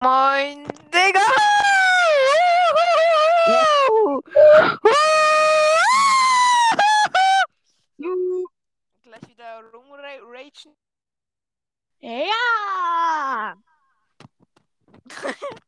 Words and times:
Moin, 0.00 0.64
Digga. 0.92 1.20
Gleich 9.02 9.28
wieder 9.28 9.64
rumragen. 9.72 10.76
Ja! 12.00 13.56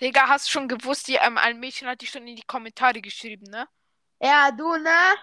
Digga, 0.00 0.28
hast 0.28 0.46
du 0.46 0.52
schon 0.52 0.68
gewusst, 0.68 1.08
die, 1.08 1.16
ähm, 1.16 1.36
ein 1.36 1.60
Mädchen 1.60 1.86
hat 1.88 2.00
die 2.00 2.06
schon 2.06 2.26
in 2.26 2.36
die 2.36 2.42
Kommentare 2.42 3.00
geschrieben, 3.02 3.46
ne? 3.50 3.68
Ja, 4.20 4.50
du, 4.50 4.76
ne? 4.76 5.14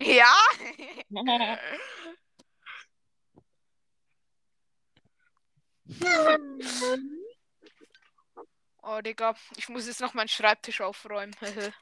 Ja? 0.00 0.32
Oh, 8.88 9.00
Digga, 9.00 9.34
ich 9.56 9.68
muss 9.68 9.86
jetzt 9.88 10.00
noch 10.00 10.14
meinen 10.14 10.28
Schreibtisch 10.28 10.80
aufräumen. 10.80 11.34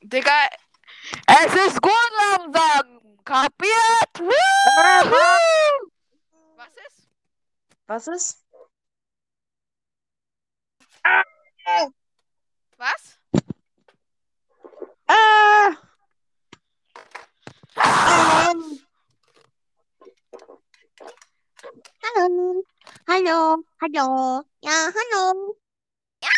Digga, 0.00 0.48
es 1.26 1.54
ist 1.66 1.82
gut 1.82 2.10
langsam. 2.30 3.00
Kapiert? 3.24 4.20
Was 6.56 6.68
ist? 6.86 7.08
Was 7.86 8.06
ist? 8.06 8.41
Was? 12.78 13.18
Ah! 15.08 15.76
Ähm. 17.76 18.80
Hallo. 22.02 22.64
Hallo. 23.08 23.64
Hallo. 23.80 24.42
Ja, 24.62 24.90
hallo. 24.94 25.56
Ja. 26.22 26.30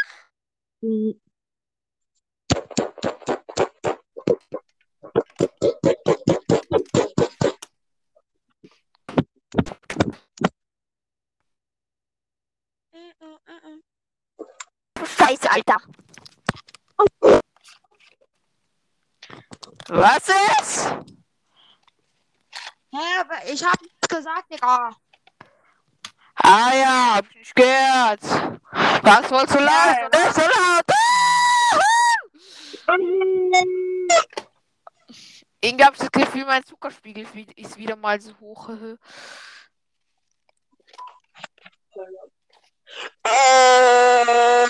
Scheiße, 13.15 13.64
Alter. 15.47 15.77
Was 19.89 20.29
ist? 20.29 20.87
Hä, 22.93 23.21
aber 23.21 23.45
ich 23.47 23.65
hab 23.65 23.81
nichts 23.83 24.09
gesagt, 24.09 24.51
Digga. 24.53 24.91
Ah 26.37 26.75
ja, 26.75 27.15
hab 27.17 27.27
ich 27.35 27.55
gehört. 27.55 28.23
Was 29.03 29.31
wolltest 29.31 29.55
du 29.59 29.63
laut? 29.63 30.13
Nicht 30.13 30.35
so 30.35 30.41
laut. 30.43 30.85
Irgendwie 35.61 35.85
hab 35.85 35.95
ich 35.95 36.01
das 36.01 36.11
Gefühl, 36.13 36.45
mein 36.45 36.65
Zuckerspiegel 36.65 37.25
ist 37.25 37.35
wi- 37.35 37.53
ist 37.57 37.77
wieder 37.77 37.97
mal 37.97 38.21
so 38.21 38.39
hoch. 38.41 38.69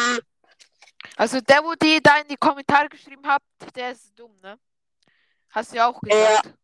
Also 1.16 1.40
der, 1.40 1.62
wo 1.62 1.74
die 1.74 2.02
da 2.02 2.18
in 2.18 2.28
die 2.28 2.36
Kommentare 2.36 2.88
geschrieben 2.88 3.26
habt, 3.26 3.46
der 3.74 3.92
ist 3.92 4.18
dumm, 4.18 4.36
ne? 4.40 4.58
Hast 5.50 5.72
du 5.72 5.76
ja 5.76 5.88
auch 5.88 6.00
gesagt. 6.00 6.54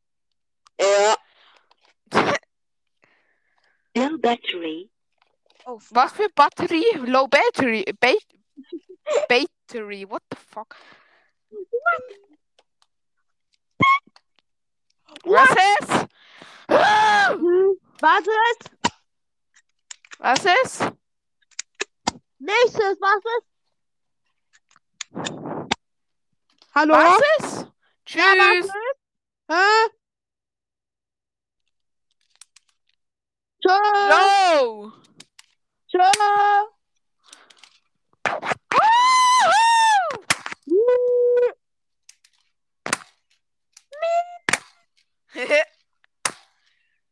Ja. 0.81 1.17
Low 3.97 4.19
battery. 4.19 4.91
Oh. 5.65 5.79
Was 5.91 6.13
für 6.13 6.29
Batterie? 6.35 6.85
Low 7.05 7.29
Battery. 7.29 7.85
Ba 8.01 8.15
Battery. 9.29 10.09
What 10.09 10.23
the 10.31 10.37
fuck? 10.37 10.75
Was 15.25 15.51
ist? 15.51 16.07
Ah! 16.69 17.37
Was 18.01 18.27
ist? 18.27 18.71
Was 20.19 20.45
ist? 20.65 20.93
Nächstes, 22.39 23.01
was 23.01 23.25
ist? 23.39 23.50
Hallo? 26.75 26.95
Was 26.95 27.21
ist? 27.39 27.67
Ja, 28.09 28.25
Tschüss. 28.35 28.67
ist? 28.67 28.75
Hä? 29.49 29.55
Yo. 33.63 34.93
Tschö. 35.89 35.99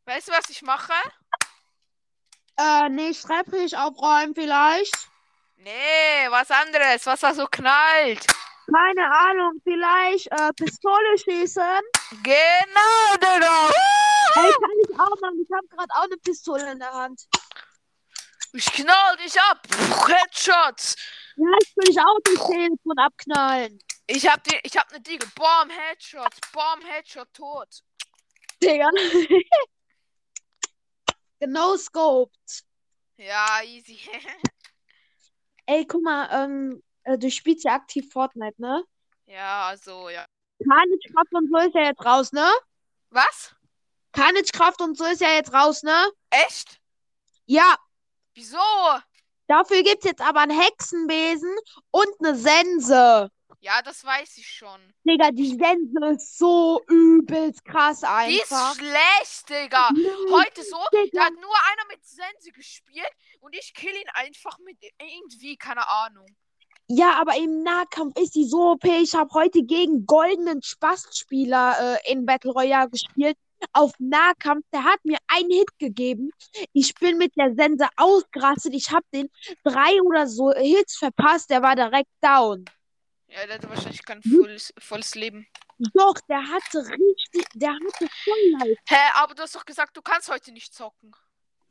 weißt 0.05 0.27
du, 0.27 0.31
was 0.31 0.49
ich 0.49 0.61
mache? 0.61 0.93
Äh, 2.57 2.89
nee, 2.89 3.13
Schreibtisch 3.13 3.73
aufräumen 3.73 4.33
vielleicht. 4.35 5.09
Nee, 5.61 6.29
was 6.29 6.49
anderes, 6.51 7.05
was 7.05 7.19
da 7.19 7.33
so 7.33 7.45
knallt. 7.45 8.25
Keine 8.71 9.11
Ahnung, 9.11 9.59
vielleicht 9.61 10.31
äh, 10.31 10.53
Pistole 10.53 11.17
schießen. 11.17 11.81
Genau, 12.23 13.15
Digga. 13.15 13.69
Ey, 14.35 14.53
kann 14.53 14.79
ich 14.83 14.91
auch 14.91 15.19
machen. 15.19 15.41
Ich 15.43 15.51
habe 15.51 15.67
gerade 15.67 15.93
auch 15.95 16.03
eine 16.03 16.15
Pistole 16.17 16.71
in 16.71 16.79
der 16.79 16.93
Hand. 16.93 17.27
Ich 18.53 18.71
knall 18.71 19.17
dich 19.17 19.37
ab. 19.41 19.67
Headshots. 20.07 20.95
Ja, 21.35 21.47
ich 21.61 21.75
will 21.75 21.89
ich 21.89 21.99
auch 21.99 22.19
das 22.23 22.47
Telefon 22.47 22.97
abknallen. 22.97 23.79
Ich 24.07 24.25
hab 24.29 24.41
die, 24.45 24.57
ich 24.63 24.77
hab 24.77 24.89
ne 24.93 25.01
Diege. 25.01 25.27
Bomb 25.35 25.71
Headshot. 25.71 26.35
Bomb 26.53 26.85
Headshot 26.85 27.33
tot. 27.33 27.67
Digga. 28.63 28.89
genau 31.39 31.75
scoped. 31.75 32.63
Ja, 33.17 33.61
easy. 33.63 33.99
Ey, 35.69 35.85
guck 35.85 36.01
mal, 36.01 36.27
ähm, 36.31 36.81
äh, 37.03 37.15
du 37.15 37.29
spielst 37.29 37.63
ja 37.63 37.73
aktiv 37.73 38.11
Fortnite, 38.11 38.59
ne? 38.59 38.83
ja, 39.27 39.67
also, 39.67 40.09
ja. 40.09 40.25
Carnage-Kraft 40.67 41.31
und 41.31 41.47
so 41.51 41.57
ist 41.57 41.75
ja 41.75 41.83
jetzt 41.83 42.03
raus, 42.03 42.31
ne? 42.31 42.49
Was? 43.11 43.53
Carnage-Kraft 44.13 44.81
und 44.81 44.97
so 44.97 45.05
ist 45.05 45.21
ja 45.21 45.29
jetzt 45.35 45.53
raus, 45.53 45.83
ne? 45.83 46.09
Echt? 46.31 46.81
Ja, 47.45 47.77
Wieso? 48.33 48.57
dafür 49.45 49.83
gibt's 49.83 50.05
jetzt 50.05 50.21
aber 50.21 50.39
einen 50.39 50.59
Hexenbesen 50.59 51.55
und 51.91 52.07
eine 52.19 52.35
Sense. 52.35 53.29
Ja, 53.61 53.81
das 53.81 54.05
weiß 54.05 54.37
ich 54.37 54.47
schon. 54.47 54.79
Digga, 55.03 55.31
die 55.31 55.49
Sense 55.49 56.13
ist 56.13 56.37
so 56.37 56.81
übelst 56.87 57.65
krass 57.65 58.01
Die 58.01 58.35
ist 58.35 58.51
einfach. 58.53 58.75
schlecht, 58.75 59.49
Digga. 59.49 59.89
Heute 60.31 60.63
so, 60.63 60.77
da 61.11 61.25
hat 61.25 61.33
nur 61.33 61.55
einer 61.71 61.87
mit 61.89 62.03
Sense 62.05 62.51
gespielt 62.53 63.11
und 63.41 63.53
ich 63.53 63.73
kill 63.73 63.93
ihn 63.93 64.09
einfach 64.13 64.57
mit 64.59 64.77
irgendwie, 64.97 65.57
keine 65.57 65.87
Ahnung. 65.89 66.25
Ja, 66.87 67.19
aber 67.19 67.35
im 67.35 67.61
Nahkampf 67.61 68.17
ist 68.17 68.33
die 68.35 68.45
so 68.45 68.71
OP. 68.71 68.85
Ich 68.85 69.13
habe 69.13 69.29
heute 69.33 69.61
gegen 69.63 70.05
goldenen 70.05 70.63
Spastspieler 70.63 71.97
äh, 72.01 72.11
in 72.11 72.25
Battle 72.25 72.51
Royale 72.51 72.89
gespielt. 72.89 73.37
Auf 73.73 73.91
Nahkampf, 73.99 74.65
der 74.73 74.85
hat 74.85 75.03
mir 75.03 75.17
einen 75.27 75.51
Hit 75.51 75.77
gegeben. 75.77 76.31
Ich 76.71 76.95
bin 76.95 77.17
mit 77.17 77.35
der 77.35 77.53
Sense 77.55 77.85
ausgerastet. 77.97 78.73
Ich 78.73 78.89
habe 78.89 79.05
den 79.13 79.29
drei 79.65 80.01
oder 80.01 80.27
so 80.27 80.51
Hits 80.53 80.97
verpasst. 80.97 81.49
Der 81.49 81.61
war 81.61 81.75
direkt 81.75 82.09
down. 82.21 82.63
Ja, 83.29 83.45
der 83.45 83.55
hatte 83.55 83.69
wahrscheinlich 83.69 84.03
kein 84.03 84.23
volles, 84.23 84.73
volles 84.79 85.15
Leben. 85.15 85.47
Doch, 85.93 86.15
der 86.27 86.41
hatte 86.47 86.79
richtig, 86.79 87.45
der 87.53 87.71
hatte 87.71 88.07
voll 88.23 88.51
leid. 88.59 88.77
Hä, 88.87 89.11
aber 89.15 89.35
du 89.35 89.43
hast 89.43 89.55
doch 89.55 89.65
gesagt, 89.65 89.95
du 89.95 90.01
kannst 90.01 90.29
heute 90.29 90.51
nicht 90.51 90.73
zocken. 90.73 91.15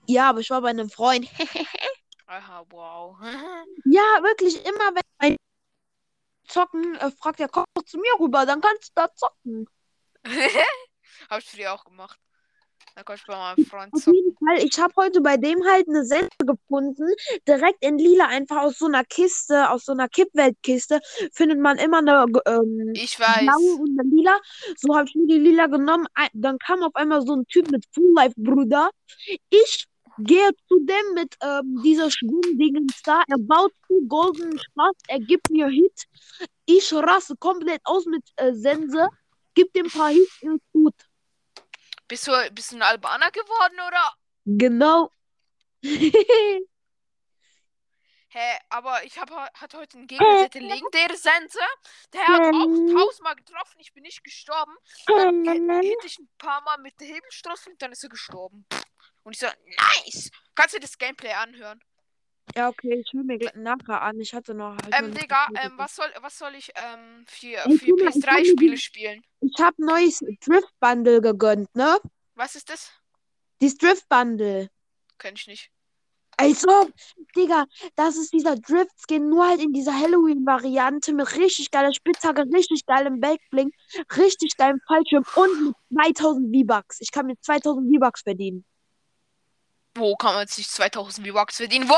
Ja, 0.06 0.30
aber 0.30 0.40
ich 0.40 0.50
war 0.50 0.62
bei 0.62 0.70
einem 0.70 0.88
Freund. 0.88 1.28
Aha, 2.26 2.64
wow. 2.70 3.18
ja, 3.84 4.22
wirklich, 4.22 4.64
immer 4.64 4.94
wenn 4.94 5.02
ein 5.18 5.36
zocken, 6.46 6.94
äh, 6.96 7.10
fragt 7.10 7.40
er, 7.40 7.48
komm 7.48 7.64
doch 7.74 7.84
zu 7.84 7.98
mir 7.98 8.12
rüber, 8.18 8.46
dann 8.46 8.60
kannst 8.60 8.90
du 8.90 8.92
da 8.94 9.14
zocken. 9.14 9.66
Hab 11.30 11.40
ich 11.40 11.50
früher 11.50 11.72
auch 11.72 11.84
gemacht. 11.84 12.18
Da 12.98 13.04
konnte 13.04 13.20
ich 13.22 13.26
bei 13.28 13.36
meinem 13.36 13.64
Freund 13.64 13.92
Auf 13.94 14.02
zocken. 14.02 14.14
jeden 14.16 14.36
Fall, 14.36 14.58
ich 14.58 14.76
habe 14.80 14.92
heute 14.96 15.20
bei 15.20 15.36
dem 15.36 15.64
halt 15.64 15.86
eine 15.88 16.04
Sense 16.04 16.28
gefunden, 16.44 17.06
direkt 17.46 17.84
in 17.84 17.96
lila, 17.96 18.26
einfach 18.26 18.56
aus 18.64 18.76
so 18.78 18.86
einer 18.86 19.04
Kiste, 19.04 19.70
aus 19.70 19.84
so 19.84 19.92
einer 19.92 20.08
Kippweltkiste, 20.08 20.98
findet 21.32 21.60
man 21.60 21.78
immer 21.78 21.98
eine 21.98 22.26
ähm, 22.46 22.90
Ich 22.94 23.16
blaue 23.16 23.28
weiß. 23.46 23.78
und 23.78 24.00
eine 24.00 24.08
lila. 24.10 24.36
So 24.76 24.96
habe 24.96 25.06
ich 25.08 25.14
mir 25.14 25.28
die 25.28 25.38
lila 25.38 25.68
genommen. 25.68 26.08
Ein- 26.14 26.28
Dann 26.32 26.58
kam 26.58 26.82
auf 26.82 26.92
einmal 26.96 27.22
so 27.24 27.36
ein 27.36 27.46
Typ 27.46 27.70
mit 27.70 27.84
Full 27.94 28.12
Life 28.16 28.34
Bruder. 28.36 28.90
Ich 29.48 29.86
gehe 30.18 30.50
zu 30.66 30.80
dem 30.80 31.14
mit 31.14 31.36
ähm, 31.40 31.80
dieser 31.84 32.10
Schwimmdingens 32.10 33.00
da. 33.04 33.22
Er 33.28 33.38
baut 33.38 33.70
zu 33.86 34.02
Golden 34.08 34.58
Spaß. 34.58 34.94
Er 35.06 35.20
gibt 35.20 35.48
mir 35.50 35.68
Hit. 35.68 36.02
Ich 36.66 36.92
raste 36.92 37.36
komplett 37.38 37.80
aus 37.84 38.06
mit 38.06 38.24
äh, 38.34 38.52
Sense. 38.54 39.06
Gib 39.54 39.72
dem 39.72 39.86
ein 39.86 39.90
paar 39.92 40.08
Hits 40.08 40.42
ist 40.42 40.60
gut. 40.72 40.94
Bist 42.08 42.26
du, 42.26 42.50
bist 42.52 42.72
du 42.72 42.76
ein 42.76 42.82
Albaner 42.82 43.30
geworden 43.30 43.80
oder? 43.86 44.12
Genau. 44.46 45.12
Hä, 48.30 48.58
aber 48.68 49.04
ich 49.04 49.18
hab, 49.18 49.30
he- 49.30 49.58
hatte 49.60 49.78
heute 49.78 49.96
einen 49.96 50.06
Gegner, 50.06 50.26
der 50.36 50.44
hatte 50.44 50.58
legendäre 50.58 51.16
Sense. 51.16 51.58
Der 52.12 52.26
hat 52.26 52.40
auch 52.54 52.94
tausendmal 52.94 53.34
getroffen, 53.36 53.78
ich 53.80 53.92
bin 53.94 54.02
nicht 54.02 54.22
gestorben. 54.22 54.76
Dann 55.06 55.48
hi- 55.48 55.86
hit 55.88 56.04
ich 56.04 56.18
ein 56.18 56.28
paar 56.36 56.60
Mal 56.62 56.76
mit 56.78 57.00
der 57.00 57.06
Hebelstoß 57.08 57.68
und 57.68 57.80
dann 57.80 57.92
ist 57.92 58.02
er 58.02 58.10
gestorben. 58.10 58.66
Und 59.22 59.32
ich 59.34 59.38
so, 59.40 59.46
nice! 59.46 60.30
Kannst 60.54 60.74
du 60.74 60.80
das 60.80 60.98
Gameplay 60.98 61.32
anhören? 61.32 61.82
Ja, 62.58 62.70
okay, 62.70 63.04
ich 63.06 63.12
höre 63.12 63.22
mir 63.22 63.38
nachher 63.54 64.02
an. 64.02 64.18
Ich 64.18 64.34
hatte 64.34 64.52
noch. 64.52 64.70
halt 64.82 64.88
Ähm, 64.98 65.10
noch 65.10 65.20
Digga, 65.20 65.46
ähm, 65.62 65.74
was 65.76 65.94
soll, 65.94 66.12
was 66.22 66.36
soll 66.36 66.56
ich 66.56 66.72
ähm, 66.74 67.24
für, 67.24 67.46
Ey, 67.54 67.78
für 67.78 67.86
guck 67.86 68.00
mal, 68.00 68.08
ich 68.16 68.20
kann 68.24 68.34
mir 68.34 68.40
PS3-Spiele 68.42 68.70
die- 68.72 68.78
spielen? 68.78 69.22
Ich 69.40 69.54
habe 69.60 69.76
neues 69.78 70.18
Drift 70.40 70.80
Bundle 70.80 71.20
gegönnt, 71.20 71.72
ne? 71.76 71.98
Was 72.34 72.56
ist 72.56 72.68
das? 72.68 72.90
Dieses 73.60 73.78
Drift 73.78 74.08
Bundle. 74.08 74.70
Kenn 75.18 75.34
ich 75.36 75.46
nicht. 75.46 75.70
Also, 76.36 76.90
Digga, 77.36 77.66
das 77.94 78.16
ist 78.16 78.32
dieser 78.32 78.56
Drift-Skin, 78.56 79.28
nur 79.28 79.46
halt 79.46 79.60
in 79.60 79.72
dieser 79.72 79.92
Halloween-Variante 79.96 81.12
mit 81.12 81.36
richtig 81.36 81.70
geiler 81.70 81.92
Spitzhacke, 81.94 82.42
richtig 82.52 82.86
geilem 82.86 83.20
Backbling, 83.20 83.70
richtig 84.16 84.56
geilem 84.56 84.80
Fallschirm 84.88 85.24
und 85.36 85.64
mit 85.90 86.16
2000 86.16 86.52
V-Bucks. 86.56 87.00
Ich 87.02 87.12
kann 87.12 87.26
mir 87.26 87.36
2000 87.40 87.86
V-Bucks 87.94 88.22
verdienen. 88.22 88.64
Wo 89.96 90.16
kann 90.16 90.34
man 90.34 90.46
sich 90.48 90.68
2000 90.68 91.24
V-Bucks 91.26 91.56
verdienen? 91.58 91.88
Wo? 91.88 91.94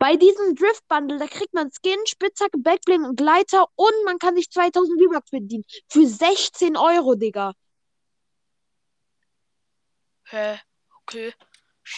Bei 0.00 0.16
diesem 0.16 0.56
Drift-Bundle, 0.56 1.18
da 1.18 1.26
kriegt 1.26 1.52
man 1.52 1.70
Skin, 1.70 1.98
Spitzhacke, 2.06 2.56
Backbling 2.56 3.04
und 3.04 3.16
Gleiter 3.16 3.66
und 3.76 3.92
man 4.06 4.18
kann 4.18 4.34
sich 4.34 4.50
2000 4.50 4.98
V-Bucks 4.98 5.28
verdienen. 5.28 5.64
Für 5.90 6.06
16 6.06 6.74
Euro, 6.78 7.16
Digga. 7.16 7.52
Hä? 10.24 10.58
Okay. 11.02 11.34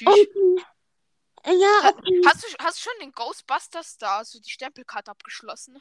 Und, 0.05 0.67
ja, 1.47 1.83
Ha- 1.85 1.95
okay. 1.97 2.23
Hast 2.27 2.43
du, 2.43 2.49
hast 2.59 2.79
du 2.79 2.91
schon 2.91 3.01
den 3.01 3.13
Ghostbusters 3.13 3.99
da, 3.99 4.19
also 4.19 4.41
die 4.41 4.51
Stempelkarte 4.51 5.13
abgeschlossen? 5.13 5.81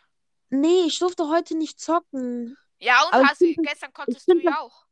Nee, 0.52 0.84
ich 0.86 1.00
durfte 1.00 1.28
heute 1.28 1.58
nicht 1.58 1.80
zocken. 1.80 2.56
Ja, 2.78 3.04
und 3.08 3.14
Aber 3.16 3.28
hast 3.30 3.42
du, 3.42 3.52
gestern 3.56 3.94
konntest 3.94 4.28
du 4.28 4.38
ja 4.38 4.60
auch. 4.60 4.86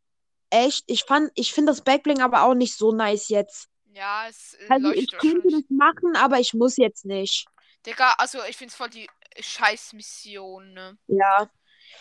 Echt, 0.50 0.84
ich 0.88 1.04
fand, 1.04 1.32
ich 1.36 1.54
finde 1.54 1.74
das 1.74 1.82
Backbling 1.82 2.22
aber 2.24 2.42
auch 2.42 2.56
nicht 2.56 2.76
so 2.76 2.92
nice 2.92 3.30
jetzt. 3.30 3.70
Ja, 3.94 4.28
es 4.28 4.54
äh, 4.54 4.68
Also 4.70 4.92
ich 4.92 5.12
könnte 5.12 5.50
das 5.50 5.64
machen, 5.70 6.16
aber 6.16 6.40
ich 6.40 6.54
muss 6.54 6.78
jetzt 6.78 7.06
nicht. 7.06 7.46
Digga, 7.86 8.14
also 8.18 8.44
ich 8.48 8.58
find's 8.58 8.76
voll 8.76 8.90
die 8.90 9.10
Scheißmission, 9.40 10.74
ne? 10.74 10.98
Ja. 11.08 11.50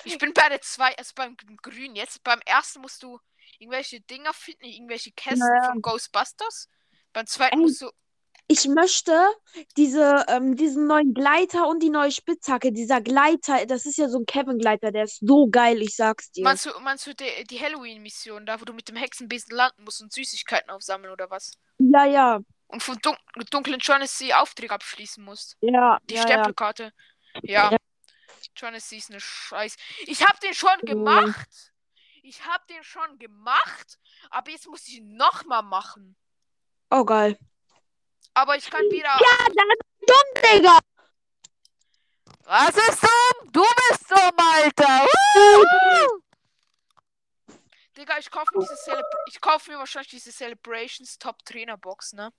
Ich 0.05 0.19
bin 0.19 0.33
bei 0.35 0.49
der 0.49 0.61
zwei, 0.61 0.97
also 0.97 1.13
beim 1.15 1.37
Grün 1.63 1.95
jetzt. 1.95 2.23
Beim 2.25 2.41
ersten 2.45 2.81
musst 2.81 3.03
du 3.03 3.19
irgendwelche 3.59 4.01
Dinger 4.01 4.33
finden, 4.35 4.65
irgendwelche 4.65 5.13
Kästen 5.13 5.41
Ja, 5.41 5.63
ja. 5.63 5.71
von 5.71 5.83
Ghostbusters. 5.83 6.69
Beim 7.13 7.27
zweiten 7.27 7.57
Ey, 7.57 7.63
musst 7.63 7.81
du. 7.81 7.91
Ich 8.51 8.67
möchte 8.67 9.13
diese, 9.77 10.25
ähm, 10.29 10.57
diesen 10.57 10.87
neuen 10.87 11.13
Gleiter 11.13 11.69
und 11.69 11.83
die 11.83 11.91
neue 11.91 12.11
Spitzhacke. 12.11 12.73
Dieser 12.73 13.03
Gleiter, 13.03 13.67
das 13.67 13.85
ist 13.85 13.99
ja 13.99 14.09
so 14.09 14.21
ein 14.21 14.27
Kevin-Gleiter, 14.27 14.91
der 14.91 15.05
ist 15.05 15.21
so 15.21 15.49
geil, 15.49 15.83
ich 15.83 15.95
sag's 15.95 16.33
dir. 16.33 16.45
Meinst 16.45 16.65
du, 16.65 16.71
meinst 16.81 17.07
du 17.07 17.15
die, 17.15 17.45
die 17.45 17.61
Halloween-Mission, 17.61 18.47
da 18.47 18.59
wo 18.59 18.65
du 18.65 18.73
mit 18.73 18.89
dem 18.89 18.97
Hexenbesen 18.97 19.55
landen 19.55 19.85
musst 19.85 20.01
und 20.01 20.15
Süßigkeiten 20.15 20.71
aufsammeln 20.71 21.13
oder 21.13 21.29
was? 21.29 21.53
Ja, 21.79 22.07
ja. 22.07 22.41
Und 22.69 22.83
von 22.83 22.97
dun 23.03 23.17
dunklen 23.51 23.81
Jonesy 23.81 24.33
Aufträge 24.33 24.75
abschließen 24.75 25.23
musst. 25.23 25.59
Ja, 25.61 25.99
Die 26.09 26.15
ja, 26.15 26.23
ja. 26.23 26.27
Stempelkarte. 26.27 26.93
Ja. 27.43 27.71
Ja. 27.71 27.79
Jonesy 28.57 28.97
ist 28.97 29.11
eine 29.11 29.21
Scheiß. 29.21 29.77
Ich 30.07 30.27
hab 30.27 30.41
den 30.41 30.55
schon 30.55 30.79
gemacht. 30.83 31.73
Ich 32.23 32.45
hab 32.47 32.67
den 32.67 32.83
schon 32.83 33.19
gemacht. 33.19 33.99
Aber 34.31 34.51
jetzt 34.51 34.69
muss 34.69 34.89
ich 34.89 34.99
ihn 34.99 35.17
nochmal 35.17 35.63
machen. 35.63 36.17
Oh, 36.91 37.05
geil. 37.05 37.39
Aber 38.39 38.57
ich 38.57 38.71
kann 38.71 38.89
wieder. 38.89 39.09
Ja, 39.09 39.47
ist 39.49 39.83
dumm, 40.07 40.43
Digga. 40.45 40.79
Was 42.45 42.77
ist 42.77 43.03
dumm? 43.03 43.51
Du 43.53 43.63
bist 43.63 44.09
dumm, 44.09 44.37
Alter. 44.37 45.07
Digga, 47.97 48.19
ich 48.19 48.31
kaufe 48.31 48.57
mir 48.57 48.65
diese 48.65 49.03
ich 49.27 49.41
kaufe 49.41 49.73
mir 49.73 49.79
wahrscheinlich 49.79 50.11
diese 50.11 50.31
Celebrations 50.31 51.19
Top 51.19 51.45
Trainer 51.45 51.77
Box, 51.77 52.13
ne? 52.13 52.33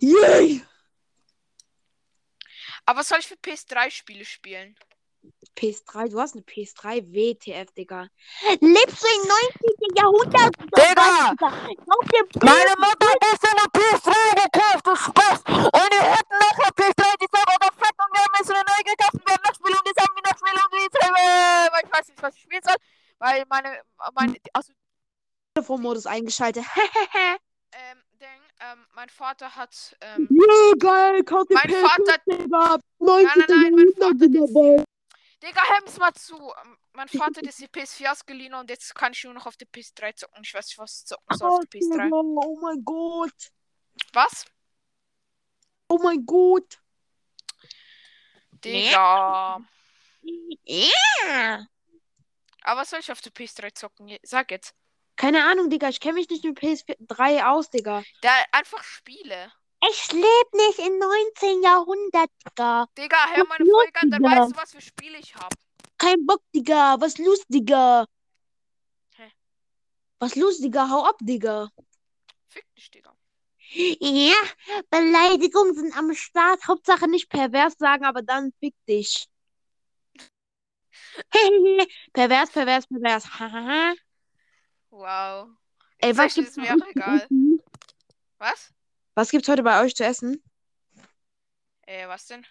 Yay. 0.00 0.64
Aber 2.86 3.00
was 3.00 3.08
soll 3.08 3.18
ich 3.18 3.26
für 3.26 3.34
PS3 3.34 3.90
Spiele 3.90 4.24
spielen? 4.24 4.74
PS3, 5.56 6.10
du 6.10 6.20
hast 6.20 6.34
eine 6.34 6.42
PS3 6.42 7.02
WTF, 7.12 7.70
Digga. 7.72 8.08
Lebst 8.60 9.02
du 9.02 9.06
im 9.06 9.28
19. 9.28 9.96
Jahrhundert? 9.96 10.54
Digga! 10.58 11.34
Meine 12.42 12.74
Mutter 12.76 13.06
hat 13.08 13.20
gestern 13.20 13.56
eine 13.58 13.68
PS3 13.70 14.12
gekauft, 14.42 14.86
du 14.86 14.96
Spaß! 14.96 15.38
Und 15.46 15.90
die 15.92 16.02
hätten 16.02 16.36
noch 16.40 16.58
eine 16.58 16.72
PS3, 16.74 17.04
die 17.20 17.24
ist 17.24 17.34
aber 17.34 17.56
noch 17.60 17.74
fett 17.74 17.94
und 17.96 18.10
wir 18.12 18.20
haben 18.20 18.34
jetzt 18.38 18.50
eine 18.50 18.64
neue 18.64 18.84
gekauft 18.84 19.14
und 19.14 19.26
wir 19.26 19.34
haben 19.34 19.44
noch 19.46 19.54
Spiele 19.54 19.78
und 19.78 19.86
jetzt 19.86 20.00
haben 20.00 20.14
wir 20.14 20.22
noch 20.22 20.36
Spiele 20.38 20.60
und 20.64 20.80
jetzt 20.82 21.04
haben 21.04 21.14
wir... 21.14 21.72
Weil 21.72 21.82
ich 21.84 21.92
weiß 21.98 22.08
nicht, 22.08 22.22
was 22.22 22.34
ich 22.34 22.42
spielen 22.42 22.62
soll, 22.64 22.76
weil 23.18 23.44
meine... 23.48 23.80
meine 24.14 24.36
also, 24.52 24.72
Telefonmodus 25.54 26.06
eingeschaltet. 26.06 26.64
ähm, 27.72 27.98
Ding, 28.20 28.42
ähm, 28.60 28.86
mein 28.94 29.08
Vater 29.08 29.54
hat... 29.54 29.96
Ähm, 30.00 30.28
Ja, 30.30 30.72
geil, 30.78 31.22
kauf 31.24 31.46
dir 31.46 31.54
Mein 31.54 31.70
PS3, 31.70 31.80
Vater- 31.80 32.22
Digga. 32.26 32.78
nein, 32.98 33.26
nein, 33.48 33.74
mein 33.74 33.92
Vater. 33.96 34.83
Digga, 35.44 35.60
hör's 35.68 35.98
mal 35.98 36.14
zu. 36.14 36.36
Ähm, 36.36 36.78
Mein 36.92 37.08
Vater 37.08 37.40
hat 37.40 37.46
jetzt 37.46 37.60
die 37.60 37.68
PS4 37.68 38.10
ausgeliehen 38.10 38.54
und 38.54 38.70
jetzt 38.70 38.94
kann 38.94 39.12
ich 39.12 39.24
nur 39.24 39.34
noch 39.34 39.46
auf 39.46 39.56
der 39.56 39.68
PS3 39.68 40.16
zocken. 40.16 40.42
Ich 40.42 40.54
weiß 40.54 40.66
nicht, 40.66 40.78
was 40.78 41.00
ich 41.00 41.06
zocken 41.06 41.36
soll 41.36 41.50
auf 41.50 41.60
der 41.66 41.80
PS3. 41.80 42.10
Oh 42.12 42.58
mein 42.60 42.84
Gott. 42.84 43.50
Was? 44.12 44.46
Oh 45.88 45.98
mein 46.02 46.24
Gott. 46.24 46.80
Digga. 48.64 49.60
Ja. 50.64 51.66
Aber 52.62 52.80
was 52.80 52.90
soll 52.90 53.00
ich 53.00 53.12
auf 53.12 53.20
der 53.20 53.32
PS3 53.32 53.74
zocken? 53.74 54.16
Sag 54.22 54.50
jetzt. 54.50 54.74
Keine 55.16 55.44
Ahnung, 55.44 55.68
Digga. 55.68 55.90
Ich 55.90 56.00
kenne 56.00 56.14
mich 56.14 56.30
nicht 56.30 56.44
mit 56.44 56.58
PS3 56.58 57.44
aus, 57.44 57.68
Digga. 57.70 58.02
Da 58.22 58.30
einfach 58.50 58.82
Spiele. 58.82 59.52
Ich 59.90 60.12
lebe 60.12 60.56
nicht 60.56 60.78
im 60.78 60.98
19. 60.98 61.62
Jahrhundert, 61.62 62.30
Digga. 62.46 62.86
Digga, 62.96 63.16
hör 63.34 63.44
meine 63.46 63.70
Folge 63.70 64.00
an, 64.00 64.10
dann 64.10 64.22
weißt 64.22 64.52
du, 64.52 64.56
was 64.56 64.72
für 64.72 64.80
Spiele 64.80 65.18
ich 65.18 65.34
hab. 65.34 65.52
Kein 65.98 66.24
Bock, 66.24 66.40
Digga. 66.54 67.00
Was 67.00 67.18
los, 67.18 67.40
Digga? 67.48 68.06
Hä? 69.16 69.32
Was 70.20 70.36
los, 70.36 70.58
Digga? 70.58 70.88
Hau 70.88 71.04
ab, 71.04 71.16
Digga. 71.20 71.68
Fick 72.48 72.66
dich, 72.74 72.90
Digga. 72.90 73.14
Ja, 73.74 74.36
Beleidigungen 74.90 75.74
sind 75.74 75.96
am 75.96 76.14
Start. 76.14 76.66
Hauptsache 76.66 77.08
nicht 77.08 77.28
pervers 77.28 77.74
sagen, 77.76 78.04
aber 78.04 78.22
dann 78.22 78.52
fick 78.60 78.74
dich. 78.88 79.26
pervers, 82.12 82.50
pervers, 82.50 82.86
pervers. 82.86 83.28
Wow. 84.90 85.48
Ey, 85.98 86.16
was 86.16 86.34
gibt's 86.34 86.50
ist 86.50 86.56
mir 86.56 86.74
auch 86.74 86.86
egal. 86.86 87.26
Was? 88.38 88.72
Was 89.14 89.30
gibt's 89.30 89.48
heute 89.48 89.62
bei 89.62 89.82
euch 89.84 89.94
zu 89.94 90.04
essen? 90.04 90.42
Äh, 91.82 92.08
was 92.08 92.26
denn? 92.26 92.44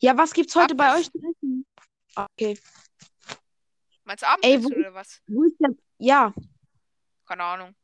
Ja, 0.00 0.16
was 0.16 0.32
gibt's 0.34 0.54
heute 0.56 0.74
bei 0.74 0.98
euch 0.98 1.10
zu 1.10 1.18
essen? 1.18 1.66
Okay. 2.14 2.58
Meinst 4.04 4.22
du 4.22 4.28
Abendessen 4.28 4.64
wo- 4.64 4.78
oder 4.78 4.94
was? 4.94 5.22
Wo 5.26 5.44
ist 5.44 5.56
der? 5.58 5.70
Ja, 5.98 6.34
Keine 7.26 7.44
Ahnung. 7.44 7.74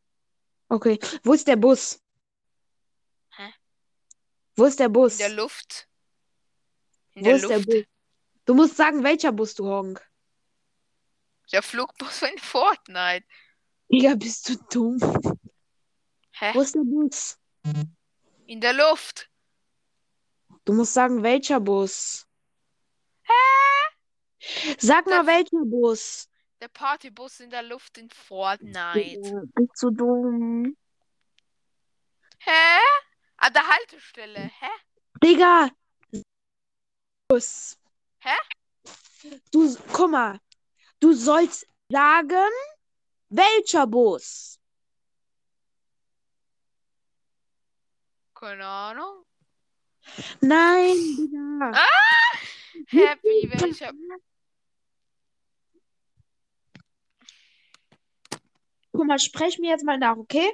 okay. 0.69 0.99
Wo 1.23 1.33
ist 1.33 1.47
der 1.49 1.57
Bus? 1.57 2.03
Hä? 3.37 3.55
Wo 4.57 4.65
ist 4.67 4.79
der 4.79 4.89
Bus? 4.91 5.15
In 5.15 5.19
der 5.19 5.31
Luft. 5.31 5.89
In 7.15 7.23
Wo 7.23 7.25
der 7.29 7.37
ist 7.37 7.49
der 7.49 7.57
Luft. 7.59 7.69
Bus? 7.69 7.85
Du 8.45 8.55
musst 8.55 8.77
sagen, 8.77 9.03
welcher 9.03 9.33
Bus 9.33 9.55
du 9.55 9.67
honk. 9.67 10.07
Der 11.53 11.63
Flugbus 11.63 12.23
in 12.23 12.39
Fortnite. 12.39 13.27
Digga, 13.91 14.15
bist 14.15 14.49
du 14.49 14.57
dumm? 14.71 14.99
Hä? 16.33 16.53
Wo 16.55 16.61
ist 16.61 16.75
der 16.75 16.83
Bus? 16.85 17.39
In 18.47 18.61
der 18.61 18.73
Luft. 18.73 19.29
Du 20.65 20.73
musst 20.73 20.95
sagen, 20.95 21.23
welcher 21.23 21.61
Bus. 21.61 22.27
Sag 24.79 25.07
mal, 25.07 25.19
Das- 25.19 25.27
welcher 25.27 25.65
Bus. 25.65 26.29
Der 26.61 26.69
Partybus 26.69 27.41
in 27.41 27.51
der 27.51 27.63
Luft 27.63 27.97
in 27.99 28.11
Fortnite. 28.11 28.93
Digga, 28.95 29.43
bist 29.55 29.83
du 29.83 29.91
dumm? 29.91 30.77
Hä? 32.39 32.79
An 33.37 33.53
der 33.53 33.67
Haltestelle. 33.67 34.41
Hä? 34.61 34.69
Digga. 35.23 35.71
Bus. 37.29 37.79
Hä? 38.19 38.37
Du, 39.53 39.75
guck 39.93 40.11
mal. 40.11 40.39
Du 41.01 41.13
sollst 41.15 41.67
sagen, 41.91 42.53
welcher 43.31 43.87
Bus. 43.87 44.59
Keine 48.41 48.67
Ahnung. 48.67 49.27
Nein, 50.41 50.97
Digga. 50.97 51.73
Happy, 52.87 53.51
welcher. 53.53 53.93
Guck 58.93 59.07
mal, 59.07 59.19
sprech 59.19 59.59
mir 59.59 59.69
jetzt 59.69 59.85
mal 59.85 59.99
nach, 59.99 60.17
okay? 60.17 60.51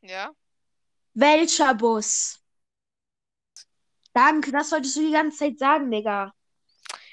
Ja? 0.00 0.34
Welcher 1.14 1.74
Bus? 1.74 2.40
Danke, 4.12 4.50
das 4.50 4.70
solltest 4.70 4.96
du 4.96 5.06
die 5.06 5.12
ganze 5.12 5.38
Zeit 5.38 5.60
sagen, 5.60 5.92
Digga. 5.92 6.34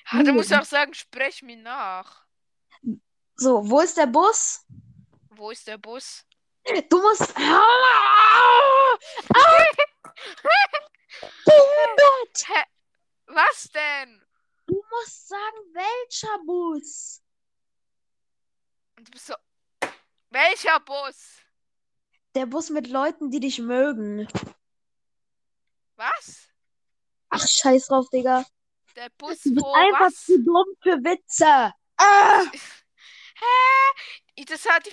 Ah, 0.05 0.23
du 0.23 0.33
musst 0.33 0.51
auch 0.51 0.65
sagen, 0.65 0.95
sprech 0.95 1.43
mir 1.43 1.57
nach. 1.57 2.25
So, 3.35 3.69
wo 3.69 3.81
ist 3.81 3.95
der 3.95 4.07
Bus? 4.07 4.65
Wo 5.29 5.51
ist 5.51 5.67
der 5.67 5.77
Bus? 5.77 6.25
Du 6.89 6.99
musst. 6.99 7.31
Ah! 7.37 8.97
Ah! 9.35 9.85
Behindert! 11.45 12.47
Hä? 12.47 12.63
Was 13.27 13.69
denn? 13.73 14.25
Du 14.67 14.75
musst 14.89 15.27
sagen, 15.27 15.57
welcher 15.73 16.37
Bus? 16.45 17.21
Und 18.97 19.07
du 19.07 19.11
bist 19.11 19.27
so. 19.27 19.35
Welcher 20.31 20.79
Bus? 20.81 21.37
Der 22.35 22.45
Bus 22.45 22.69
mit 22.69 22.87
Leuten, 22.87 23.31
die 23.31 23.39
dich 23.39 23.59
mögen. 23.59 24.27
Was? 25.95 26.47
Ach, 27.29 27.47
scheiß 27.47 27.87
drauf, 27.87 28.07
Digga. 28.09 28.45
Der 28.95 29.09
Bus, 29.17 29.39
Du 29.43 29.53
bist 29.53 29.65
wo 29.65 29.73
einfach 29.73 30.07
was? 30.07 30.25
zu 30.25 30.37
dumm 30.43 30.65
für 30.81 30.97
Witze. 31.03 31.73
Ah! 31.97 32.43
Hä? 33.39 34.43
Das 34.45 34.65
hat 34.67 34.85
die. 34.85 34.91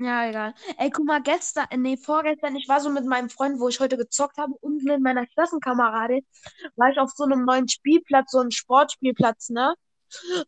Ja, 0.00 0.26
egal. 0.26 0.54
Ey, 0.78 0.90
guck 0.90 1.04
mal, 1.04 1.20
gestern, 1.20 1.66
nee, 1.76 1.98
vorgestern, 1.98 2.56
ich 2.56 2.66
war 2.68 2.80
so 2.80 2.88
mit 2.88 3.04
meinem 3.04 3.28
Freund, 3.28 3.60
wo 3.60 3.68
ich 3.68 3.80
heute 3.80 3.98
gezockt 3.98 4.38
habe, 4.38 4.54
und 4.62 4.82
mit 4.82 5.00
meiner 5.02 5.26
Klassenkameradin, 5.26 6.24
war 6.76 6.90
ich 6.90 6.98
auf 6.98 7.10
so 7.14 7.24
einem 7.24 7.44
neuen 7.44 7.68
Spielplatz, 7.68 8.30
so 8.30 8.38
einem 8.38 8.50
Sportspielplatz, 8.50 9.50
ne? 9.50 9.74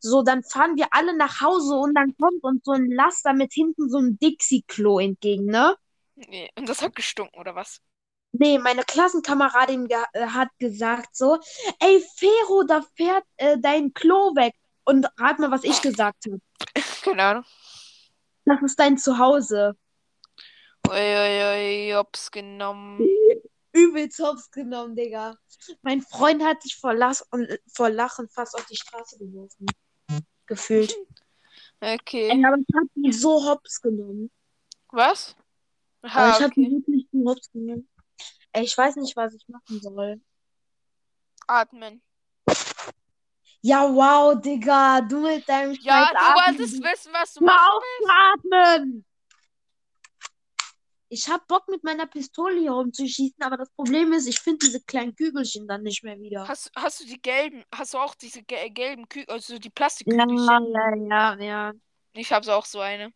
So, 0.01 0.23
dann 0.23 0.43
fahren 0.43 0.77
wir 0.77 0.87
alle 0.93 1.15
nach 1.15 1.43
Hause 1.43 1.75
und 1.75 1.95
dann 1.95 2.17
kommt 2.17 2.43
uns 2.43 2.65
so 2.65 2.73
ein 2.73 2.91
Laster 2.91 3.35
mit 3.35 3.53
hinten 3.53 3.91
so 3.91 3.99
einem 3.99 4.19
Dixie-Klo 4.19 4.99
entgegen, 5.01 5.45
ne? 5.45 5.77
Nee, 6.15 6.49
und 6.57 6.67
das 6.67 6.81
hat 6.81 6.95
gestunken, 6.95 7.39
oder 7.39 7.55
was? 7.55 7.81
Nee, 8.33 8.59
meine 8.59 8.85
Klassenkameradin 8.85 9.87
ge 9.87 9.99
äh, 10.15 10.29
hat 10.29 10.49
gesagt 10.59 11.15
so, 11.15 11.39
ey, 11.79 12.03
Fero, 12.17 12.65
da 12.67 12.81
fährt 12.97 13.25
äh, 13.37 13.59
dein 13.59 13.93
Klo 13.93 14.35
weg. 14.35 14.55
Und 14.85 15.07
rat 15.19 15.39
mal, 15.39 15.51
was 15.51 15.63
ich 15.63 15.81
gesagt 15.83 16.25
habe. 16.27 16.41
Keine 17.03 17.23
Ahnung. 17.23 17.45
Das 18.45 18.61
ist 18.63 18.79
dein 18.79 18.99
Zuhause. 18.99 19.77
Uiuiui, 20.89 21.93
hops 21.95 22.31
genommen. 22.31 23.01
Übelst 23.73 24.19
hops 24.19 24.51
genommen, 24.51 24.95
Digga. 24.97 25.37
Mein 25.83 26.03
Freund 26.03 26.43
hat 26.43 26.63
sich 26.63 26.77
vor, 26.77 26.93
Las 26.93 27.23
und, 27.31 27.49
vor 27.73 27.89
Lachen 27.89 28.29
fast 28.29 28.55
auf 28.55 28.67
die 28.67 28.77
Straße 28.77 29.19
geworfen. 29.19 29.67
Gefühlt. 30.47 30.95
Okay. 31.81 32.29
Ey, 32.31 32.45
aber 32.45 32.59
ich 32.59 32.75
hab 32.75 32.89
die 32.95 33.13
so 33.13 33.45
hops 33.49 33.81
genommen. 33.81 34.31
Was? 34.91 35.35
Aha, 36.03 36.37
ich 36.37 36.43
hab 36.43 36.53
die 36.53 36.67
okay. 36.67 36.73
wirklich 36.73 37.07
so 37.11 37.31
hops 37.31 37.51
genommen. 37.53 37.89
Ey, 38.53 38.65
ich 38.65 38.77
weiß 38.77 38.97
nicht, 38.97 39.17
was 39.17 39.35
ich 39.35 39.49
machen 39.49 39.81
soll. 39.81 40.21
Atmen. 41.47 42.03
Ja, 43.63 43.89
wow, 43.89 44.35
Digga. 44.41 45.01
Du 45.03 45.21
mit 45.21 45.49
deinem 45.49 45.75
Ja, 45.81 45.95
scheiß 45.95 46.09
du 46.11 46.17
Atmen. 46.17 46.57
wolltest 46.57 46.83
wissen, 46.83 47.13
was 47.13 47.33
du 47.35 47.41
zu 47.41 48.09
atmen! 48.09 49.05
Ich 51.09 51.29
hab 51.29 51.47
Bock 51.47 51.69
mit 51.69 51.85
meiner 51.85 52.07
Pistole 52.07 52.59
hier 52.59 52.73
rumzuschießen, 52.73 53.43
aber 53.43 53.59
das 53.59 53.71
Problem 53.71 54.13
ist, 54.15 54.27
ich 54.27 54.41
finde 54.41 54.65
diese 54.67 54.81
kleinen 54.81 55.15
Kügelchen 55.15 55.69
dann 55.69 55.83
nicht 55.83 56.03
mehr 56.03 56.19
wieder. 56.19 56.49
Hast, 56.49 56.73
hast 56.75 57.01
du 57.01 57.05
die 57.05 57.21
gelben, 57.21 57.65
hast 57.73 57.95
du 57.95 57.99
auch 57.99 58.15
diese 58.15 58.43
ge 58.43 58.71
gelben 58.71 59.07
Kü 59.09 59.25
also 59.29 59.59
die 59.59 59.69
Ja, 59.69 59.75
Plastikkügelchen? 59.75 60.73
ja, 60.75 60.95
ja, 60.97 61.35
ja. 61.39 61.73
Ich 62.15 62.33
habe 62.33 62.55
auch 62.55 62.65
so 62.65 62.81
eine. 62.81 63.13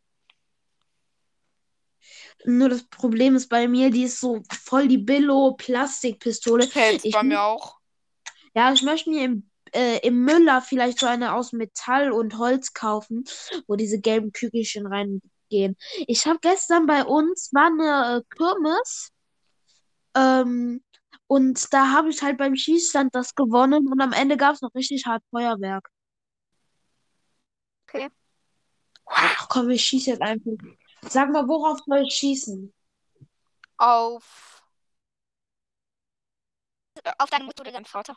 Nur 2.45 2.69
das 2.69 2.85
Problem 2.85 3.35
ist 3.35 3.49
bei 3.49 3.67
mir, 3.67 3.91
die 3.91 4.05
ist 4.05 4.21
so 4.21 4.43
voll 4.65 4.89
die 4.89 4.99
Billo-Plastikpistole. 4.99 6.67
Fällt 6.69 7.05
Ich 7.05 7.15
bei 7.15 7.23
mir 7.23 7.43
auch. 7.43 7.79
Ja, 8.55 8.73
ich 8.73 8.83
möchte 8.83 9.11
mir 9.11 9.25
im, 9.25 9.51
äh, 9.73 9.99
im 10.07 10.25
Müller 10.25 10.63
vielleicht 10.63 11.01
so 11.01 11.07
eine 11.07 11.35
aus 11.35 11.53
Metall 11.53 12.13
und 12.13 12.39
Holz 12.39 12.73
kaufen, 12.73 13.25
wo 13.67 13.77
diese 13.77 14.01
gelben 14.01 14.33
Kügelchen 14.33 14.87
reingehen. 14.87 15.77
Ich 16.07 16.27
habe 16.27 16.39
gestern 16.41 16.87
bei 16.87 17.05
uns, 17.05 17.51
war 17.53 17.67
eine 17.67 18.19
äh, 18.19 18.37
Kirmes, 18.37 19.13
ähm, 20.17 20.83
und 21.27 21.73
da 21.73 21.93
habe 21.93 22.09
ich 22.11 22.23
halt 22.23 22.39
beim 22.39 22.57
Schießstand 22.57 23.15
das 23.15 23.35
gewonnen 23.35 23.89
und 23.89 24.01
am 24.01 24.13
Ende 24.13 24.37
gab 24.37 24.55
es 24.55 24.63
noch 24.63 24.75
richtig 24.75 25.05
hart 25.07 25.23
Feuerwerk. 25.31 25.89
Okay. 27.87 28.11
Ach 29.07 29.49
komm, 29.49 29.71
ich 29.71 29.85
schieße 29.85 30.11
jetzt 30.11 30.23
einfach. 30.23 30.53
Sag 31.03 31.31
mal, 31.31 31.47
worauf 31.47 31.81
soll 31.87 32.05
ich 32.07 32.15
schießen? 32.15 32.73
Auf. 33.77 34.65
Auf 37.19 37.31
deine 37.31 37.45
Mutter 37.45 37.61
oder 37.61 37.73
deinen 37.73 37.85
Vater. 37.85 38.17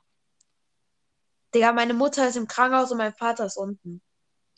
Digga, 1.54 1.72
meine 1.72 1.94
Mutter 1.94 2.28
ist 2.28 2.36
im 2.36 2.48
Krankenhaus 2.48 2.92
und 2.92 2.98
mein 2.98 3.14
Vater 3.14 3.46
ist 3.46 3.58
unten. 3.58 4.02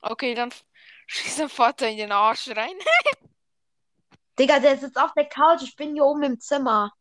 Okay, 0.01 0.33
dann 0.33 0.51
schieß 1.07 1.37
dein 1.37 1.49
Vater 1.49 1.87
in 1.87 1.97
den 1.97 2.11
Arsch 2.11 2.49
rein. 2.49 2.75
Digga, 4.39 4.59
der 4.59 4.77
sitzt 4.77 4.97
auf 4.97 5.13
der 5.13 5.25
Couch, 5.25 5.61
ich 5.63 5.75
bin 5.75 5.93
hier 5.93 6.05
oben 6.05 6.23
im 6.23 6.39
Zimmer. 6.39 6.93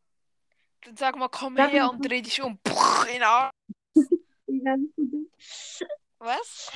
Dann 0.83 0.97
sag 0.97 1.17
mal, 1.17 1.29
komm 1.29 1.57
Sag 1.57 1.71
her 1.73 1.91
und 1.91 2.05
dreh 2.05 2.23
dich 2.23 2.41
um. 2.43 2.59
Puh, 2.59 3.03
in 3.07 3.15
den 3.15 3.23
Arsch. 3.23 3.53
Was? 6.19 6.71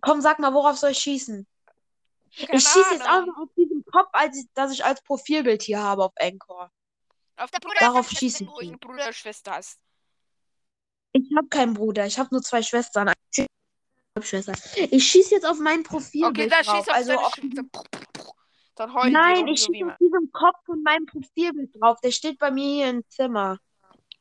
Komm, 0.00 0.20
sag 0.20 0.38
mal, 0.38 0.52
worauf 0.52 0.76
soll 0.76 0.90
ich 0.90 0.98
schießen? 0.98 1.46
Keine 2.36 2.58
Ich 2.58 2.64
schieße 2.64 2.94
jetzt 2.94 3.06
Ahnung. 3.06 3.30
einfach 3.30 3.42
auf 3.42 3.48
diesen 3.56 3.84
Kopf, 3.86 4.08
als 4.12 4.36
ich, 4.36 4.46
das 4.54 4.72
ich 4.72 4.84
als 4.84 5.02
Profilbild 5.02 5.62
hier 5.62 5.80
habe 5.80 6.04
auf 6.04 6.12
Anchor. 6.16 6.70
Auf 7.36 7.50
der 7.50 7.60
Bruder 7.60 7.76
Darauf 7.80 8.10
schieße 8.10 8.46
ich. 8.60 8.78
Bruder 8.78 9.12
Schwester 9.12 9.52
hast. 9.52 9.78
Ich 11.16 11.30
habe 11.36 11.46
keinen 11.48 11.74
Bruder, 11.74 12.06
ich 12.06 12.18
habe 12.18 12.28
nur 12.32 12.42
zwei 12.42 12.60
Schwestern. 12.60 13.12
Ich 13.30 13.46
hab 14.16 14.24
Schwestern. 14.26 14.56
Ich 14.90 15.06
schieße 15.06 15.36
jetzt 15.36 15.46
auf 15.46 15.58
mein 15.60 15.80
Okay, 15.80 15.88
Profilbild 15.88 16.52
dann 16.52 16.64
drauf. 16.64 16.76
schieß 16.76 16.88
auf 16.88 16.94
Also 16.94 17.12
auf. 17.14 17.32
Dann 18.76 18.90
die 19.06 19.10
nein, 19.12 19.46
ich 19.46 19.60
schieße 19.60 19.86
auf 19.86 19.96
diesen 19.98 20.32
Kopf 20.32 20.56
von 20.66 20.82
meinem 20.82 21.06
Profilbild 21.06 21.80
drauf. 21.80 22.00
Der 22.00 22.10
steht 22.10 22.38
bei 22.40 22.50
mir 22.50 22.64
hier 22.74 22.90
im 22.90 23.08
Zimmer. 23.08 23.58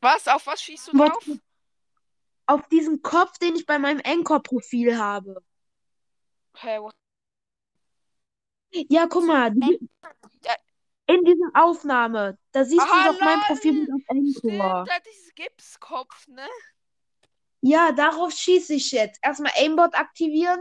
Was? 0.01 0.27
Auf 0.27 0.45
was 0.45 0.61
schießt 0.61 0.89
du 0.93 0.99
Was? 0.99 1.09
drauf? 1.09 1.27
Auf 2.45 2.67
diesen 2.67 3.01
Kopf, 3.01 3.39
den 3.39 3.55
ich 3.55 3.65
bei 3.65 3.79
meinem 3.79 4.01
Anchor-Profil 4.05 4.97
habe. 4.97 5.41
Hä, 6.57 6.77
what? 6.79 6.93
Ja, 8.71 9.07
guck 9.07 9.25
mal, 9.25 9.49
die, 9.51 9.79
Ja. 10.43 10.53
in 11.07 11.23
dieser 11.25 11.49
Aufnahme, 11.53 12.37
da 12.51 12.65
siehst 12.65 12.81
du 12.85 12.91
Aha, 12.91 13.11
doch 13.11 13.19
mein. 13.19 13.39
Profilbild 13.41 13.89
auf 13.91 14.01
Anchor. 14.09 14.31
Stimmt, 14.37 14.89
da 14.89 14.99
dieses 15.09 15.33
Gipskopf, 15.35 16.27
ne? 16.27 16.47
Ja, 17.65 17.93
darauf 17.93 18.33
schieße 18.33 18.73
ich 18.73 18.91
jetzt. 18.91 19.19
Erstmal 19.23 19.53
Aimbot 19.55 19.95
aktivieren. 19.95 20.59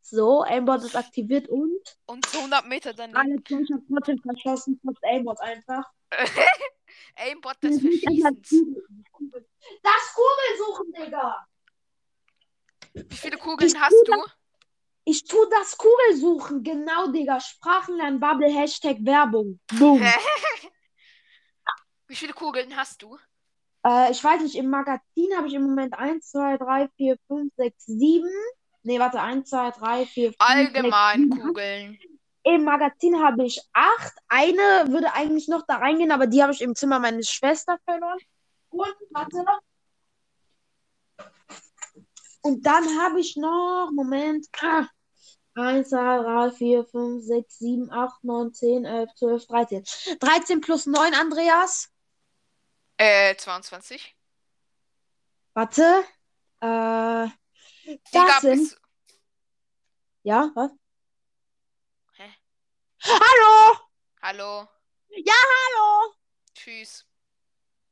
So, 0.00 0.42
Aimbot 0.44 0.82
ist 0.82 0.96
aktiviert 0.96 1.46
und 1.46 1.78
Und 2.06 2.24
so 2.26 2.38
100 2.38 2.66
Meter 2.66 2.94
daneben. 2.94 3.18
alle 3.18 3.34
hab 3.34 3.80
trotzdem 3.86 4.18
verschossen, 4.22 4.80
trotz 4.82 4.96
Aimbot 5.02 5.38
einfach. 5.40 5.84
Aimbot 7.16 7.62
des 7.62 7.82
Verschießens. 7.82 8.48
Das 9.82 10.14
Kugel 10.14 10.58
suchen, 10.58 10.92
Digga! 10.94 11.46
Wie 12.94 13.16
viele 13.16 13.36
Kugeln 13.36 13.70
Ich 13.70 13.78
hast 13.78 14.02
du? 14.06 14.14
Ich 15.04 15.22
tu 15.24 15.44
das 15.50 15.76
Kugel 15.76 16.16
suchen. 16.16 16.62
Genau, 16.62 17.08
Digga. 17.08 17.40
Sprachenlernen, 17.40 18.20
Bubble, 18.20 18.48
Hashtag 18.48 18.96
Werbung. 19.00 19.60
Boom. 19.78 20.00
Wie 22.06 22.16
viele 22.16 22.32
Kugeln 22.32 22.74
hast 22.74 23.02
du? 23.02 23.18
Äh, 23.86 24.10
ich 24.10 24.22
weiß 24.22 24.42
nicht, 24.42 24.56
im 24.56 24.68
Magazin 24.68 25.36
habe 25.36 25.46
ich 25.46 25.54
im 25.54 25.62
Moment 25.62 25.96
1, 25.96 26.30
2, 26.30 26.56
3, 26.56 26.88
4, 26.96 27.16
5, 27.28 27.52
6, 27.56 27.86
7. 27.86 28.28
Nee, 28.82 28.98
warte, 28.98 29.20
1, 29.20 29.48
2, 29.48 29.70
3, 29.70 30.06
4, 30.06 30.32
5, 30.32 30.36
6, 30.36 30.36
Allgemein 30.38 31.22
7, 31.22 31.32
8. 31.32 31.40
Kugeln. 31.40 31.98
Im 32.42 32.64
Magazin 32.64 33.22
habe 33.22 33.44
ich 33.44 33.60
8. 33.72 34.14
Eine 34.28 34.86
würde 34.88 35.12
eigentlich 35.12 35.48
noch 35.48 35.64
da 35.66 35.76
reingehen, 35.76 36.10
aber 36.10 36.26
die 36.26 36.42
habe 36.42 36.52
ich 36.52 36.62
im 36.62 36.74
Zimmer 36.74 36.98
meiner 36.98 37.22
Schwester 37.22 37.78
verloren. 37.84 38.18
Und, 38.70 38.94
warte. 39.10 39.44
Und 42.42 42.64
dann 42.66 42.84
habe 43.00 43.20
ich 43.20 43.36
noch, 43.36 43.90
Moment. 43.92 44.46
Ah, 44.60 44.86
1, 45.54 45.88
2, 45.88 45.96
3, 45.96 46.50
4, 46.50 46.84
5, 46.84 47.24
6, 47.24 47.58
7, 47.58 47.90
8, 47.90 48.24
9, 48.24 48.52
10, 48.52 48.84
11, 48.84 49.10
12, 49.16 49.46
13. 49.46 49.84
13 50.20 50.60
plus 50.60 50.86
9, 50.86 51.14
Andreas. 51.14 51.90
Äh, 52.98 53.36
22. 53.36 54.16
Warte. 55.54 56.04
Äh, 56.60 57.28
das 58.12 58.40
sind. 58.40 58.60
bist, 58.60 58.80
Ja, 60.22 60.50
was? 60.54 60.70
Hä? 62.14 62.34
Hallo! 63.02 63.78
Hallo. 64.22 64.68
Hallo! 65.10 66.14
Tschüss. 66.54 67.06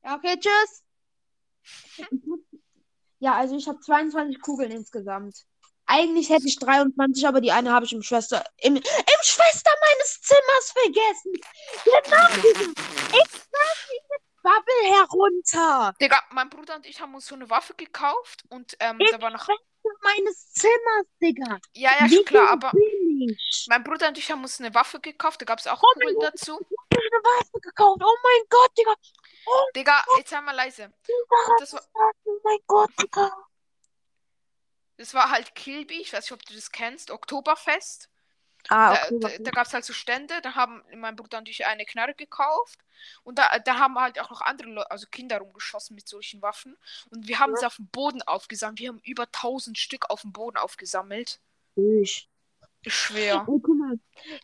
Ja, 0.02 0.16
okay, 0.16 0.38
tschüss. 0.38 0.84
Ja, 3.20 3.36
also 3.36 3.56
ich 3.56 3.66
habe 3.66 3.80
22 3.80 4.38
Kugeln 4.42 4.70
insgesamt. 4.70 5.46
Eigentlich 5.86 6.28
hätte 6.28 6.46
ich 6.46 6.58
23, 6.58 7.26
aber 7.26 7.40
die 7.40 7.52
eine 7.52 7.72
habe 7.72 7.86
ich 7.86 7.92
im 7.94 8.02
Schwester 8.02 8.44
im, 8.58 8.76
im 8.76 8.82
Schwester 9.22 9.70
meines 9.80 10.20
Zimmers 10.20 10.72
vergessen. 10.72 11.32
Genau. 11.84 12.50
Ich 13.12 13.44
Bubble 14.44 14.94
herunter. 14.98 15.94
Digga, 16.00 16.22
mein 16.30 16.50
Bruder 16.50 16.76
und 16.76 16.84
ich 16.86 17.00
haben 17.00 17.14
uns 17.14 17.26
so 17.26 17.34
eine 17.34 17.48
Waffe 17.48 17.74
gekauft 17.74 18.44
und 18.50 18.76
ähm, 18.78 18.98
da 19.10 19.20
war 19.20 19.30
noch. 19.30 19.48
Meines 20.02 20.50
Zimmers, 20.52 21.06
Digga. 21.20 21.58
Ja, 21.74 21.90
ja, 22.00 22.08
schon 22.08 22.24
klar, 22.24 22.50
aber 22.50 22.72
mein 23.68 23.84
Bruder 23.84 24.08
und 24.08 24.16
ich 24.18 24.30
haben 24.30 24.42
uns 24.42 24.60
eine 24.60 24.74
Waffe 24.74 24.98
gekauft, 25.00 25.40
da 25.42 25.44
gab 25.44 25.58
es 25.58 25.66
auch 25.66 25.82
Oh 25.82 25.92
Kugeln 25.94 26.14
Gott. 26.16 26.24
dazu. 26.32 26.58
Ich 26.60 26.76
hab 26.78 26.98
eine 27.00 27.22
Waffe 27.22 27.60
gekauft. 27.60 28.02
Oh 28.04 28.16
mein 28.22 28.42
Gott, 28.48 28.70
Digga. 28.78 28.94
Digga, 29.76 30.04
jetzt 30.18 30.30
sei 30.30 30.40
mal 30.40 30.52
leise. 30.52 30.90
Digga, 31.06 31.56
das 31.58 31.72
war, 31.74 31.82
oh 32.24 32.40
mein 32.44 32.58
Gott, 32.66 32.90
Digga. 33.00 33.30
das 34.96 35.12
war 35.14 35.30
halt 35.30 35.54
Kilby, 35.54 36.00
ich 36.00 36.12
weiß 36.12 36.24
nicht, 36.24 36.32
ob 36.32 36.44
du 36.46 36.54
das 36.54 36.70
kennst, 36.70 37.10
Oktoberfest. 37.10 38.08
Ah, 38.68 38.94
Da, 38.94 39.16
okay. 39.16 39.18
da, 39.38 39.44
da 39.44 39.50
gab 39.50 39.66
es 39.66 39.74
halt 39.74 39.84
so 39.84 39.92
Stände, 39.92 40.34
da 40.42 40.54
haben 40.54 40.82
mein 40.96 41.16
Bruder 41.16 41.38
und 41.38 41.48
ich 41.48 41.66
eine 41.66 41.84
Knarre 41.84 42.14
gekauft. 42.14 42.78
Und 43.22 43.38
da, 43.38 43.58
da 43.58 43.78
haben 43.78 43.98
halt 43.98 44.18
auch 44.20 44.30
noch 44.30 44.40
andere 44.40 44.68
Leute, 44.70 44.90
also 44.90 45.06
Kinder 45.10 45.38
rumgeschossen 45.38 45.94
mit 45.94 46.08
solchen 46.08 46.40
Waffen. 46.42 46.76
Und 47.10 47.28
wir 47.28 47.38
haben 47.38 47.54
sie 47.56 47.66
auf 47.66 47.76
dem 47.76 47.88
Boden 47.88 48.22
aufgesammelt. 48.22 48.80
Wir 48.80 48.88
haben 48.88 49.00
über 49.04 49.24
1000 49.24 49.78
Stück 49.78 50.10
auf 50.10 50.22
dem 50.22 50.32
Boden 50.32 50.56
aufgesammelt. 50.56 51.40
Ich. 51.76 52.28
Schwer. 52.86 53.44
Oh, 53.46 53.58
guck 53.58 53.76
mal. 53.76 53.98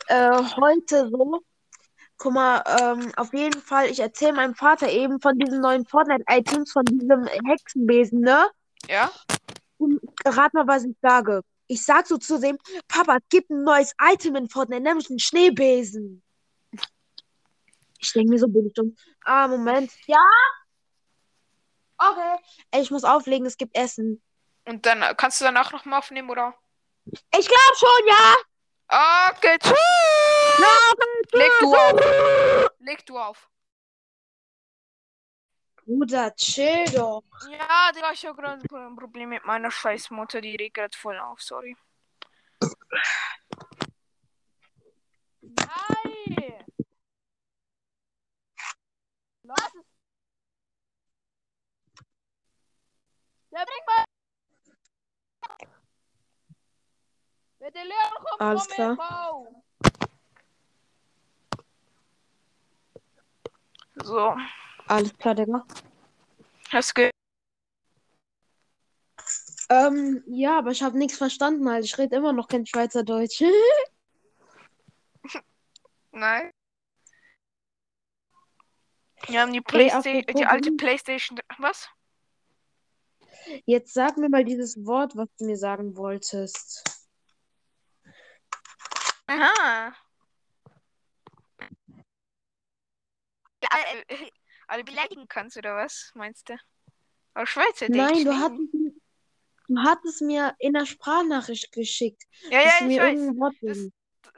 Äh, 0.08 0.42
heute 0.56 1.08
so. 1.10 1.42
Guck 2.16 2.34
mal, 2.34 2.62
ähm, 2.66 3.12
auf 3.16 3.32
jeden 3.32 3.62
Fall, 3.62 3.86
ich 3.86 4.00
erzähle 4.00 4.34
meinem 4.34 4.54
Vater 4.54 4.90
eben 4.90 5.20
von 5.20 5.38
diesen 5.38 5.60
neuen 5.60 5.86
Fortnite-Items, 5.86 6.70
von 6.70 6.84
diesem 6.84 7.26
Hexenbesen, 7.26 8.20
ne? 8.20 8.46
Ja? 8.88 9.10
Und 9.78 10.00
rat 10.26 10.52
mal, 10.52 10.66
was 10.66 10.84
ich 10.84 10.94
sage. 11.00 11.42
Ich 11.70 11.84
sag 11.84 12.04
so 12.08 12.18
zu 12.18 12.40
dem, 12.40 12.58
Papa, 12.88 13.18
es 13.18 13.28
gibt 13.28 13.48
ein 13.48 13.62
neues 13.62 13.94
Item 14.02 14.34
in 14.34 14.48
Fortnite, 14.48 14.82
nämlich 14.82 15.08
einen 15.08 15.20
Schneebesen. 15.20 16.20
Ich 18.00 18.12
denke 18.12 18.28
mir 18.28 18.40
so, 18.40 18.48
bin 18.48 18.66
ich 18.66 18.74
dumm. 18.74 18.96
Ah, 19.24 19.46
Moment. 19.46 19.92
Ja? 20.06 20.18
Okay. 21.96 22.38
Ey, 22.72 22.82
ich 22.82 22.90
muss 22.90 23.04
auflegen, 23.04 23.46
es 23.46 23.56
gibt 23.56 23.76
Essen. 23.76 24.20
Und 24.64 24.84
dann 24.84 25.00
äh, 25.02 25.14
kannst 25.16 25.40
du 25.40 25.44
danach 25.44 25.70
nochmal 25.70 26.00
aufnehmen, 26.00 26.28
oder? 26.28 26.56
Ich 27.06 27.46
glaube 27.46 27.76
schon, 27.78 28.08
ja. 28.08 28.34
Okay, 29.30 29.56
tschüss. 29.62 29.78
Leg 31.32 31.52
du 31.60 31.72
auf. 31.72 32.70
Leg 32.80 33.06
du 33.06 33.16
auf. 33.16 33.48
Bruder, 35.90 36.32
chill 36.36 36.84
doch. 36.92 37.24
Ja, 37.50 37.90
Digga, 37.92 38.12
ich 38.12 38.24
habe 38.24 38.40
gerade 38.40 38.62
ein 38.62 38.94
Problem 38.94 39.30
mit 39.30 39.44
meiner 39.44 39.72
scheiß 39.72 40.10
Mutter, 40.10 40.40
die 40.40 40.54
regt 40.54 40.74
gerade 40.76 40.96
voll 40.96 41.18
auf, 41.18 41.42
sorry. 41.42 41.76
Nein! 45.40 46.64
Lass 49.42 49.74
es. 49.74 49.84
Ja, 53.50 53.64
bring 53.64 53.84
mal. 53.86 54.04
Wenn 57.58 57.72
der 57.72 57.84
Lehrer 57.84 58.14
kommt, 58.14 58.40
Alles 58.40 58.68
komm 58.68 58.96
klar. 58.96 59.44
So, 64.04 64.36
Alles 64.90 65.16
klar, 65.16 65.36
Digga. 65.36 65.64
hast 66.70 66.98
du 66.98 67.10
Ähm, 69.68 70.24
ja, 70.26 70.58
aber 70.58 70.72
ich 70.72 70.82
habe 70.82 70.98
nichts 70.98 71.16
verstanden, 71.16 71.70
halt. 71.70 71.84
Ich 71.84 71.96
rede 71.96 72.16
immer 72.16 72.32
noch 72.32 72.48
kein 72.48 72.66
Schweizerdeutsch. 72.66 73.40
Nein. 76.10 76.50
Wir 79.28 79.40
haben 79.40 79.52
die 79.52 79.60
apropos 79.60 80.02
die 80.02 80.44
alte. 80.44 80.72
Playstation. 80.72 81.38
Was? 81.58 81.88
Jetzt 83.64 83.94
sag 83.94 84.16
mir 84.16 84.28
mal 84.28 84.44
dieses 84.44 84.84
Wort, 84.84 85.14
was 85.14 85.28
du 85.38 85.46
mir 85.46 85.56
sagen 85.56 85.96
wolltest. 85.96 86.82
Aha. 89.28 89.94
Alle, 94.70 94.84
beleidigen 94.84 95.26
kannst, 95.26 95.56
oder 95.56 95.74
was, 95.74 96.12
meinst 96.14 96.48
du? 96.48 96.56
Auf 97.34 97.48
Schweizerdeutsch? 97.48 97.96
Nein, 97.96 98.24
du 98.24 98.38
hattest, 98.38 98.72
du 99.66 99.78
hattest 99.82 100.22
mir 100.22 100.54
in 100.60 100.74
der 100.74 100.86
Sprachnachricht 100.86 101.72
geschickt, 101.72 102.22
Ja, 102.50 102.60
ja, 102.60 102.86
ich 102.86 102.98
weiß. 102.98 103.30
Das, 103.62 103.90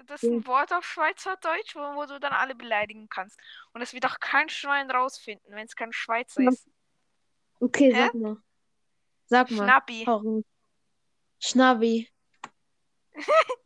das 0.07 0.23
ist 0.23 0.31
ein 0.31 0.47
Wort 0.47 0.73
auf 0.73 0.87
Schweizerdeutsch, 0.87 1.77
wo, 1.77 1.81
wo 1.81 2.07
du 2.07 2.19
dann 2.19 2.33
alle 2.33 2.55
beleidigen 2.55 3.11
kannst. 3.11 3.39
Und 3.75 3.81
das 3.81 3.93
wird 3.93 4.07
auch 4.07 4.19
kein 4.21 4.49
Schwein 4.49 4.91
rausfinden, 4.91 5.55
wenn 5.55 5.67
es 5.67 5.77
kein 5.77 5.93
Schweizer 5.93 6.43
Ja. 6.43 6.51
ist. 6.51 6.67
Okay, 7.61 7.93
Hä? 7.93 7.99
sag 8.07 8.15
mal. 8.15 8.37
Sag 9.27 9.51
mal. 9.51 9.67
Schnappi. 9.67 10.07
Schnabbi. 11.41 12.09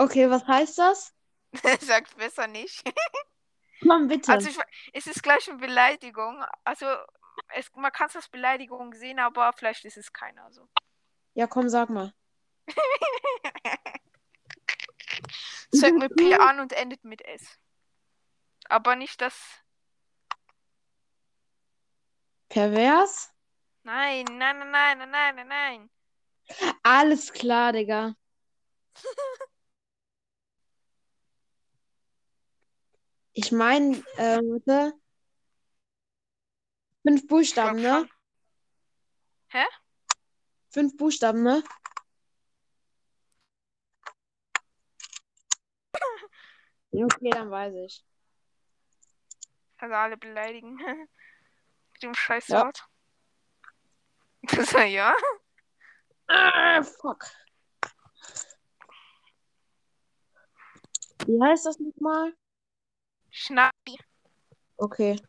Okay, 0.00 0.30
was 0.30 0.46
heißt 0.46 0.78
das? 0.78 1.12
Sag's 1.80 2.14
besser 2.14 2.46
nicht. 2.46 2.82
Komm, 3.82 4.08
bitte. 4.08 4.32
Also, 4.32 4.48
ich, 4.48 4.58
es 4.92 5.06
ist 5.06 5.22
gleich 5.22 5.48
eine 5.48 5.58
Beleidigung. 5.58 6.44
Also, 6.64 6.86
es, 7.54 7.70
man 7.74 7.92
kann 7.92 8.08
es 8.08 8.16
als 8.16 8.28
Beleidigung 8.28 8.94
sehen, 8.94 9.18
aber 9.18 9.52
vielleicht 9.52 9.84
ist 9.84 9.96
es 9.96 10.12
keiner. 10.12 10.44
Also. 10.44 10.68
Ja, 11.34 11.46
komm, 11.46 11.68
sag 11.68 11.90
mal. 11.90 12.12
Es 15.72 15.80
fängt 15.80 15.98
mit 15.98 16.16
P 16.16 16.34
an 16.34 16.60
und 16.60 16.72
endet 16.72 17.04
mit 17.04 17.22
S. 17.22 17.58
Aber 18.68 18.96
nicht 18.96 19.20
das. 19.20 19.62
Pervers? 22.48 23.32
Nein, 23.82 24.24
nein, 24.32 24.58
nein, 24.58 24.70
nein, 24.70 24.98
nein, 24.98 25.10
nein, 25.10 25.34
nein, 25.36 25.48
nein. 25.48 25.90
Alles 26.82 27.32
klar, 27.32 27.72
Digga. 27.72 28.14
Ich 33.40 33.52
meine, 33.52 33.96
äh, 34.16 34.38
warte. 34.38 34.98
Fünf 37.06 37.28
Buchstaben, 37.28 37.80
ne? 37.80 38.08
schon. 39.48 39.64
Fünf 40.70 40.96
Buchstaben, 40.96 41.44
ne? 41.44 41.62
Okay, 46.90 47.30
dann 47.30 47.48
weiß 47.48 47.74
ich. 47.76 48.04
Also 49.76 49.94
alle 49.94 50.16
beleidigen. 50.16 50.74
Mit 51.92 52.02
dem 52.02 52.14
scheiß 52.14 52.48
Ja. 52.48 52.72
Das 54.42 54.74
war 54.74 54.84
ja. 54.84 55.14
Ah, 56.26 56.82
fuck. 56.82 57.24
Wie 61.24 61.40
heißt 61.40 61.66
das 61.66 61.78
nochmal? 61.78 62.34
Schnappi. 63.38 63.96
Okay. 64.76 65.20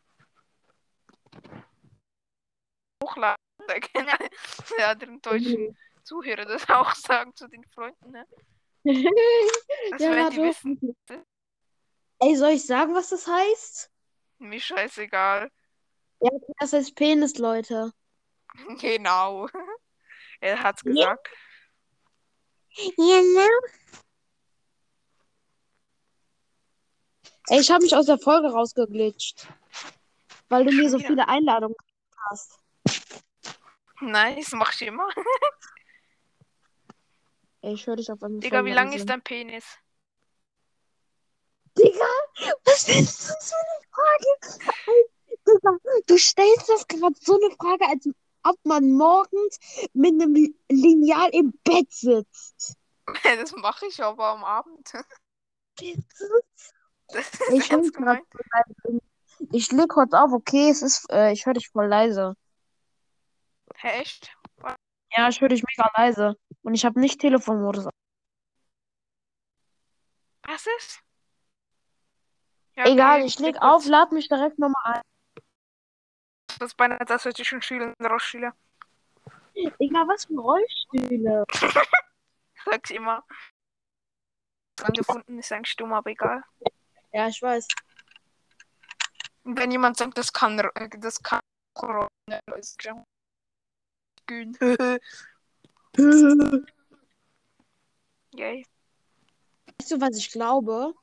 Hochladen. 3.03 3.35
Alle 3.67 3.79
die 4.77 4.83
anderen 4.83 5.21
deutschen 5.21 5.77
Zuhörer 6.03 6.45
das 6.45 6.67
auch 6.69 6.93
sagen 6.95 7.35
zu 7.35 7.47
den 7.47 7.63
Freunden. 7.65 8.11
Ne? 8.11 8.25
Also 9.91 10.05
Ja, 10.05 10.15
wenn 10.15 10.29
die 10.31 10.37
wissen, 10.37 10.95
Ey, 12.19 12.35
soll 12.35 12.51
ich 12.51 12.65
sagen, 12.65 12.95
was 12.95 13.09
das 13.09 13.27
heißt? 13.27 13.91
mir 14.39 14.59
scheißegal. 14.59 15.51
Ja, 16.21 16.31
das 16.59 16.73
heißt 16.73 16.95
Penis, 16.95 17.37
Leute. 17.37 17.91
Genau. 18.81 19.47
Er 20.39 20.63
hat's 20.63 20.83
gesagt. 20.83 21.29
Genau. 22.75 23.47
Ey, 27.49 27.59
ich 27.59 27.71
habe 27.71 27.83
mich 27.83 27.95
aus 27.95 28.05
der 28.05 28.19
Folge 28.19 28.49
rausgeglitscht. 28.49 29.47
Weil 30.49 30.65
du 30.65 30.71
mir 30.71 30.89
so 30.89 30.99
viele 30.99 31.27
Einladungen 31.27 31.75
hast. 32.29 32.59
Nice, 34.01 34.51
mach 34.53 34.73
ich 34.73 34.83
immer. 34.83 35.09
Ey, 37.61 37.73
ich 37.73 37.85
höre 37.87 37.97
dich 37.97 38.11
auf 38.11 38.23
einmal 38.23 38.39
Digga, 38.39 38.63
wie 38.63 38.71
lang 38.71 38.93
ist 38.93 39.09
dein 39.09 39.21
Penis? 39.21 39.65
Digga, 41.77 42.05
was 42.63 42.87
ist 42.87 43.29
das 43.29 43.49
für 43.49 43.55
eine 43.55 43.81
Frage? 43.91 44.27
Digga, 45.47 45.77
du 46.05 46.17
stellst 46.17 46.69
das 46.69 46.87
gerade 46.87 47.15
so 47.19 47.35
eine 47.35 47.53
Frage, 47.55 47.85
als 47.89 48.07
ob 48.43 48.57
man 48.63 48.91
morgens 48.91 49.59
mit 49.93 50.13
einem 50.13 50.53
Lineal 50.69 51.29
im 51.31 51.53
Bett 51.63 51.91
sitzt. 51.91 52.75
Das 53.23 53.53
mache 53.55 53.87
ich 53.87 54.03
aber 54.03 54.27
am 54.27 54.43
Abend. 54.43 54.93
Ich. 57.51 57.71
Ich 59.51 59.71
leg 59.71 59.89
kurz 59.89 60.13
auf, 60.13 60.31
okay, 60.33 60.69
es 60.69 60.81
ist, 60.81 61.09
äh, 61.11 61.31
ich 61.31 61.45
höre 61.45 61.53
dich 61.53 61.69
voll 61.69 61.87
leise. 61.87 62.35
Echt? 63.81 64.35
Ja, 65.15 65.29
ich 65.29 65.41
höre 65.41 65.49
dich 65.49 65.63
mega 65.63 65.89
leise. 65.95 66.37
Und 66.61 66.73
ich 66.73 66.85
habe 66.85 66.99
nicht 66.99 67.21
Telefonmodus. 67.21 67.87
Was 70.43 70.67
ist? 70.77 71.01
Ja, 72.75 72.85
Egal, 72.85 73.19
okay, 73.19 73.27
ich 73.27 73.39
leg 73.39 73.57
auf, 73.61 73.85
lad 73.85 74.11
mich 74.11 74.27
direkt 74.27 74.59
nochmal 74.59 74.95
ein. 74.95 75.01
Das 76.59 76.71
ist 76.71 76.75
beinahe 76.75 77.05
das, 77.05 77.25
was 77.25 77.37
ich 77.37 77.47
schon 77.47 77.61
Schüler 77.61 77.93
rausschüler. 78.03 78.53
Egal, 79.53 80.07
was 80.07 80.25
für 80.25 80.39
Rollstühle. 80.39 81.45
Sag's 82.65 82.91
immer. 82.91 83.25
Angefunden 84.81 85.39
ist 85.39 85.51
eigentlich 85.51 85.75
dumm, 85.75 85.93
aber 85.93 86.09
egal. 86.09 86.43
Ja, 87.11 87.27
ich 87.27 87.41
weiß. 87.41 87.67
Wenn 89.43 89.71
jemand 89.71 89.97
sagt, 89.97 90.17
das 90.17 90.31
kann, 90.31 90.59
äh, 90.59 90.89
das 90.99 91.21
kann 91.21 91.39
Corona, 91.73 92.09
ist 92.57 92.77
Gün. 94.27 94.55
Yay. 98.35 98.63
Weißt 99.79 99.91
du, 99.91 100.01
was 100.01 100.17
ich 100.17 100.31
glaube? 100.31 100.93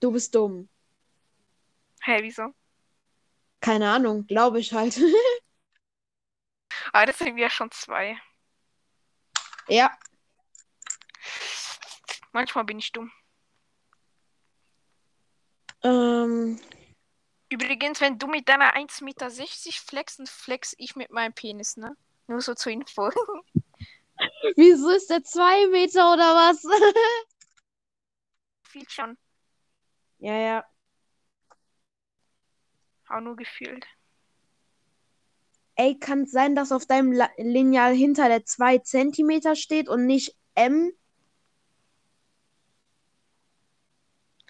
Du 0.00 0.10
bist 0.10 0.34
dumm. 0.34 0.68
Hä, 2.02 2.18
wieso? 2.22 2.54
Keine 3.60 3.90
Ahnung, 3.90 4.26
glaube 4.26 4.58
ich 4.60 4.72
halt. 4.72 4.98
Ah, 6.92 7.04
das 7.06 7.18
sind 7.18 7.36
wir 7.36 7.50
schon 7.50 7.70
zwei. 7.70 8.18
ja. 9.68 9.96
Manchmal 12.32 12.64
bin 12.64 12.78
ich 12.78 12.92
dumm. 12.92 13.10
Ähm, 15.86 16.58
Übrigens, 17.48 18.00
wenn 18.00 18.18
du 18.18 18.26
mit 18.26 18.48
deiner 18.48 18.74
1,60 18.74 19.04
Meter 19.04 19.30
flexen, 19.30 20.26
flex 20.26 20.74
ich 20.78 20.96
mit 20.96 21.10
meinem 21.10 21.32
Penis, 21.32 21.76
ne? 21.76 21.96
Nur 22.26 22.40
so 22.40 22.54
zur 22.54 22.72
Info. 22.72 23.08
wieso 24.56 24.90
ist 24.90 25.10
der 25.10 25.22
zwei 25.22 25.68
Meter 25.68 26.12
oder 26.12 26.34
was? 26.34 26.60
Viel 28.64 28.88
schon. 28.88 29.16
ja, 30.18 30.34
ja. 30.34 30.64
Auch 33.08 33.20
nur 33.20 33.36
gefühlt. 33.36 33.86
Ey, 35.76 35.96
kann 35.96 36.22
es 36.22 36.32
sein, 36.32 36.56
dass 36.56 36.72
auf 36.72 36.86
deinem 36.86 37.12
La 37.12 37.30
Lineal 37.36 37.94
hinter 37.94 38.28
der 38.28 38.44
2 38.44 38.78
Zentimeter 38.78 39.54
steht 39.54 39.88
und 39.88 40.06
nicht 40.06 40.34
M? 40.56 40.90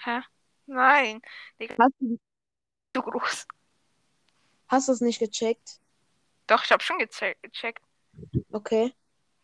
Hä? 0.03 0.23
Nein. 0.67 1.23
Digga, 1.61 1.77
Hast 1.79 1.95
du 2.01 2.19
zu 2.95 3.03
groß. 3.03 3.47
hast 4.69 4.89
du's 4.89 5.01
nicht 5.01 5.19
gecheckt? 5.19 5.81
Doch, 6.47 6.65
ich 6.65 6.71
habe 6.71 6.83
schon 6.83 6.99
geze- 6.99 7.37
gecheckt. 7.43 7.83
Okay. 8.53 8.93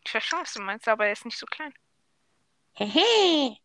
Ich 0.04 0.14
weiß 0.14 0.24
schon, 0.24 0.40
was 0.40 0.52
du 0.54 0.62
meinst, 0.62 0.88
aber 0.88 1.06
er 1.06 1.12
ist 1.12 1.24
nicht 1.24 1.38
so 1.38 1.46
klein. 1.46 1.72
Hehe. 2.74 3.56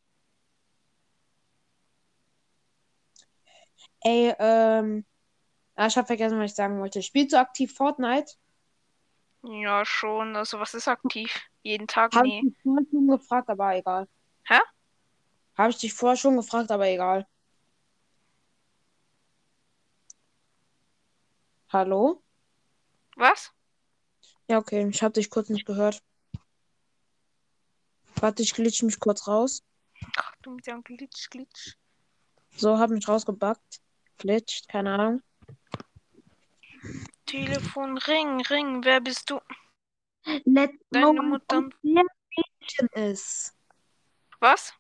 Ey, 4.02 4.34
ähm. 4.40 5.06
Ah, 5.76 5.88
ich 5.88 5.98
hab 5.98 6.08
vergessen, 6.08 6.40
was 6.40 6.52
ich 6.52 6.56
sagen 6.56 6.80
wollte. 6.80 7.02
Spielst 7.04 7.34
du 7.34 7.40
aktiv 7.40 7.74
Fortnite? 7.74 8.34
Ja, 9.44 9.86
schon. 9.86 10.36
Also, 10.36 10.60
was 10.60 10.74
ist 10.74 10.88
aktiv? 10.88 11.32
Jeden 11.62 11.88
Tag? 11.88 12.16
Hab 12.16 12.24
Nee. 12.24 12.42
ich 12.44 12.50
dich 12.54 12.64
vorher 12.64 12.86
schon 12.90 13.08
gefragt, 13.08 13.50
aber 13.50 13.76
egal. 13.76 14.08
Hä? 14.46 14.60
Habe 15.56 15.70
ich 15.70 15.78
dich 15.78 15.94
vorher 15.94 16.18
schon 16.18 16.36
gefragt, 16.36 16.72
aber 16.72 16.88
egal. 16.88 17.28
Hallo? 21.70 22.24
Was? 23.18 23.52
Ja, 24.48 24.58
okay. 24.58 24.88
Ich 24.88 25.04
hab 25.04 25.14
dich 25.14 25.30
kurz 25.30 25.50
nicht 25.50 25.66
gehört. 25.66 26.02
Warte, 28.16 28.42
ich 28.42 28.54
glitsch 28.54 28.84
mich 28.84 29.00
kurz 29.00 29.28
raus. 29.28 29.64
Ach, 30.16 30.36
du 30.42 30.52
mit 30.52 30.66
deinem 30.66 30.84
Glitch, 30.84 31.30
Glitch. 31.30 31.76
So, 32.56 32.78
hab 32.78 32.90
mich 32.90 33.08
rausgebackt. 33.08 33.82
Glitscht, 34.18 34.68
keine 34.70 34.94
Ahnung. 34.94 35.22
Telefon, 37.26 37.98
Ring, 37.98 38.42
Ring. 38.42 38.84
Wer 38.84 39.02
bist 39.02 39.30
du? 39.30 39.42
Let's 40.46 40.74
Deine 40.90 41.22
Mutter. 41.22 41.70
Mädchen 41.82 42.88
ist. 42.94 43.56
Was? 44.40 44.74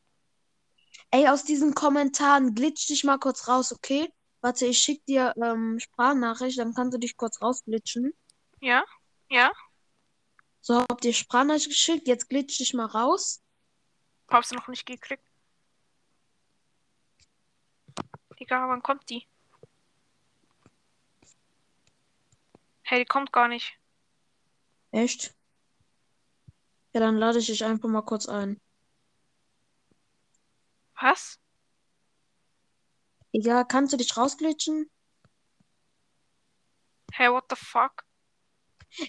Ey, 1.12 1.28
aus 1.28 1.44
diesen 1.44 1.74
Kommentaren 1.74 2.56
glitsch 2.56 2.88
dich 2.90 3.04
mal 3.04 3.18
kurz 3.18 3.48
raus, 3.48 3.74
okay? 3.74 4.12
Warte, 4.48 4.66
ich 4.66 4.80
schick 4.80 5.06
dir 5.06 5.34
ähm, 5.44 5.78
Sprachnachricht, 5.78 6.58
dann 6.58 6.74
kannst 6.74 6.94
du 6.94 7.00
dich 7.00 7.18
kurz 7.18 7.42
rausglitschen. 7.42 8.14
Ja? 8.62 8.86
Ja? 9.30 9.52
So, 10.62 10.80
hab 10.80 11.02
dir 11.02 11.14
Sprachnachricht 11.14 11.68
geschickt, 11.68 12.08
jetzt 12.08 12.30
glitsch 12.30 12.58
dich 12.58 12.74
mal 12.74 12.86
raus. 12.86 13.44
Hab's 14.30 14.52
noch 14.54 14.70
nicht 14.70 14.86
gekriegt. 14.86 15.22
Digga, 18.40 18.70
wann 18.70 18.82
kommt 18.82 19.10
die? 19.10 19.28
Hey, 22.84 23.00
die 23.00 23.06
kommt 23.06 23.34
gar 23.34 23.50
nicht. 23.50 23.78
Echt? 24.92 25.36
Ja, 26.94 27.02
dann 27.02 27.18
lade 27.18 27.40
ich 27.40 27.48
dich 27.48 27.66
einfach 27.66 27.90
mal 27.90 28.02
kurz 28.02 28.30
ein. 28.30 28.62
Was? 31.02 31.38
Ja, 33.40 33.64
kannst 33.64 33.94
du 33.94 33.98
dich 33.98 34.18
rausglitschen? 34.18 34.90
Hey, 37.14 37.32
what 37.32 37.46
the 37.50 37.56
fuck? 37.56 38.04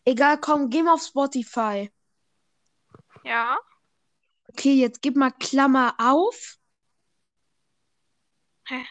Egal, 0.04 0.38
komm, 0.38 0.68
geh 0.68 0.82
mal 0.82 0.92
auf 0.94 1.02
Spotify. 1.02 1.90
Ja? 3.24 3.58
Okay, 4.50 4.74
jetzt 4.74 5.00
gib 5.00 5.16
mal 5.16 5.30
Klammer 5.30 5.94
auf. 5.98 6.58
Hä? 8.66 8.84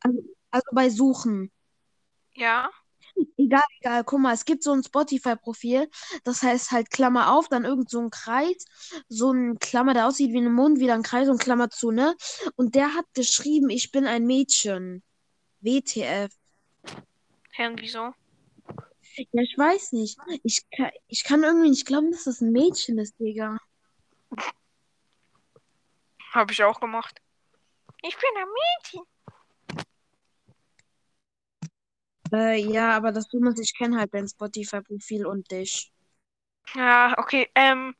Also, 0.00 0.18
also 0.50 0.68
bei 0.72 0.90
Suchen. 0.90 1.50
Ja? 2.34 2.70
Egal, 3.36 3.62
egal. 3.80 4.04
Guck 4.04 4.20
mal, 4.20 4.34
es 4.34 4.44
gibt 4.44 4.62
so 4.62 4.72
ein 4.72 4.82
Spotify-Profil. 4.82 5.90
Das 6.24 6.42
heißt 6.42 6.70
halt 6.70 6.90
Klammer 6.90 7.34
auf, 7.34 7.48
dann 7.48 7.64
irgend 7.64 7.90
so 7.90 8.00
ein 8.00 8.10
Kreis. 8.10 8.64
So 9.08 9.32
ein 9.32 9.58
Klammer, 9.58 9.94
der 9.94 10.06
aussieht 10.06 10.32
wie 10.32 10.40
ein 10.40 10.52
Mund, 10.52 10.78
wieder 10.80 10.94
ein 10.94 11.02
Kreis 11.02 11.28
und 11.28 11.40
Klammer 11.40 11.70
zu, 11.70 11.90
ne? 11.90 12.16
Und 12.56 12.74
der 12.74 12.94
hat 12.94 13.06
geschrieben, 13.14 13.70
ich 13.70 13.90
bin 13.90 14.06
ein 14.06 14.26
Mädchen. 14.26 15.02
WTF. 15.60 16.32
Hä, 17.52 17.66
und 17.66 17.80
wieso? 17.80 18.14
Ja, 19.16 19.42
ich 19.42 19.56
weiß 19.56 19.92
nicht. 19.92 20.18
Ich 20.42 20.62
kann, 20.70 20.90
ich 21.06 21.24
kann 21.24 21.42
irgendwie 21.42 21.70
nicht 21.70 21.86
glauben, 21.86 22.10
dass 22.10 22.24
das 22.24 22.40
ein 22.40 22.50
Mädchen 22.50 22.98
ist, 22.98 23.18
Digga. 23.18 23.58
Hab 26.32 26.50
ich 26.50 26.62
auch 26.64 26.80
gemacht. 26.80 27.20
Ich 28.02 28.16
bin 28.16 28.30
ein 28.36 28.48
Mädchen. 28.48 29.11
Äh, 32.32 32.56
ja, 32.56 32.96
aber 32.96 33.12
das 33.12 33.28
Dumme 33.28 33.50
ist, 33.50 33.60
ich 33.60 33.76
kenne 33.76 33.98
halt 33.98 34.14
dein 34.14 34.26
Spotify-Profil 34.26 35.26
und 35.26 35.50
dich. 35.50 35.92
Ja, 36.74 37.14
okay, 37.18 37.50
ähm, 37.54 37.94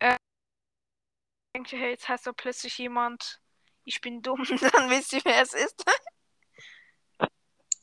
äh, 0.00 0.14
ich 0.14 1.52
denke, 1.54 1.76
hey, 1.76 1.90
jetzt 1.90 2.08
heißt 2.08 2.26
da 2.26 2.32
plötzlich 2.32 2.76
jemand, 2.78 3.40
ich 3.84 4.00
bin 4.00 4.22
dumm, 4.22 4.42
dann 4.72 4.90
wisst 4.90 5.12
ihr, 5.12 5.20
wer 5.24 5.42
es 5.42 5.54
ist. 5.54 5.84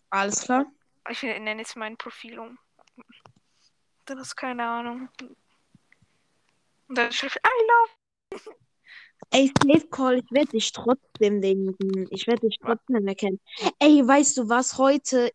Alles 0.09 0.41
klar? 0.41 0.65
Ich 1.09 1.23
nenne 1.23 1.61
jetzt 1.61 1.77
mein 1.77 1.95
Profil 1.97 2.37
um. 2.39 2.59
Dann 4.05 4.17
ist 4.17 4.35
keine 4.35 4.67
Ahnung. 4.67 5.09
Und 6.87 6.97
dann 6.97 7.11
schrift 7.13 7.37
I 7.37 8.37
love. 8.37 8.55
Ey, 9.29 9.53
Slave 9.61 9.87
Call, 9.87 10.17
ich 10.17 10.31
werde 10.31 10.51
dich 10.51 10.73
trotzdem 10.73 11.41
denken. 11.41 12.07
Ich 12.09 12.27
werde 12.27 12.47
dich 12.47 12.57
trotzdem 12.59 13.07
erkennen. 13.07 13.39
Ey, 13.79 14.05
weißt 14.05 14.37
du 14.37 14.49
was? 14.49 14.77
Heute 14.77 15.31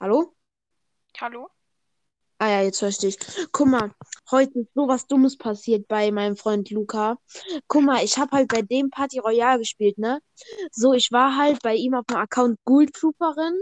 Hallo? 0.00 0.32
Hallo? 1.20 1.48
Ah 2.38 2.48
ja, 2.48 2.62
jetzt 2.62 2.78
verstehe 2.78 3.10
ich. 3.10 3.18
Guck 3.50 3.66
mal, 3.66 3.92
heute 4.30 4.60
ist 4.60 4.72
sowas 4.72 5.08
Dummes 5.08 5.36
passiert 5.36 5.88
bei 5.88 6.12
meinem 6.12 6.36
Freund 6.36 6.70
Luca. 6.70 7.18
Guck 7.66 7.82
mal, 7.82 8.04
ich 8.04 8.16
habe 8.16 8.36
halt 8.36 8.46
bei 8.48 8.62
dem 8.62 8.90
Party 8.90 9.18
Royale 9.18 9.58
gespielt, 9.58 9.98
ne? 9.98 10.20
So, 10.70 10.92
ich 10.92 11.10
war 11.10 11.36
halt 11.36 11.60
bei 11.62 11.74
ihm 11.74 11.94
auf 11.94 12.06
dem 12.06 12.16
Account 12.18 12.60
Ghoul 12.64 12.86
Trooperin 12.86 13.58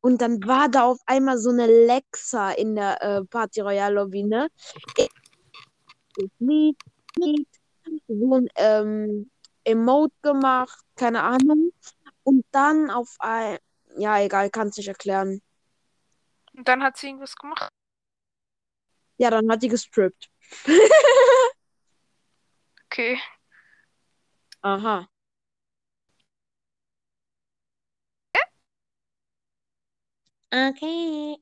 und 0.00 0.22
dann 0.22 0.44
war 0.46 0.68
da 0.68 0.84
auf 0.84 0.98
einmal 1.06 1.38
so 1.38 1.50
eine 1.50 1.66
Lexa 1.66 2.52
in 2.52 2.76
der 2.76 3.02
äh, 3.02 3.24
Party 3.24 3.60
Royale 3.60 3.96
Lobby, 3.96 4.22
ne? 4.22 4.48
Ich, 4.96 5.10
Lied, 6.38 6.76
Lied, 7.16 7.48
so 8.06 8.34
ein 8.36 8.48
ähm, 8.54 9.28
Emote 9.64 10.14
gemacht, 10.22 10.78
keine 10.94 11.24
Ahnung. 11.24 11.72
Und 12.22 12.46
dann 12.52 12.90
auf 12.90 13.16
ein, 13.18 13.58
ja, 13.96 14.20
egal, 14.20 14.50
kann's 14.50 14.76
nicht 14.76 14.88
erklären. 14.88 15.42
Und 16.58 16.66
dann 16.66 16.82
hat 16.82 16.96
sie 16.96 17.06
irgendwas 17.06 17.36
gemacht. 17.36 17.68
Ja, 19.16 19.30
dann 19.30 19.48
hat 19.48 19.62
die 19.62 19.68
gestrippt. 19.68 20.28
Okay. 22.90 23.20
Aha. 24.62 25.08
Okay. 30.50 31.36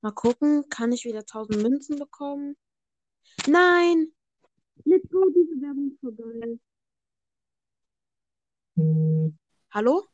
Mal 0.00 0.12
gucken, 0.12 0.68
kann 0.68 0.90
ich 0.90 1.04
wieder 1.04 1.20
1000 1.20 1.62
Münzen 1.62 1.98
bekommen? 1.98 2.56
Nein! 3.46 4.12
Let's 4.84 5.08
go, 5.10 5.28
diese 5.30 5.60
Werbung 5.60 5.92
ist 5.92 6.00
so 6.00 6.12
geil. 6.12 6.58
Hallo? 9.70 10.11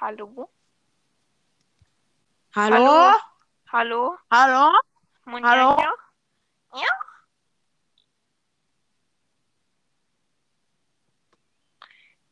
Hallo? 0.00 0.50
Hallo? 2.54 3.14
Hallo? 3.70 4.16
Hallo? 4.30 4.72
Hallo? 5.26 5.76
Ja? 6.74 6.88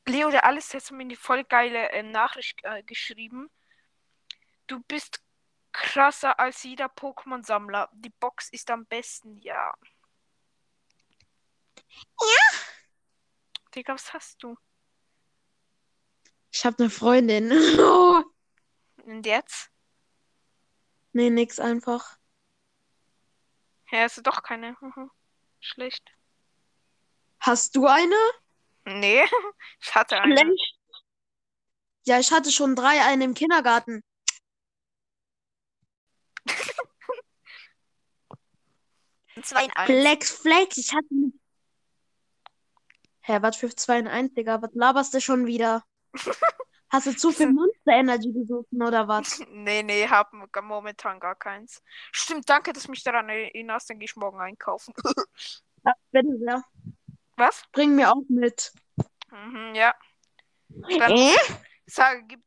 Leo, 0.07 0.31
der 0.31 0.47
alles 0.47 0.73
hat 0.73 0.91
mir 0.93 1.03
eine 1.03 1.17
voll 1.17 1.45
geile 1.45 1.91
äh, 1.91 2.03
Nachricht 2.03 2.59
äh, 2.65 2.83
geschrieben. 2.85 3.51
Du 4.67 4.81
bist 4.81 5.23
krasser 5.73 6.41
als 6.41 6.63
jeder 6.63 6.87
Pokémon-Sammler. 6.87 7.91
Die 7.93 8.09
Box 8.09 8.49
ist 8.49 8.71
am 8.71 8.87
besten, 8.87 9.37
ja. 9.43 9.75
Ja? 12.19 12.45
Digga, 13.75 13.93
was 13.93 14.15
hast 14.15 14.43
du? 14.43 14.57
Ich 16.51 16.65
habe 16.65 16.79
eine 16.79 16.91
Freundin. 16.91 17.51
Und 19.05 19.27
jetzt? 19.27 19.71
Nee, 21.13 21.31
nix 21.31 21.59
einfach. 21.59 22.19
Ja, 23.91 24.01
hast 24.01 24.19
du 24.19 24.23
doch 24.23 24.43
keine. 24.43 24.77
Schlecht. 25.61 26.05
Hast 27.41 27.75
du 27.77 27.87
eine? 27.87 28.17
Nee, 28.85 29.25
ich 29.81 29.95
hatte 29.95 30.21
eine. 30.21 30.37
Schlecht. 30.37 30.75
Ja, 32.07 32.19
ich 32.19 32.33
hatte 32.33 32.51
schon 32.51 32.75
drei, 32.75 33.03
eine 33.05 33.25
im 33.25 33.35
Kindergarten. 33.35 34.03
Zwei 39.43 39.65
in 39.65 39.73
eins. 39.73 39.87
Flex, 39.87 40.31
Flex, 40.31 40.79
ich 40.79 40.93
hatte. 40.93 41.09
Hä, 43.21 43.39
was 43.43 43.57
für 43.57 43.69
2 43.69 43.99
in 43.99 44.09
1, 44.09 44.35
Digga? 44.35 44.63
Was 44.63 44.71
laberst 44.73 45.15
du 45.15 45.21
schon 45.21 45.47
wieder? 45.47 45.85
Hast 46.90 47.07
du 47.07 47.16
zu 47.16 47.33
viel 47.33 47.53
Monster 47.53 47.92
Energy 47.92 48.33
gesoffen 48.33 48.83
oder 48.83 49.07
was? 49.09 49.40
Nee, 49.51 49.83
nee, 49.83 50.09
hab 50.09 50.33
momentan 50.62 51.21
gar 51.21 51.35
keins. 51.35 51.83
Stimmt, 52.12 52.49
danke, 52.49 52.73
dass 52.73 52.85
du 52.85 52.90
mich 52.90 53.03
daran 53.03 53.29
erinnerst, 53.29 53.90
dann 53.90 53.99
gehe 53.99 54.07
ich 54.07 54.16
morgen 54.16 54.40
einkaufen. 54.40 54.94
Ja, 55.85 55.94
bitte 56.11 56.37
sehr. 56.38 56.64
Was? 57.37 57.62
Bring 57.71 57.94
mir 57.94 58.12
auch 58.12 58.25
mit. 58.29 58.73
Mhm, 59.31 59.75
ja. 59.77 59.94
Dann 60.99 61.12
Äh? 61.12 61.37
sage, 61.87 62.25
gib. 62.27 62.42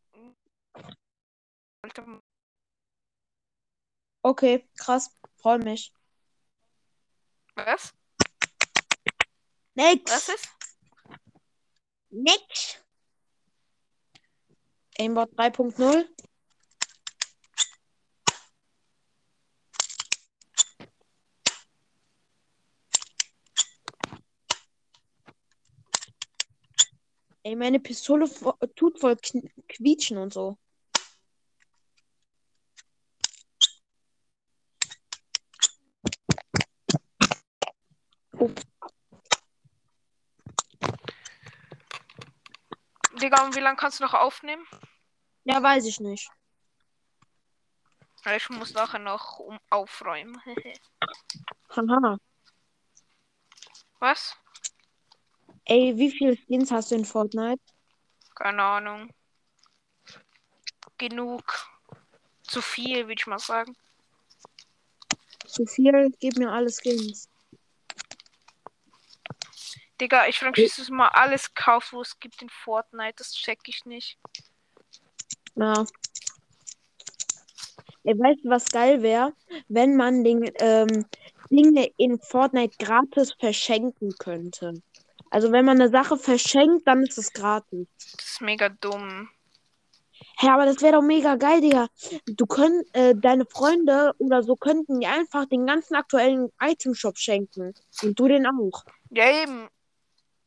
Okay, 4.21 4.67
krass. 4.77 5.17
Freu 5.37 5.57
mich. 5.59 5.93
Was? 7.55 7.93
Nix. 9.75 10.11
Was 10.11 10.29
ist? 10.29 10.49
Nix. 12.09 12.80
Aimbot 15.01 15.31
3.0. 15.35 16.05
Ey, 27.43 27.55
meine 27.55 27.79
Pistole 27.79 28.29
tut 28.75 28.99
voll 28.99 29.17
quietschen 29.67 30.19
und 30.19 30.33
so. 30.33 30.59
Digga, 43.19 43.45
und 43.45 43.55
wie 43.55 43.59
lange 43.59 43.77
kannst 43.77 43.99
du 43.99 44.03
noch 44.03 44.13
aufnehmen? 44.13 44.67
Ja, 45.43 45.61
weiß 45.61 45.85
ich 45.85 45.99
nicht. 45.99 46.29
Ich 48.35 48.49
muss 48.49 48.73
nachher 48.73 48.99
noch 48.99 49.39
um 49.39 49.59
aufräumen. 49.69 50.39
Haha. 51.69 52.17
Was? 53.99 54.35
Ey, 55.65 55.97
wie 55.97 56.11
viele 56.11 56.35
Skins 56.37 56.71
hast 56.71 56.91
du 56.91 56.95
in 56.95 57.05
Fortnite? 57.05 57.61
Keine 58.35 58.63
Ahnung. 58.63 59.13
Genug. 60.97 61.43
Zu 62.43 62.61
viel, 62.61 63.07
würde 63.07 63.13
ich 63.13 63.27
mal 63.27 63.39
sagen. 63.39 63.75
Zu 65.47 65.65
viel? 65.65 66.11
Gib 66.19 66.37
mir 66.37 66.51
alle 66.51 66.69
Skins. 66.69 67.29
Digga, 69.99 70.27
ich 70.27 70.37
frage 70.39 70.61
mich, 70.61 70.75
dass 70.75 70.87
du 70.87 70.93
mal 70.93 71.09
alles 71.09 71.53
kaufst, 71.53 71.93
wo 71.93 72.01
es 72.01 72.19
gibt 72.19 72.41
in 72.41 72.49
Fortnite. 72.49 73.15
Das 73.17 73.33
check 73.33 73.59
ich 73.67 73.85
nicht. 73.85 74.17
Ja. 75.55 75.85
Ey, 78.03 78.17
weißt 78.17 78.43
du, 78.43 78.49
was 78.49 78.65
geil 78.65 79.01
wäre? 79.03 79.33
Wenn 79.67 79.95
man 79.95 80.23
den, 80.23 80.49
ähm, 80.59 81.05
Dinge 81.51 81.91
in 81.97 82.19
Fortnite 82.19 82.77
gratis 82.79 83.33
verschenken 83.37 84.13
könnte. 84.17 84.73
Also 85.29 85.51
wenn 85.51 85.65
man 85.65 85.79
eine 85.79 85.89
Sache 85.89 86.17
verschenkt, 86.17 86.87
dann 86.87 87.03
ist 87.03 87.17
es 87.17 87.33
gratis. 87.33 87.87
Das 88.17 88.25
ist 88.25 88.41
mega 88.41 88.69
dumm. 88.69 89.29
Hä, 90.39 90.47
aber 90.49 90.65
das 90.65 90.81
wäre 90.81 90.93
doch 90.93 91.01
mega 91.01 91.35
geil, 91.35 91.61
Digga. 91.61 91.87
Du 92.25 92.45
könnt, 92.45 92.85
äh, 92.93 93.13
deine 93.15 93.45
Freunde 93.45 94.13
oder 94.17 94.43
so 94.43 94.55
könnten 94.55 94.99
dir 94.99 95.09
einfach 95.09 95.45
den 95.45 95.65
ganzen 95.65 95.95
aktuellen 95.95 96.49
Itemshop 96.61 97.17
schenken. 97.17 97.73
Und 98.01 98.19
du 98.19 98.27
den 98.27 98.47
auch. 98.47 98.83
Ja, 99.09 99.43
eben. 99.43 99.67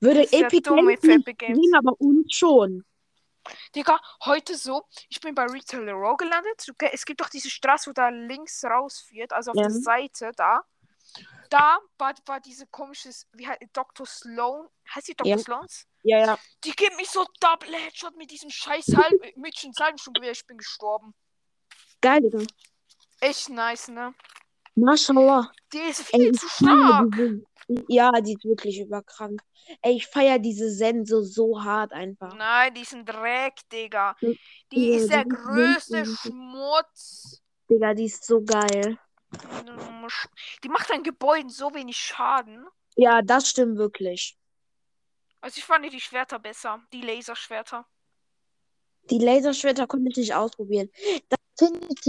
Würde 0.00 0.22
ist 0.22 0.32
ja 0.32 0.46
Epic 0.46 0.62
dumm 0.62 0.86
Games 0.86 1.04
Epic 1.04 1.52
nicht 1.52 1.74
aber 1.76 2.00
uns 2.00 2.34
schon. 2.34 2.84
Digga, 3.74 4.00
heute 4.24 4.56
so, 4.56 4.86
ich 5.08 5.20
bin 5.20 5.34
bei 5.34 5.44
Retail 5.44 5.88
Row 5.90 6.16
gelandet. 6.16 6.66
Es 6.92 7.04
gibt 7.04 7.20
doch 7.20 7.28
diese 7.28 7.50
Straße, 7.50 7.90
wo 7.90 7.92
da 7.92 8.08
links 8.08 8.64
rausführt, 8.64 9.32
also 9.32 9.50
auf 9.52 9.56
Ja. 9.56 9.62
der 9.64 9.70
Seite 9.70 10.32
da. 10.36 10.62
Da 11.50 11.78
war, 11.98 12.14
war 12.26 12.40
diese 12.40 12.66
komische, 12.68 13.10
wie 13.32 13.46
heißt 13.46 13.60
Dr. 13.72 14.06
Sloan. 14.06 14.66
Heißt 14.94 15.08
die 15.08 15.14
Dr. 15.14 15.30
Ja. 15.30 15.38
Sloans? 15.38 15.86
Ja, 16.02 16.18
ja. 16.18 16.38
Die 16.64 16.72
gibt 16.72 16.96
mich 16.96 17.08
so 17.10 17.24
Double 17.40 17.72
Headshot 17.74 18.16
mit 18.16 18.30
diesem 18.30 18.50
scheiß 18.50 18.86
Halb 18.96 19.12
Mädchen 19.36 19.72
Salbensturmgewehr. 19.72 20.32
Ich 20.32 20.46
bin 20.46 20.58
gestorben. 20.58 21.14
Geil, 22.00 22.22
Digga. 22.22 22.42
Echt 23.20 23.48
nice, 23.50 23.88
ne? 23.88 24.14
Mashallah. 24.74 25.52
Die 25.72 25.78
ist 25.78 26.00
Ey, 26.12 26.20
viel 26.20 26.30
ich 26.32 26.40
zu 26.40 26.48
stark. 26.48 27.12
diese, 27.12 27.46
ja, 27.88 28.10
die 28.20 28.34
ist 28.34 28.44
wirklich 28.44 28.80
überkrank. 28.80 29.40
Ey, 29.82 29.96
ich 29.96 30.06
feiere 30.06 30.38
diese 30.38 30.70
Sense 30.70 31.22
so 31.22 31.62
hart 31.62 31.92
einfach. 31.92 32.34
Nein, 32.34 32.74
die 32.74 32.82
ist 32.82 32.94
ein 32.94 33.04
Dreck, 33.04 33.54
Digga. 33.72 34.16
Die 34.20 34.36
ja, 34.72 34.96
ist 34.98 35.10
der 35.10 35.24
die 35.24 35.30
größte 35.30 35.92
wirklich- 35.98 36.18
Schmutz. 36.20 37.42
Digga, 37.70 37.94
die 37.94 38.04
ist 38.04 38.24
so 38.24 38.42
geil. 38.42 38.98
Die 40.62 40.68
macht 40.68 40.90
an 40.92 41.02
Gebäuden 41.02 41.50
so 41.50 41.72
wenig 41.74 41.96
Schaden. 41.96 42.66
Ja, 42.96 43.22
das 43.22 43.48
stimmt 43.48 43.78
wirklich. 43.78 44.38
Also 45.40 45.58
ich 45.58 45.64
fand 45.64 45.90
die 45.92 46.00
Schwerter 46.00 46.38
besser. 46.38 46.82
Die 46.92 47.00
Laserschwerter. 47.00 47.86
Die 49.10 49.18
Laserschwerter 49.18 49.86
konnte 49.86 50.10
ich 50.10 50.16
nicht 50.16 50.34
ausprobieren. 50.34 50.90
Das 51.28 51.38
finde 51.58 51.86
ich 51.90 52.00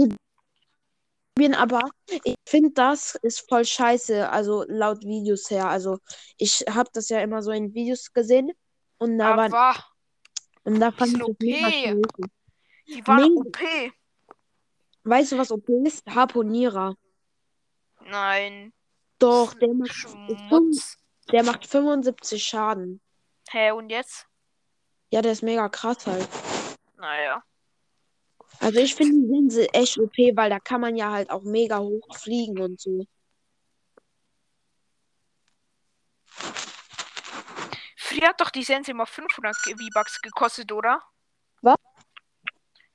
aber, 1.54 1.80
ich 2.24 2.34
finde, 2.46 2.70
das 2.72 3.14
ist 3.16 3.46
voll 3.48 3.64
scheiße, 3.64 4.28
also 4.30 4.64
laut 4.68 5.02
Videos 5.02 5.50
her. 5.50 5.68
Also 5.68 5.98
ich 6.38 6.64
habe 6.68 6.88
das 6.92 7.08
ja 7.10 7.20
immer 7.20 7.42
so 7.42 7.50
in 7.50 7.74
Videos 7.74 8.12
gesehen 8.12 8.52
und 8.98 9.18
da, 9.18 9.36
waren, 9.36 9.52
Aber 9.52 9.84
und 10.64 10.80
da 10.80 10.90
fand 10.90 11.14
ich 11.16 11.22
OP. 11.22 11.38
die 11.38 11.62
waren 13.06 13.34
Nee. 13.34 13.38
OP. 13.38 13.58
Weißt 15.04 15.32
du, 15.32 15.38
was 15.38 15.52
OP 15.52 15.68
ist? 15.84 16.06
Harponierer. 16.06 16.96
Nein. 18.06 18.72
Doch, 19.18 19.54
der 19.54 19.72
macht, 19.74 19.92
Schmutz. 19.92 20.96
der 21.30 21.42
macht 21.44 21.66
75 21.66 22.42
Schaden. 22.42 23.00
Hä, 23.50 23.70
und 23.72 23.90
jetzt? 23.90 24.26
Ja, 25.10 25.22
der 25.22 25.32
ist 25.32 25.42
mega 25.42 25.68
krass 25.68 26.06
halt. 26.06 26.28
Naja. 26.96 27.42
Also 28.60 28.80
ich 28.80 28.94
finde 28.94 29.14
die 29.14 29.26
Sense 29.26 29.74
echt 29.74 29.98
OP, 29.98 30.16
weil 30.34 30.50
da 30.50 30.58
kann 30.58 30.80
man 30.80 30.96
ja 30.96 31.10
halt 31.10 31.30
auch 31.30 31.42
mega 31.42 31.78
hoch 31.78 32.16
fliegen 32.16 32.60
und 32.60 32.80
so. 32.80 33.06
Früher 37.96 38.28
hat 38.28 38.40
doch 38.40 38.50
die 38.50 38.62
Sense 38.62 38.90
immer 38.90 39.06
500 39.06 39.56
V-Bucks 39.56 40.22
gekostet, 40.22 40.72
oder? 40.72 41.02
Was? 41.60 41.76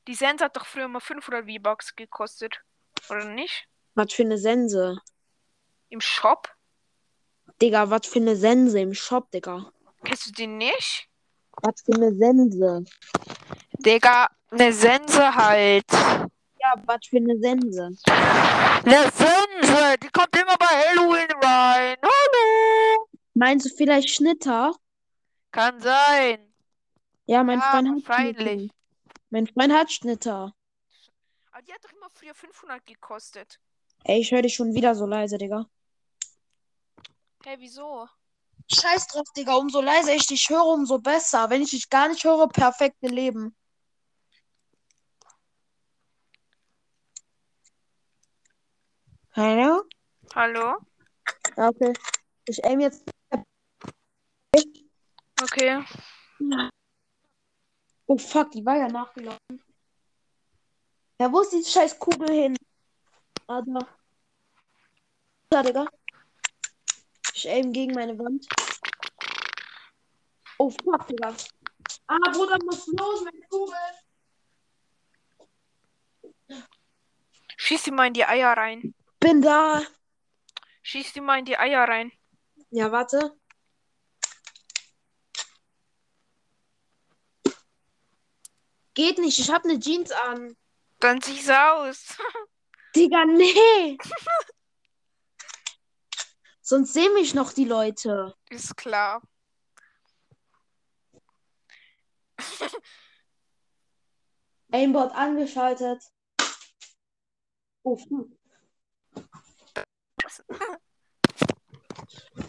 Die 0.08 0.16
Sense 0.16 0.44
hat 0.44 0.56
doch 0.56 0.66
früher 0.66 0.86
immer 0.86 1.02
500 1.02 1.46
V-Bucks 1.46 1.96
gekostet. 1.96 2.60
Oder 3.10 3.26
nicht? 3.26 3.68
Was 3.94 4.14
für 4.14 4.24
eine 4.24 4.38
Sense. 4.38 5.00
Im 5.90 6.02
Shop? 6.02 6.50
Digga, 7.62 7.90
was 7.90 8.08
für 8.08 8.20
eine 8.20 8.36
Sense 8.36 8.80
im 8.80 8.94
Shop, 8.94 9.30
Digga. 9.32 9.72
Kennst 10.04 10.28
du 10.28 10.32
den 10.32 10.58
nicht? 10.58 11.08
Was 11.62 11.82
für 11.84 11.94
eine 11.94 12.16
Sense. 12.16 12.86
Digga, 13.74 14.30
eine 14.52 14.74
Sense 14.74 15.36
halt. 15.36 15.86
Ja, 15.92 16.74
was 16.86 17.00
für 17.10 17.18
eine 17.18 17.38
Sense. 17.40 17.90
Eine 18.08 19.12
Sense, 19.12 19.96
die 20.04 20.10
kommt 20.10 20.36
immer 20.36 20.56
bei 20.58 20.66
Halloween 20.66 21.32
rein. 21.44 21.98
Hallo. 22.02 23.08
Meinst 23.34 23.66
du 23.66 23.76
vielleicht 23.76 24.10
Schnitter? 24.10 24.74
Kann 25.52 25.80
sein. 25.80 26.54
Ja, 27.26 27.44
mein 27.44 27.60
Ja, 27.60 27.72
Freund 27.72 28.08
hat. 28.08 28.36
Schnitter. 28.36 28.74
Mein 29.30 29.48
Freund 29.48 29.74
hat 29.74 29.92
Schnitter. 29.92 30.54
Aber 31.52 31.62
die 31.64 31.74
hat 31.74 31.84
doch 31.84 31.92
immer 31.94 32.10
früher 32.10 32.36
500 32.36 32.86
gekostet. 32.86 33.60
Ey, 34.04 34.20
ich 34.20 34.32
höre 34.32 34.42
dich 34.42 34.54
schon 34.56 34.74
wieder 34.74 34.96
so 34.96 35.06
leise, 35.06 35.38
Digga. 35.38 35.66
Hä, 37.46 37.56
wieso? 37.58 38.08
Scheiß 38.72 39.08
drauf, 39.08 39.28
Digga. 39.36 39.56
Umso 39.56 39.82
leiser 39.82 40.14
ich 40.14 40.28
dich 40.28 40.50
höre, 40.50 40.66
umso 40.66 41.00
besser. 41.00 41.50
Wenn 41.50 41.62
ich 41.62 41.72
dich 41.72 41.90
gar 41.90 42.08
nicht 42.10 42.24
höre, 42.24 42.48
perfekte 42.48 43.08
Leben. 43.08 43.56
Hallo? 49.34 49.84
Hallo? 50.36 50.78
Ja, 51.56 51.70
Okay. 51.70 51.94
Ich 52.46 52.62
aim 52.66 52.82
jetzt. 52.82 53.10
Okay. 55.42 55.86
Oh 58.08 58.18
fuck, 58.18 58.52
die 58.52 58.66
war 58.66 58.76
ja 58.76 58.88
nachgelaufen. 58.90 59.64
Ja, 61.18 61.32
wo 61.32 61.40
ist 61.42 61.54
die 61.54 61.64
scheiß 61.64 61.98
Kugel 61.98 62.30
hin? 62.30 62.58
Ah, 63.48 63.62
da. 63.62 63.88
Da, 65.50 65.64
Digga. 65.64 65.86
Ich 67.34 67.48
aim 67.48 67.72
gegen 67.72 67.94
meine 67.94 68.20
Wand. 68.20 68.46
Oh 70.58 70.70
fuck, 70.72 71.08
Digga. 71.08 71.34
Ah, 72.08 72.18
Bruder, 72.34 72.58
muss 72.66 72.86
los, 72.88 73.24
meine 73.24 73.42
Kugel. 73.50 73.76
Schieß 77.56 77.84
die 77.84 77.92
mal 77.92 78.08
in 78.08 78.14
die 78.14 78.26
Eier 78.26 78.58
rein. 78.58 78.94
Bin 79.22 79.40
da. 79.42 79.84
Schieß 80.82 81.14
die 81.14 81.22
mal 81.22 81.38
in 81.38 81.46
die 81.46 81.58
Eier 81.58 81.88
rein. 81.88 82.12
Ja, 82.72 82.92
warte. 82.92 83.40
Geht 88.96 89.20
nicht, 89.20 89.40
ich 89.40 89.52
hab 89.52 89.64
ne 89.64 89.80
Jeans 89.80 90.12
an. 90.12 90.58
Dann 91.00 91.22
sieh's 91.22 91.50
aus. 91.50 92.18
Digga, 92.96 93.26
nee. 93.26 93.98
Sonst 96.62 96.94
sehen 96.94 97.14
mich 97.14 97.36
noch 97.36 97.54
die 97.54 97.66
Leute. 97.66 98.36
Ist 98.50 98.76
klar. 98.76 99.22
Aimbot 104.72 105.12
angeschaltet. 105.12 106.02
Oh, 107.84 107.98
fuck. 107.98 108.41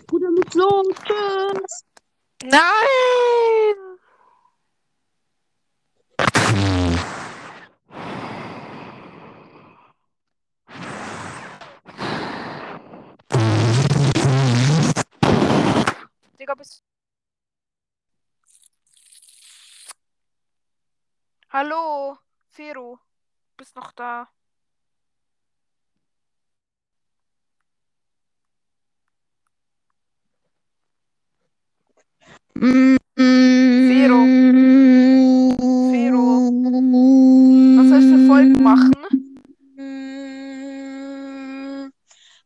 Bruder, 0.07 0.31
muss 0.31 0.55
los. 0.55 0.87
Tschüss. 1.05 1.85
Nein! 2.45 3.93
Digga, 16.39 16.55
bist 16.55 16.83
Hallo, 21.51 22.19
Fero. 22.49 22.99
Bist 23.59 23.77
noch 23.77 23.93
da? 23.93 24.29
Vero. 32.55 34.21
Vero. 35.91 36.51
Was 37.77 37.89
soll 37.89 37.99
ich 37.99 38.07
für 38.07 38.27
Folgen 38.27 38.63
machen? 38.63 38.93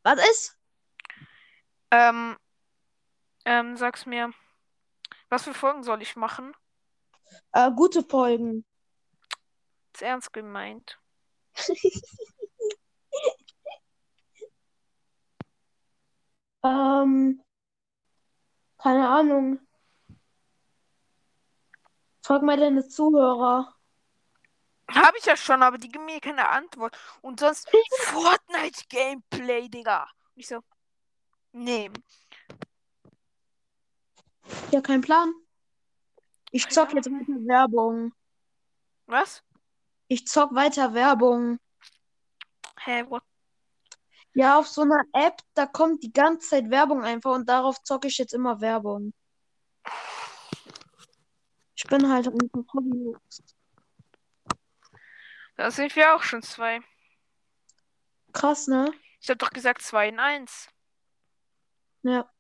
Was 0.03 0.19
ist? 0.31 0.59
Ähm, 1.91 2.37
ähm, 3.45 3.77
sag's 3.77 4.07
mir. 4.07 4.33
Was 5.29 5.45
für 5.45 5.55
Folgen 5.55 5.83
soll 5.83 6.03
ich 6.03 6.17
machen? 6.17 6.55
Äh, 7.53 7.71
gute 7.73 8.03
Folgen. 8.03 8.65
Ist 9.93 10.03
ernst 10.03 10.33
gemeint. 10.33 11.01
Ähm, 16.67 17.41
keine 18.79 19.09
Ahnung. 19.09 19.66
Frag 22.27 22.43
mal 22.43 22.57
deine 22.57 22.89
Zuhörer. 22.89 23.73
Habe 24.91 25.17
ich 25.17 25.27
ja 25.27 25.37
schon, 25.37 25.63
aber 25.63 25.79
die 25.79 25.89
geben 25.89 26.07
mir 26.07 26.19
keine 26.21 26.49
Antwort. 26.49 26.99
Und 27.23 27.39
sonst 27.39 27.71
Fortnite 28.01 28.83
Gameplay, 28.89 29.69
Digga. 29.69 30.03
Und 30.35 30.41
ich 30.41 30.49
so, 30.49 30.59
nee. 31.53 31.89
Ja, 34.73 34.81
kein 34.81 35.03
Plan. 35.03 35.33
Ich 36.51 36.69
zock 36.69 36.95
jetzt 36.95 37.09
weiter 37.09 37.47
Werbung. 37.47 38.13
Was? 39.07 39.45
Ich 40.09 40.27
zock 40.27 40.53
weiter 40.53 40.95
Werbung. 40.95 41.61
Hä, 42.81 43.05
what? 43.09 43.23
Ja, 44.35 44.59
auf 44.59 44.67
so 44.67 44.83
einer 44.83 45.05
App, 45.13 45.41
da 45.55 45.67
kommt 45.67 46.03
die 46.03 46.13
ganze 46.13 46.49
Zeit 46.49 46.71
Werbung 46.71 47.05
einfach 47.05 47.37
und 47.37 47.49
darauf 47.49 47.81
zocke 47.85 48.09
ich 48.09 48.19
jetzt 48.19 48.35
immer 48.35 48.61
Werbung. 48.61 49.13
Ich 51.77 51.85
bin 51.85 52.11
halt 52.11 52.27
einfach 52.27 52.73
hobbylos. 52.73 53.43
Da 55.57 55.71
sind 55.71 55.95
wir 55.95 56.15
auch 56.15 56.23
schon 56.23 56.43
zwei. 56.43 56.81
Krass, 58.33 58.67
ne? 58.67 58.93
Ich 59.21 59.29
hab 59.29 59.39
doch 59.39 59.51
gesagt 59.51 59.83
zwei 59.83 60.09
in 60.09 60.19
eins. 60.19 60.69
Ja. 62.03 62.31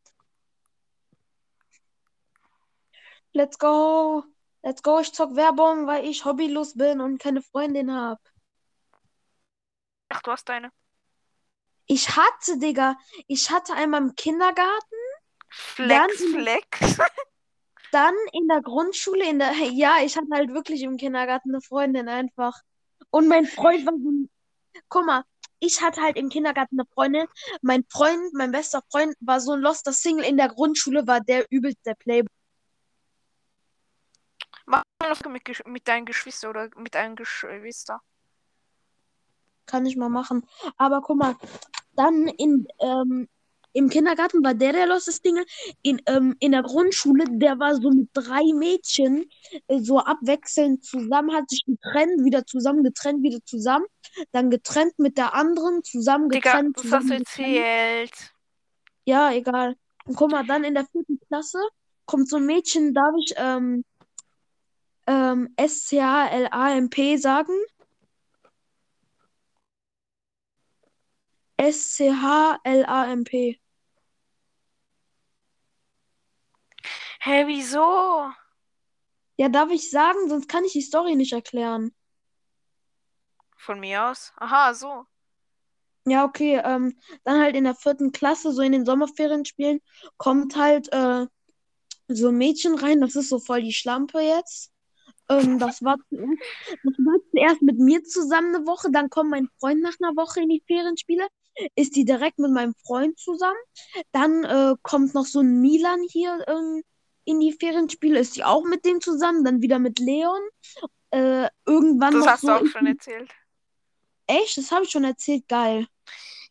Let's 3.32 3.58
go. 3.58 4.24
Let's 4.62 4.82
go. 4.82 5.00
Ich 5.00 5.12
zock 5.12 5.36
Werbung, 5.36 5.86
weil 5.86 6.06
ich 6.06 6.24
hobbylos 6.24 6.74
bin 6.74 7.00
und 7.00 7.18
keine 7.18 7.42
Freundin 7.42 7.92
hab. 7.92 8.20
Ach, 10.08 10.22
du 10.22 10.30
hast 10.30 10.48
deine. 10.48 10.72
Ich 11.86 12.16
hatte, 12.16 12.58
Digga, 12.58 12.96
ich 13.26 13.50
hatte 13.50 13.74
einmal 13.74 14.02
im 14.02 14.14
Kindergarten, 14.16 14.96
Flex, 15.48 16.22
Flex. 16.24 16.98
dann 17.92 18.14
in 18.32 18.48
der 18.48 18.62
Grundschule, 18.62 19.28
in 19.28 19.38
der, 19.38 19.52
ja, 19.72 19.96
ich 20.04 20.16
hatte 20.16 20.28
halt 20.32 20.52
wirklich 20.52 20.82
im 20.82 20.96
Kindergarten 20.96 21.50
eine 21.50 21.60
Freundin 21.60 22.08
einfach. 22.08 22.60
Und 23.10 23.28
mein 23.28 23.46
Freund 23.46 23.86
war 23.86 23.94
so 23.94 24.10
ein, 24.10 24.30
guck 24.88 25.06
mal, 25.06 25.24
ich 25.58 25.80
hatte 25.80 26.02
halt 26.02 26.16
im 26.16 26.28
Kindergarten 26.28 26.78
eine 26.78 26.88
Freundin. 26.92 27.26
Mein 27.62 27.84
Freund, 27.88 28.34
mein 28.34 28.52
bester 28.52 28.82
Freund 28.90 29.14
war 29.20 29.40
so 29.40 29.52
ein 29.52 29.60
loster 29.60 29.92
Single. 29.92 30.24
In 30.24 30.36
der 30.36 30.48
Grundschule 30.48 31.06
war 31.06 31.20
der 31.20 31.46
übelst 31.50 31.84
der 31.86 31.94
Playboy. 31.94 32.28
Mach 34.66 34.82
mal 35.00 35.30
mit, 35.30 35.66
mit 35.66 35.88
deinen 35.88 36.06
Geschwistern 36.06 36.50
oder 36.50 36.68
mit 36.76 36.94
deinen 36.94 37.16
Geschwister. 37.16 38.00
kann 39.64 39.86
ich 39.86 39.96
mal 39.96 40.08
machen. 40.08 40.46
Aber 40.76 41.00
guck 41.00 41.18
mal, 41.18 41.36
dann 41.94 42.26
in, 42.28 42.66
ähm, 42.80 43.28
im 43.76 43.90
Kindergarten 43.90 44.42
war 44.42 44.54
der 44.54 44.72
der 44.72 44.86
los 44.86 45.04
das 45.04 45.20
Ding. 45.20 45.38
In, 45.82 46.00
ähm, 46.06 46.34
in 46.40 46.52
der 46.52 46.62
Grundschule, 46.62 47.24
der 47.28 47.58
war 47.58 47.76
so 47.76 47.90
mit 47.90 48.08
drei 48.14 48.42
Mädchen 48.54 49.28
äh, 49.68 49.80
so 49.80 49.98
abwechselnd 49.98 50.82
zusammen, 50.82 51.34
hat 51.34 51.50
sich 51.50 51.62
getrennt, 51.66 52.24
wieder 52.24 52.46
zusammen, 52.46 52.82
getrennt, 52.82 53.22
wieder 53.22 53.44
zusammen. 53.44 53.84
Dann 54.32 54.50
getrennt 54.50 54.98
mit 54.98 55.18
der 55.18 55.34
anderen, 55.34 55.84
zusammen, 55.84 56.30
Digga, 56.30 56.52
getrennt, 56.52 56.76
das 56.78 56.84
hast 56.84 57.02
zusammen, 57.02 57.08
du 57.08 57.18
getrennt. 57.18 57.56
erzählt. 57.56 58.32
Ja, 59.04 59.32
egal. 59.32 59.76
Und 60.06 60.16
guck 60.16 60.30
mal, 60.30 60.46
dann 60.46 60.64
in 60.64 60.74
der 60.74 60.86
vierten 60.86 61.20
Klasse 61.28 61.58
kommt 62.06 62.28
so 62.28 62.36
ein 62.36 62.46
Mädchen, 62.46 62.94
darf 62.94 63.14
ich 63.20 63.34
ähm, 63.36 63.84
ähm, 65.06 65.52
S-C-H-L-A-M-P 65.56 67.18
sagen? 67.18 67.52
S-C-H-L-A-M-P. 71.58 73.60
Hä, 77.26 77.44
wieso? 77.48 78.30
Ja, 79.36 79.48
darf 79.48 79.72
ich 79.72 79.90
sagen, 79.90 80.28
sonst 80.28 80.48
kann 80.48 80.64
ich 80.64 80.74
die 80.74 80.80
Story 80.80 81.16
nicht 81.16 81.32
erklären. 81.32 81.92
Von 83.56 83.80
mir 83.80 84.04
aus? 84.04 84.32
Aha, 84.36 84.72
so. 84.72 85.06
Ja, 86.04 86.24
okay, 86.24 86.62
ähm, 86.64 86.96
dann 87.24 87.40
halt 87.40 87.56
in 87.56 87.64
der 87.64 87.74
vierten 87.74 88.12
Klasse, 88.12 88.52
so 88.52 88.62
in 88.62 88.70
den 88.70 88.86
Sommerferien 88.86 89.44
spielen, 89.44 89.80
kommt 90.18 90.54
halt 90.54 90.92
äh, 90.92 91.26
so 92.06 92.28
ein 92.28 92.38
Mädchen 92.38 92.76
rein, 92.76 93.00
das 93.00 93.16
ist 93.16 93.30
so 93.30 93.40
voll 93.40 93.62
die 93.62 93.72
Schlampe 93.72 94.20
jetzt. 94.20 94.70
Ähm, 95.28 95.58
das 95.58 95.82
war 95.82 95.96
zuerst, 96.08 96.40
das 96.84 96.94
war 96.98 97.18
zuerst 97.32 97.60
mit 97.60 97.80
mir 97.80 98.04
zusammen 98.04 98.54
eine 98.54 98.66
Woche, 98.68 98.92
dann 98.92 99.10
kommt 99.10 99.30
mein 99.30 99.48
Freund 99.58 99.82
nach 99.82 99.96
einer 100.00 100.14
Woche 100.14 100.42
in 100.42 100.48
die 100.48 100.62
Ferienspiele, 100.68 101.26
ist 101.74 101.96
die 101.96 102.04
direkt 102.04 102.38
mit 102.38 102.52
meinem 102.52 102.74
Freund 102.86 103.18
zusammen. 103.18 103.58
Dann 104.12 104.44
äh, 104.44 104.76
kommt 104.82 105.12
noch 105.14 105.26
so 105.26 105.40
ein 105.40 105.60
Milan 105.60 106.04
hier 106.08 106.44
ähm, 106.46 106.84
in 107.26 107.40
die 107.40 107.52
Ferienspiele, 107.52 108.18
ist 108.18 108.36
die 108.36 108.44
auch 108.44 108.64
mit 108.64 108.84
dem 108.86 109.00
zusammen, 109.00 109.44
dann 109.44 109.60
wieder 109.60 109.78
mit 109.78 109.98
Leon. 109.98 110.40
Äh, 111.10 111.48
irgendwann 111.66 112.14
Das 112.14 112.24
noch 112.24 112.32
hast 112.32 112.40
so 112.40 112.46
du 112.46 112.54
auch 112.54 112.66
schon 112.66 112.86
erzählt. 112.86 113.30
Echt? 114.26 114.56
Das 114.56 114.70
habe 114.70 114.84
ich 114.84 114.90
schon 114.90 115.04
erzählt, 115.04 115.46
geil. 115.48 115.86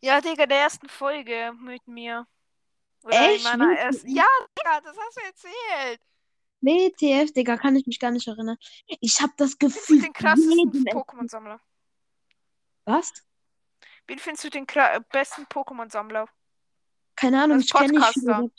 Ja, 0.00 0.20
Digga, 0.20 0.46
der 0.46 0.58
ersten 0.58 0.88
Folge 0.88 1.52
mit 1.58 1.86
mir. 1.88 2.26
Oder 3.02 3.30
Echt? 3.30 3.44
in 3.44 3.58
meiner 3.58 3.76
ersten. 3.76 4.08
Ja, 4.08 4.26
Digga, 4.58 4.80
das 4.82 4.96
hast 4.96 5.16
du 5.16 5.20
erzählt. 5.22 6.00
WTF, 6.60 7.32
Digga, 7.32 7.56
kann 7.56 7.76
ich 7.76 7.86
mich 7.86 7.98
gar 7.98 8.10
nicht 8.10 8.26
erinnern. 8.28 8.56
Ich 8.86 9.20
habe 9.20 9.32
das 9.36 9.58
Gefühl, 9.58 9.98
du 9.98 10.04
den 10.04 10.12
krassesten 10.12 10.84
Pokémon-Sammler? 10.84 11.60
Was? 12.84 13.12
Wen 14.06 14.18
findest 14.18 14.44
du 14.44 14.50
den 14.50 14.66
besten 15.10 15.44
Pokémon-Sammler? 15.44 16.28
Keine 17.14 17.42
Ahnung, 17.42 17.60
ich 17.60 17.72
kenne 17.72 17.98
nicht 17.98 18.12
viele. 18.12 18.50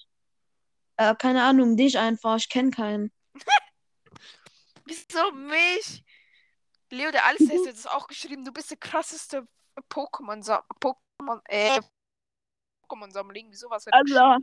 Äh, 0.98 1.16
keine 1.16 1.44
Ahnung, 1.44 1.78
dich 1.78 1.98
einfach, 1.98 2.38
ich 2.38 2.50
kenne 2.50 2.72
keinen. 2.72 3.12
Wieso 4.86 5.32
mich? 5.32 6.04
Leo, 6.90 7.12
der 7.12 7.26
alles 7.26 7.50
hat 7.50 7.66
das 7.66 7.86
auch 7.86 8.08
geschrieben. 8.08 8.46
Du 8.46 8.52
bist 8.52 8.72
der 8.72 8.78
krasseste 8.78 9.48
Pokémon-Sammler. 9.90 10.66
Pokémon, 10.80 11.42
äh. 11.46 11.82
Wieso 13.50 13.70
was 13.70 13.86
hat 13.86 13.94
er 13.94 14.04
geschrieben? 14.04 14.20
Allah. 14.20 14.38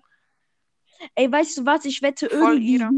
Ey, 1.14 1.32
weißt 1.32 1.58
du 1.58 1.66
was? 1.66 1.84
Ich 1.86 2.02
wette 2.02 2.28
Voll 2.28 2.62
irgendwie 2.62 2.66
jeder, 2.66 2.90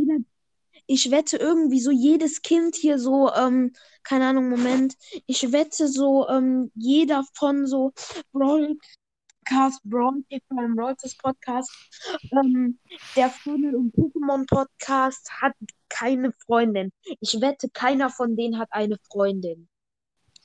ich 0.87 1.11
wette 1.11 1.37
irgendwie 1.37 1.81
so 1.81 1.91
jedes 1.91 2.43
Kind 2.43 2.77
hier 2.77 2.99
so, 2.99 3.33
ähm, 3.33 3.73
keine 4.03 4.29
Ahnung, 4.29 4.49
Moment. 4.49 4.97
Ich 5.27 5.53
wette 5.53 5.89
so, 5.89 6.29
ähm, 6.29 6.71
jeder 6.75 7.25
von 7.35 7.67
so 7.67 7.93
Broadcast, 9.47 9.81
Brawl, 9.85 10.25
Broadcast 10.75 11.19
Podcast, 11.23 11.71
ähm, 12.33 12.79
der 13.15 13.31
Funnel 13.31 13.75
und 13.77 13.95
Pokémon 13.95 14.47
Podcast 14.47 15.31
hat 15.41 15.55
keine 15.89 16.33
Freundin. 16.33 16.93
Ich 17.21 17.41
wette, 17.41 17.69
keiner 17.71 18.11
von 18.11 18.37
denen 18.37 18.59
hat 18.59 18.69
eine 18.73 18.99
Freundin. 19.11 19.69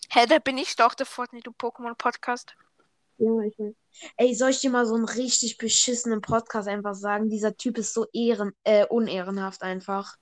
Hä, 0.09 0.25
da 0.27 0.39
bin 0.39 0.57
ich 0.57 0.75
doch 0.75 0.93
der 0.93 1.05
Fortnite 1.05 1.49
und 1.49 1.57
Pokémon-Podcast. 1.57 2.55
Ja, 3.17 3.39
ich 3.41 3.57
weiß. 3.57 3.73
Ey, 4.17 4.35
soll 4.35 4.49
ich 4.49 4.59
dir 4.59 4.69
mal 4.69 4.85
so 4.85 4.95
einen 4.95 5.05
richtig 5.05 5.57
beschissenen 5.57 6.21
Podcast 6.21 6.67
einfach 6.67 6.95
sagen? 6.95 7.29
Dieser 7.29 7.55
Typ 7.55 7.77
ist 7.77 7.93
so 7.93 8.05
ehren, 8.13 8.51
äh, 8.63 8.85
unehrenhaft 8.85 9.61
einfach. 9.61 10.17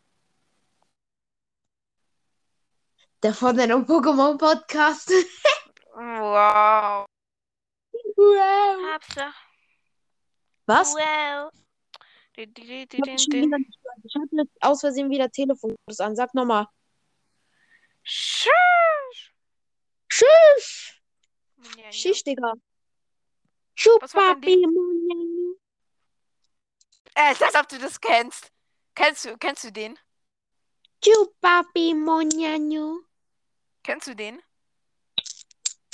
Der 3.23 3.33
Fortnite 3.33 3.75
und 3.75 3.89
Pokémon 3.89 4.37
Podcast. 4.37 5.11
Wow. 6.01 7.05
Wow. 8.19 8.93
Hab's 8.93 9.15
Was? 10.65 10.93
Wow. 10.93 11.51
Ich 12.35 12.47
hab 14.15 14.31
jetzt 14.31 14.51
aus 14.61 14.79
Versehen 14.79 15.09
wieder 15.09 15.29
Telefon 15.29 15.75
an. 15.97 16.15
Sag 16.15 16.33
nochmal. 16.33 16.67
Tschüss. 18.03 18.51
Tschüss. 20.09 20.93
Schicht, 21.91 22.25
Digga. 22.25 22.53
Was 24.01 24.13
war 24.13 24.35
dein 24.35 24.61
Chupapi. 24.61 25.55
Äh, 27.15 27.33
als 27.43 27.55
ob 27.55 27.67
du 27.67 27.77
das 27.79 27.99
kennst. 27.99 28.51
Kennst 28.95 29.25
du, 29.25 29.37
kennst 29.37 29.63
du 29.63 29.71
den? 29.71 29.97
Chupapi 31.03 31.93
Monjanu. 31.93 33.01
Kennst 33.83 34.07
du 34.07 34.15
den? 34.15 34.41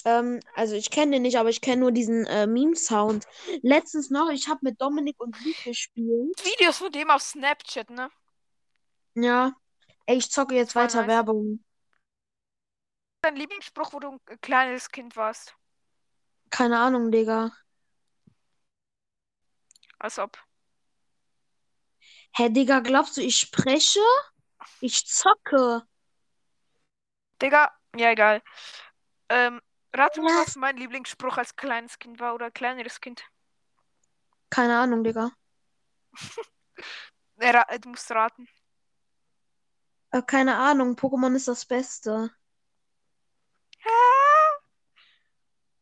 Ähm, 0.05 0.39
also 0.53 0.75
ich 0.75 0.91
kenne 0.91 1.13
den 1.13 1.23
nicht, 1.23 1.37
aber 1.37 1.49
ich 1.49 1.61
kenne 1.61 1.81
nur 1.81 1.91
diesen 1.91 2.25
äh, 2.27 2.45
Meme-Sound. 2.45 3.25
Letztens 3.63 4.11
noch, 4.11 4.29
ich 4.29 4.47
habe 4.47 4.59
mit 4.61 4.79
Dominik 4.79 5.19
und 5.19 5.35
Luke 5.43 5.63
gespielt. 5.63 6.45
Videos 6.45 6.77
von 6.77 6.91
dem 6.91 7.09
auf 7.09 7.23
Snapchat, 7.23 7.89
ne? 7.89 8.09
Ja. 9.15 9.53
Ey, 10.05 10.17
ich 10.17 10.31
zocke 10.31 10.55
jetzt 10.55 10.75
weiter 10.75 11.01
nice. 11.01 11.07
Werbung. 11.07 11.63
Dein 13.21 13.35
Lieblingsspruch, 13.35 13.93
wo 13.93 13.99
du 13.99 14.11
ein 14.11 14.41
kleines 14.41 14.89
Kind 14.91 15.15
warst. 15.15 15.55
Keine 16.51 16.77
Ahnung, 16.77 17.11
Digga. 17.11 17.51
Als 19.97 20.19
ob. 20.19 20.37
Hä, 22.35 22.49
Digga, 22.49 22.81
glaubst 22.81 23.17
du, 23.17 23.21
ich 23.21 23.37
spreche? 23.37 24.01
Ich 24.81 25.07
zocke. 25.07 25.81
Digga, 27.41 27.73
ja, 27.95 28.11
egal. 28.11 28.43
Ähm, 29.29 29.59
rate 29.97 30.21
mal, 30.21 30.45
was 30.45 30.55
mein 30.55 30.77
Lieblingsspruch 30.77 31.37
als 31.37 31.55
kleines 31.55 31.99
Kind 31.99 32.19
war 32.19 32.35
oder 32.35 32.51
kleineres 32.51 33.01
Kind. 33.01 33.23
Keine 34.49 34.77
Ahnung, 34.77 35.03
Digga. 35.03 35.31
Äh, 37.37 37.51
äh, 37.51 37.79
du 37.79 37.89
musst 37.89 38.09
raten. 38.11 38.47
Äh, 40.11 40.21
keine 40.21 40.55
Ahnung, 40.55 40.95
Pokémon 40.95 41.35
ist 41.35 41.49
das 41.49 41.65
Beste. 41.65 42.31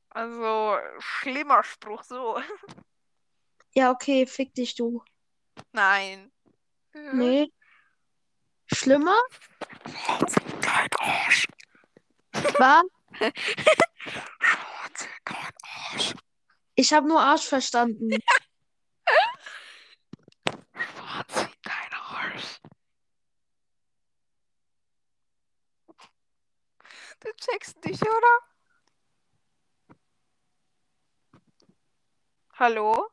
Also, 0.09 0.79
schlimmer 0.99 1.63
Spruch, 1.63 2.03
so. 2.03 2.41
Ja, 3.75 3.89
okay, 3.89 4.27
fick 4.27 4.53
dich, 4.53 4.75
du. 4.75 5.03
Nein. 5.71 6.31
Nee. 6.93 7.51
Schlimmer? 8.71 9.17
Was? 12.59 12.83
Schwarze, 14.39 15.07
kein 15.25 15.53
Arsch. 15.91 16.13
Ich 16.75 16.93
habe 16.93 17.07
nur 17.07 17.21
Arsch 17.21 17.47
verstanden. 17.47 18.11
Schwarze, 20.75 21.49
kein 21.63 21.93
Arsch. 21.93 22.59
Du 27.19 27.29
checkst 27.37 27.83
dich, 27.85 28.01
oder? 28.01 28.39
Hallo? 32.53 33.07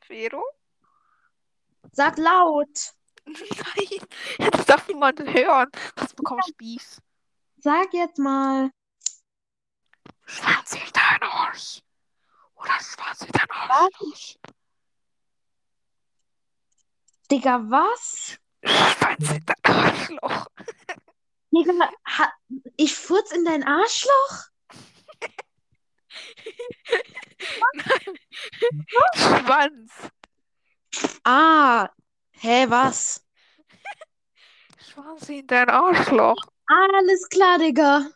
Vero? 0.00 0.42
Sag 1.92 2.16
laut. 2.18 2.94
Nein, 3.26 4.50
das 4.50 4.66
darf 4.66 4.88
niemand 4.88 5.20
hören. 5.20 5.70
Das 5.96 6.14
bekommst 6.14 6.56
Beef. 6.56 6.98
Sag 7.58 7.92
jetzt 7.92 8.18
mal. 8.18 8.70
Schwanz 10.32 10.72
in 10.72 10.92
dein 10.92 11.22
Arsch. 11.22 11.82
Oder 12.54 12.78
Schwanz 12.80 13.20
in 13.22 13.32
dein 13.32 13.50
Arsch. 13.50 14.38
Digga, 17.30 17.60
was? 17.68 18.38
Schwanz 18.64 19.30
in 19.30 19.44
dein 19.44 19.64
Arschloch. 19.64 20.46
Digga, 21.50 21.72
ich 22.76 22.94
furz 22.94 23.32
in 23.32 23.44
dein 23.44 23.62
Arschloch? 23.64 24.48
Schwanz. 29.14 29.92
Ah. 31.24 31.88
Hä, 32.32 32.66
was? 32.68 33.24
Schwanz 34.90 35.28
in 35.28 35.46
dein 35.46 35.68
Arschloch. 35.68 36.42
Alles 36.66 37.28
klar, 37.28 37.58
Digga. 37.58 38.10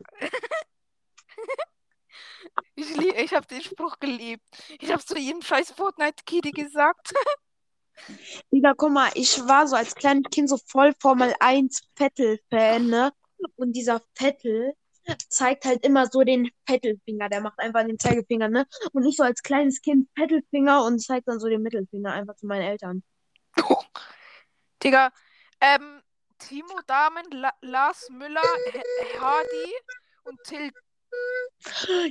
Ich 2.76 3.34
habe 3.34 3.46
den 3.46 3.62
Spruch 3.62 3.98
geliebt. 3.98 4.44
Ich 4.80 4.92
habe 4.92 5.04
zu 5.04 5.18
jedem 5.18 5.42
scheiß 5.42 5.72
Fortnite-Kiddy 5.72 6.50
gesagt. 6.52 7.12
Digga, 8.52 8.74
guck 8.76 8.92
mal, 8.92 9.10
ich 9.14 9.38
war 9.46 9.66
so 9.66 9.76
als 9.76 9.94
kleines 9.94 10.24
Kind 10.30 10.48
so 10.48 10.58
voll 10.58 10.92
Formel 11.00 11.34
1 11.40 11.88
Vettel-Fan, 11.94 12.86
ne? 12.86 13.12
Und 13.56 13.72
dieser 13.72 14.02
Vettel 14.14 14.74
zeigt 15.28 15.64
halt 15.64 15.84
immer 15.84 16.06
so 16.06 16.22
den 16.22 16.50
Vettelfinger. 16.66 17.28
Der 17.28 17.40
macht 17.40 17.58
einfach 17.58 17.84
den 17.84 17.98
Zeigefinger, 17.98 18.48
ne? 18.48 18.66
Und 18.92 19.06
ich 19.06 19.16
so 19.16 19.22
als 19.22 19.42
kleines 19.42 19.80
Kind 19.80 20.08
Vettelfinger 20.14 20.84
und 20.84 20.98
zeigt 21.00 21.28
dann 21.28 21.40
so 21.40 21.48
den 21.48 21.62
Mittelfinger 21.62 22.12
einfach 22.12 22.36
zu 22.36 22.46
meinen 22.46 22.62
Eltern. 22.62 23.02
Digga, 24.82 25.10
ähm, 25.60 26.02
Timo 26.38 26.80
Damen, 26.86 27.24
La 27.30 27.52
Lars 27.62 28.08
Müller, 28.10 28.42
H 28.42 29.20
Hardy 29.20 29.74
und 30.24 30.38
Till. 30.44 30.70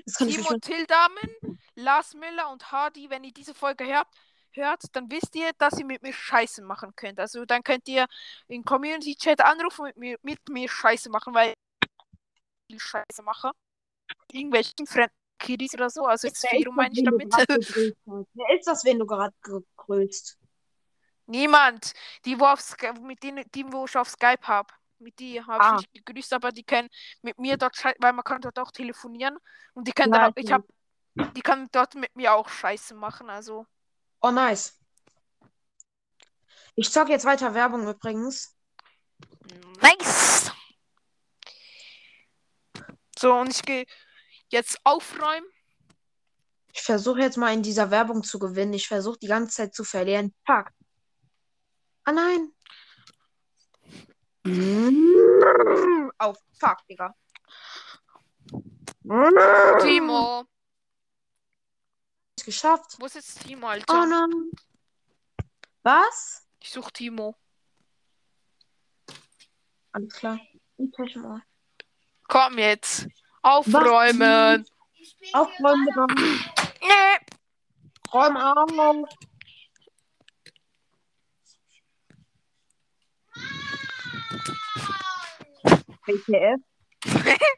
Das 0.06 0.16
kann 0.16 0.28
ich 0.28 0.38
mir 0.38 0.44
Timo 0.44 0.50
schon. 0.50 0.62
Till 0.62 0.86
Damen, 0.86 1.60
Lars 1.76 2.14
Müller 2.14 2.50
und 2.52 2.72
Hardy, 2.72 3.10
wenn 3.10 3.24
ihr 3.24 3.34
diese 3.34 3.54
Folge 3.54 3.86
hört, 3.86 4.08
hört, 4.54 4.84
dann 4.94 5.10
wisst 5.12 5.36
ihr, 5.36 5.52
dass 5.58 5.78
ihr 5.80 5.86
mit 5.86 6.02
mir 6.02 6.14
Scheiße 6.14 6.62
machen 6.62 6.96
könnt. 6.96 7.20
Also 7.20 7.46
dann 7.46 7.64
könnt 7.64 7.88
ihr 7.88 8.08
in 8.48 8.64
Community 8.64 9.16
Chat 9.16 9.42
anrufen 9.42 9.82
und 9.82 9.88
mit 9.88 9.98
mir, 9.98 10.18
mit 10.24 10.50
mir 10.50 10.70
Scheiße 10.70 11.10
machen, 11.10 11.34
weil 11.34 11.54
ich 12.68 12.82
Scheiße 12.82 13.22
mache. 13.24 13.52
Irgendwelchen 14.32 14.86
fremden 14.86 15.14
Kiddies 15.40 15.74
oder 15.74 15.90
so. 15.90 16.06
Also 16.06 16.28
jetzt 16.28 16.44
Wer 16.44 16.52
ist 16.52 16.58
Firo 16.58 16.72
meine 16.72 16.90
das, 16.90 16.98
ich 16.98 17.06
wen 17.06 17.30
du 17.30 17.46
damit. 17.46 17.96
Wer 18.34 18.58
ist 18.58 18.68
das, 18.68 18.84
wen 18.86 19.00
du 19.00 19.06
gerade 19.06 19.36
gegrüßt? 19.42 20.38
Niemand. 21.28 21.94
Die, 22.26 22.40
wo 22.40 22.46
auf 22.46 22.62
Sky 22.62 22.92
mit 23.02 23.24
denen, 23.24 23.44
die, 23.54 23.72
wo 23.72 23.86
ich 23.86 23.98
auf 23.98 24.10
Skype 24.10 24.48
habe. 24.48 24.74
Mit 25.00 25.20
die 25.20 25.42
habe 25.42 25.62
Ah. 25.64 25.76
ich 25.80 25.92
nicht 25.94 26.06
gegrüßt, 26.06 26.34
aber 26.34 26.52
die 26.52 26.64
können 26.64 26.90
mit 27.22 27.38
mir 27.38 27.58
dort, 27.58 27.76
weil 28.00 28.14
man 28.14 28.24
kann 28.24 28.42
dort 28.42 28.58
auch 28.60 28.72
telefonieren. 28.72 29.38
Und 29.74 29.88
die 29.88 29.92
können 29.92 30.14
Ja, 30.14 30.20
dann 30.32 30.34
ich 30.38 30.52
habe, 30.52 30.66
die 31.36 31.42
können 31.42 31.68
dort 31.72 31.96
mit 31.96 32.16
mir 32.16 32.34
auch 32.34 32.48
Scheiße 32.50 32.96
machen. 32.96 33.30
Also, 33.30 33.66
Oh, 34.22 34.32
nice. 34.32 34.80
Ich 36.76 36.92
zock 36.92 37.10
jetzt 37.10 37.26
weiter 37.26 37.54
Werbung 37.54 37.88
übrigens. 37.88 38.58
nice. 39.82 40.52
So, 43.18 43.34
und 43.34 43.50
ich 43.52 43.62
gehe 43.64 43.86
jetzt 44.50 44.80
aufräumen. 44.84 45.48
Ich 46.74 46.82
versuche 46.82 47.20
jetzt 47.22 47.38
mal 47.38 47.54
in 47.54 47.64
dieser 47.64 47.92
Werbung 47.92 48.24
zu 48.24 48.40
gewinnen. 48.40 48.74
Ich 48.74 48.88
versuche 48.88 49.18
die 49.20 49.28
ganze 49.28 49.56
Zeit 49.56 49.74
zu 49.74 49.84
verlieren. 49.86 50.34
Fuck. 50.46 50.70
Ah 52.04 52.12
nein. 52.12 52.52
Oh, 54.48 56.36
fuck, 56.60 56.78
Digga. 56.88 57.16
Timo. 59.82 60.46
Ist 62.38 62.46
geschafft. 62.46 62.96
Wo 63.00 63.06
ist 63.08 63.16
jetzt 63.16 63.42
Timo, 63.42 63.66
Oh 63.66 63.70
Alter? 63.70 64.06
nein. 64.06 64.52
Was? 65.82 66.46
Ich 66.60 66.72
suche 66.72 66.92
Timo. 66.92 67.36
Alles 69.94 70.14
klar. 70.14 70.40
Ich 70.78 71.16
mal. 71.16 71.42
Komm 72.28 72.58
jetzt. 72.60 73.08
Aufräumen. 73.42 74.66
Aufräumen, 75.34 75.86
Digga. 75.86 76.06
Nee. 76.82 77.26
Räum 78.14 78.38
auf. 78.38 79.10
WTF? 86.06 86.62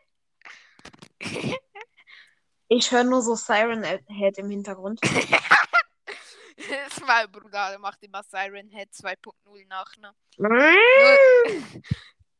Ich 2.69 2.91
höre 2.91 3.05
nur 3.05 3.21
so 3.21 3.35
Siren 3.35 3.81
Head 3.83 4.37
im 4.39 4.49
Hintergrund. 4.49 4.99
Mein 7.05 7.31
Bruder, 7.31 7.69
der 7.69 7.79
macht 7.79 8.03
immer 8.03 8.23
Siren 8.23 8.69
Head 8.69 8.89
2.0 8.91 9.65
nach, 9.67 9.95
ne? 9.97 10.13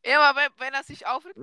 Immer 0.02 0.36
wenn, 0.36 0.50
wenn 0.58 0.74
er 0.74 0.84
sich 0.84 1.06
aufregt. 1.06 1.38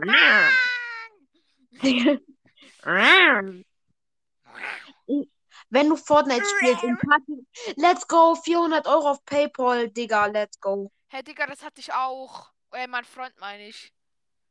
Wenn 5.70 5.88
du 5.88 5.96
Fortnite 5.96 6.44
spielst 6.44 6.84
in 6.84 6.98
Party, 6.98 7.46
let's 7.76 8.06
go, 8.06 8.34
400 8.34 8.86
Euro 8.86 9.12
auf 9.12 9.24
PayPal, 9.24 9.88
Digga, 9.88 10.26
let's 10.26 10.60
go. 10.60 10.92
Hey 11.08 11.22
Digga, 11.22 11.46
das 11.46 11.64
hatte 11.64 11.80
ich 11.80 11.90
auch. 11.92 12.50
Äh, 12.72 12.86
mein 12.86 13.04
Freund 13.04 13.34
meine 13.38 13.68
ich. 13.68 13.93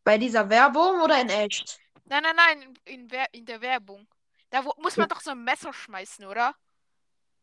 Bei 0.04 0.18
dieser 0.18 0.50
Werbung 0.50 1.02
oder 1.02 1.20
in 1.22 1.30
echt? 1.30 1.80
Nein, 2.06 2.24
nein, 2.24 2.36
nein, 2.36 2.74
in, 2.86 3.12
Wer- 3.12 3.34
in 3.34 3.46
der 3.46 3.62
Werbung. 3.62 4.08
Da 4.50 4.66
wo, 4.66 4.74
muss 4.78 4.98
man 4.98 5.10
doch 5.10 5.22
so 5.22 5.32
ein 5.32 5.44
Messer 5.44 5.74
schmeißen, 5.74 6.26
oder? 6.26 6.56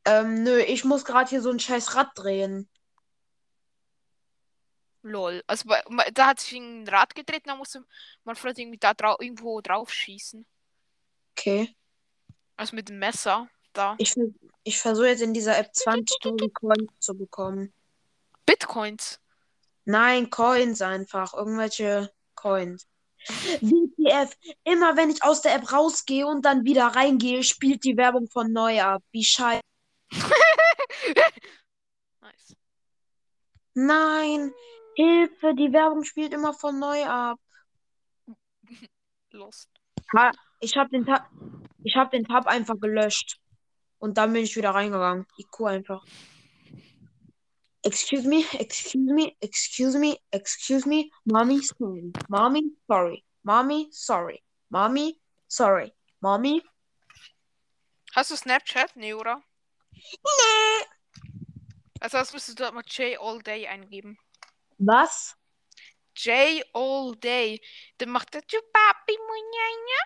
Ähm, 0.04 0.42
nö, 0.42 0.60
ich 0.60 0.84
muss 0.84 1.04
gerade 1.04 1.28
hier 1.28 1.42
so 1.42 1.50
ein 1.50 1.58
scheiß 1.58 1.94
Rad 1.94 2.10
drehen. 2.14 2.68
Lol. 5.02 5.42
Also 5.46 5.68
da 6.12 6.26
hat 6.26 6.40
sich 6.40 6.52
ein 6.58 6.86
Rad 6.86 7.14
gedreht, 7.14 7.42
da 7.46 7.56
musste 7.56 7.84
mein 8.24 8.36
Freund 8.36 8.58
irgendwie 8.58 8.78
da 8.78 8.92
drau 8.94 9.16
irgendwo 9.18 9.60
drauf 9.60 9.90
schießen. 9.90 10.46
Okay. 11.36 11.74
Also 12.56 12.76
mit 12.76 12.88
dem 12.88 12.98
Messer. 12.98 13.48
Da. 13.72 13.94
Ich, 13.98 14.14
ich 14.64 14.78
versuche 14.78 15.08
jetzt 15.08 15.22
in 15.22 15.32
dieser 15.32 15.56
App 15.56 15.70
20.000 15.72 16.52
Coins 16.52 16.92
zu 16.98 17.16
bekommen. 17.16 17.72
Bitcoins. 18.44 19.20
Nein, 19.84 20.28
Coins 20.28 20.82
einfach. 20.82 21.34
Irgendwelche 21.34 22.12
Coins. 22.40 22.86
WTF. 23.60 24.34
Immer 24.64 24.96
wenn 24.96 25.10
ich 25.10 25.22
aus 25.22 25.42
der 25.42 25.54
App 25.54 25.72
rausgehe 25.72 26.26
und 26.26 26.44
dann 26.44 26.64
wieder 26.64 26.86
reingehe, 26.86 27.42
spielt 27.44 27.84
die 27.84 27.96
Werbung 27.96 28.28
von 28.28 28.52
neu 28.52 28.80
ab. 28.82 29.02
Wie 29.12 29.24
scheiße. 29.24 29.60
Nice. 32.20 32.56
Nein. 33.74 34.52
Hilfe, 34.96 35.54
die 35.54 35.72
Werbung 35.72 36.04
spielt 36.04 36.34
immer 36.34 36.52
von 36.52 36.78
neu 36.78 37.04
ab. 37.04 37.38
Los. 39.30 39.68
Ha, 40.14 40.32
ich 40.60 40.76
habe 40.76 40.90
den 40.90 41.06
Tab, 41.06 41.30
ich 41.84 41.96
habe 41.96 42.10
den 42.10 42.24
Tab 42.24 42.46
einfach 42.46 42.78
gelöscht. 42.80 43.38
Und 43.98 44.18
dann 44.18 44.32
bin 44.32 44.42
ich 44.42 44.56
wieder 44.56 44.70
reingegangen. 44.70 45.26
IQ 45.38 45.66
einfach. 45.66 46.04
Excuse 47.82 48.26
me, 48.28 48.44
excuse 48.58 49.10
me, 49.12 49.36
excuse 49.40 49.96
me, 49.96 50.18
excuse 50.32 50.86
me. 50.86 51.10
Mommy, 51.24 51.62
sorry. 51.62 52.12
Mommy, 52.28 52.72
sorry. 52.82 53.24
Mommy, 53.42 53.88
sorry. 53.90 54.42
Mommy, 54.68 55.18
sorry. 55.48 55.92
Mommy. 56.20 56.62
Hast 58.14 58.30
du 58.30 58.36
Snapchat? 58.36 58.94
Nee, 58.96 59.14
oder? 59.14 59.42
Nee. 59.92 60.86
Also 62.00 62.18
das 62.18 62.32
müsstest 62.32 62.58
du 62.58 62.64
dort 62.64 62.74
mal 62.74 62.84
J 62.86 63.18
All 63.20 63.40
Day 63.42 63.66
eingeben. 63.66 64.18
Was? 64.78 65.36
J 66.16 66.62
All 66.74 67.14
Day. 67.16 67.60
Der 67.98 68.08
macht 68.08 68.34
der 68.34 68.40
Papi 68.40 69.16
Munjanja. 69.16 70.00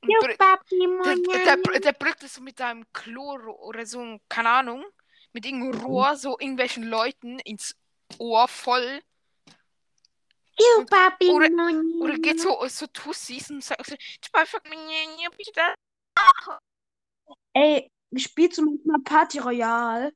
Und 0.00 0.10
Jo, 0.10 0.20
br- 0.20 0.36
Papi, 0.36 0.78
Der, 1.04 1.56
der, 1.56 1.80
der, 1.80 1.92
brüllt 1.92 2.22
das 2.22 2.34
so 2.34 2.40
mit 2.40 2.60
einem 2.60 2.84
Chlor 2.92 3.44
oder 3.60 3.84
so, 3.84 4.18
keine 4.28 4.48
Ahnung, 4.50 4.84
mit 5.32 5.44
irgendeinem 5.44 5.84
Rohr 5.84 6.16
so 6.16 6.38
irgendwelchen 6.38 6.84
Leuten 6.84 7.38
ins 7.40 7.76
Ohr 8.18 8.48
voll. 8.48 9.02
Papi, 10.90 11.28
oder-. 11.30 11.50
Oder 12.00 12.18
geht 12.18 12.40
so, 12.40 12.66
so 12.68 12.86
Tussis 12.88 13.50
und 13.50 13.62
sagt 13.62 13.86
so. 13.86 13.96
Ey, 17.52 17.90
spielst 18.16 18.58
du 18.58 18.64
manchmal 18.64 19.00
Party 19.02 19.38
Royale? 19.38 20.12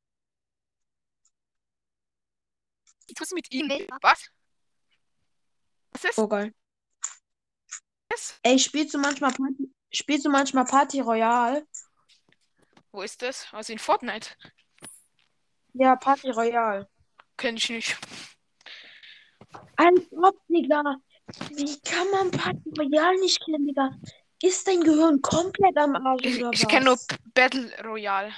Tussi 3.14 3.34
mit 3.34 3.52
ihnen. 3.52 3.86
Was? 4.00 4.30
Was 5.92 6.04
ist 6.04 6.18
Oh, 6.18 6.26
geil. 6.26 6.54
das? 8.08 8.38
Ey, 8.42 8.58
spielst 8.58 8.94
du 8.94 8.98
manchmal 8.98 9.32
Party, 9.32 9.70
spielst 9.92 10.24
du 10.24 10.30
manchmal 10.30 10.64
Party 10.64 11.00
Royale? 11.00 11.66
Wo 12.90 13.02
ist 13.02 13.22
das? 13.22 13.46
Also 13.52 13.72
in 13.72 13.78
Fortnite. 13.78 14.30
Ja, 15.74 15.96
Party 15.96 16.30
Royale. 16.30 16.88
Kenn 17.36 17.56
ich 17.56 17.70
nicht. 17.70 17.98
Als 19.76 20.00
ob, 20.12 20.36
Digga. 20.48 20.82
Wie 21.50 21.80
kann 21.80 22.10
man 22.10 22.30
Party 22.30 22.70
Royale 22.78 23.18
nicht 23.20 23.42
kennen, 23.44 23.66
Digga? 23.66 23.90
Ist 24.42 24.66
dein 24.66 24.80
Gehirn 24.80 25.22
komplett 25.22 25.76
am 25.76 25.94
Arsch 25.94 26.24
Ich, 26.24 26.40
ich 26.40 26.68
kenne 26.68 26.86
nur 26.86 26.98
Battle 27.32 27.70
Royale. 27.84 28.32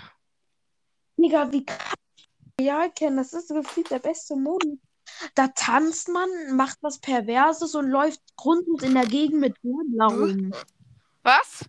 Digga, 1.17 1.51
wie 1.51 1.65
kann 1.65 1.79
man 1.79 2.61
Royale 2.61 2.91
kennen? 2.93 3.17
Das 3.17 3.33
ist 3.33 3.49
gefühlt 3.49 3.91
der 3.91 3.99
beste 3.99 4.37
Modus. 4.37 4.79
Da 5.35 5.49
tanzt 5.49 6.09
man, 6.09 6.29
macht 6.57 6.79
was 6.83 6.99
Perverses 6.99 7.75
und 7.75 7.89
läuft 7.89 8.21
grundlos 8.37 8.83
in 8.83 8.95
der 8.95 9.07
Gegend 9.07 9.41
mit 9.41 9.57
rum. 9.65 10.53
Was? 11.23 11.65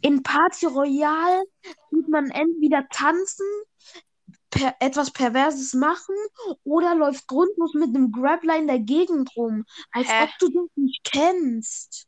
In 0.00 0.22
Party 0.22 0.66
Royale 0.66 1.44
tut 1.90 2.08
man 2.08 2.30
entweder 2.30 2.86
tanzen, 2.88 3.46
per 4.52 4.76
etwas 4.80 5.10
Perverses 5.10 5.72
machen 5.72 6.14
oder 6.62 6.94
läuft 6.94 7.26
grundlos 7.26 7.72
mit 7.74 7.88
einem 7.88 8.12
Grappler 8.12 8.56
in 8.58 8.66
der 8.66 8.78
Gegend 8.78 9.34
rum. 9.34 9.64
Als 9.90 10.08
Hä? 10.08 10.24
ob 10.24 10.30
du 10.38 10.48
das 10.50 10.70
nicht 10.76 11.02
kennst. 11.04 12.06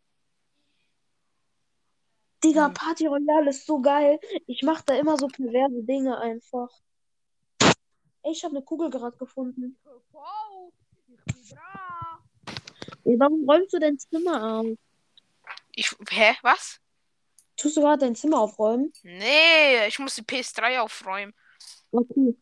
Digga, 2.44 2.66
Hm. 2.66 2.74
Party 2.74 3.06
Royale 3.06 3.50
ist 3.50 3.66
so 3.66 3.80
geil. 3.80 4.20
Ich 4.46 4.62
mach 4.62 4.82
da 4.82 4.94
immer 4.94 5.16
so 5.16 5.26
perverse 5.26 5.82
Dinge 5.82 6.18
einfach. 6.18 6.68
Ich 8.30 8.44
habe 8.44 8.56
eine 8.56 8.64
Kugel 8.64 8.90
gerade 8.90 9.16
gefunden. 9.16 9.78
Wow, 10.12 10.72
ich 11.08 11.24
bin 11.24 11.44
da. 11.50 12.18
Ey, 13.04 13.18
warum 13.18 13.48
räumst 13.48 13.72
du 13.72 13.78
dein 13.78 13.98
Zimmer 13.98 14.60
auf? 14.60 14.66
Ich, 15.74 15.90
hä, 16.10 16.34
was? 16.42 16.78
Tust 17.56 17.76
du 17.76 17.80
gerade 17.80 18.04
dein 18.04 18.14
Zimmer 18.16 18.40
aufräumen? 18.40 18.92
Nee, 19.02 19.86
ich 19.86 19.98
muss 19.98 20.14
die 20.14 20.22
PS3 20.22 20.80
aufräumen. 20.80 21.34
Okay. 21.94 22.36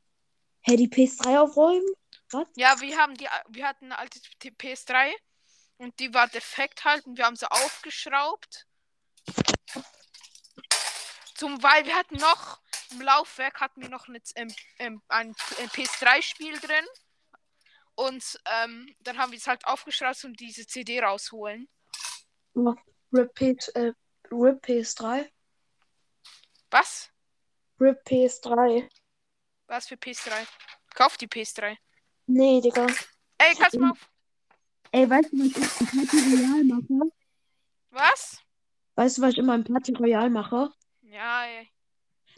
Hä, 0.63 0.77
die 0.77 0.89
PS3 0.89 1.41
aufräumen? 1.41 1.87
Was? 2.31 2.49
Ja, 2.57 2.81
wir 2.81 2.97
haben 2.97 3.15
die, 3.15 3.29
wir 3.49 3.67
hatten 3.67 3.87
eine 3.87 3.99
alte 3.99 4.19
T- 4.39 4.49
PS3 4.51 5.13
und 5.77 5.99
die 6.01 6.15
war 6.15 6.27
defekt 6.29 6.85
halt 6.85 7.05
und 7.07 7.19
wir 7.19 7.27
haben 7.27 7.37
sie 7.37 7.51
aufgeschraubt. 7.51 8.67
Zum, 11.35 11.63
weil 11.63 11.85
wir 11.85 11.95
hatten 11.95 12.17
noch 12.17 12.61
im 12.93 13.03
Laufwerk 13.03 13.61
hatten 13.61 13.83
wir 13.83 13.91
noch 13.91 14.09
eine, 14.09 14.21
ähm, 14.37 14.55
ähm, 14.79 15.03
ein, 15.09 15.35
ein 15.59 15.69
PS3-Spiel 15.69 16.59
drin. 16.59 16.87
Und 17.95 18.39
ähm, 18.47 18.95
dann 19.01 19.19
haben 19.19 19.33
wir 19.33 19.39
es 19.39 19.47
halt 19.47 19.67
aufgeschraubt 19.67 20.25
und 20.25 20.41
diese 20.41 20.67
CD 20.67 21.01
rausholen. 21.01 21.69
RIP, 22.55 23.35
PS, 23.35 23.69
äh, 23.69 23.93
RIP 24.31 24.65
PS3? 24.65 25.31
Was? 26.71 27.11
RIP 27.79 28.01
PS3. 28.07 28.89
Was 29.73 29.89
für 29.89 29.95
PS3? 29.95 30.33
Kauf 30.95 31.17
die 31.17 31.27
PS3. 31.27 31.79
Nee, 32.27 32.61
Digga. 32.61 32.89
Ey, 33.39 33.55
kannst 33.57 33.75
du 33.75 33.81
mal 33.81 33.93
auf. 33.93 34.11
Ey, 34.91 35.09
weißt 35.09 35.33
du, 35.33 35.39
was 35.39 35.47
ich 35.47 35.81
im 35.81 35.87
Party 35.97 36.17
Royale 36.19 36.65
mache? 36.65 37.13
Was? 37.89 38.39
Weißt 38.97 39.17
du, 39.17 39.23
was 39.23 39.33
ich 39.33 39.39
immer 39.39 39.55
im 39.55 39.65
Party 39.65 39.95
Royale 39.95 40.29
mache? 40.29 40.71
Ja, 41.01 41.47
ey. 41.47 41.71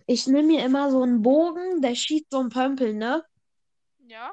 Ich 0.06 0.28
nehme 0.28 0.46
mir 0.46 0.64
immer 0.64 0.92
so 0.92 1.02
einen 1.02 1.22
Bogen, 1.22 1.82
der 1.82 1.96
schießt 1.96 2.26
so 2.30 2.38
einen 2.38 2.50
Pömpel, 2.50 2.94
ne? 2.94 3.24
Ja. 4.06 4.32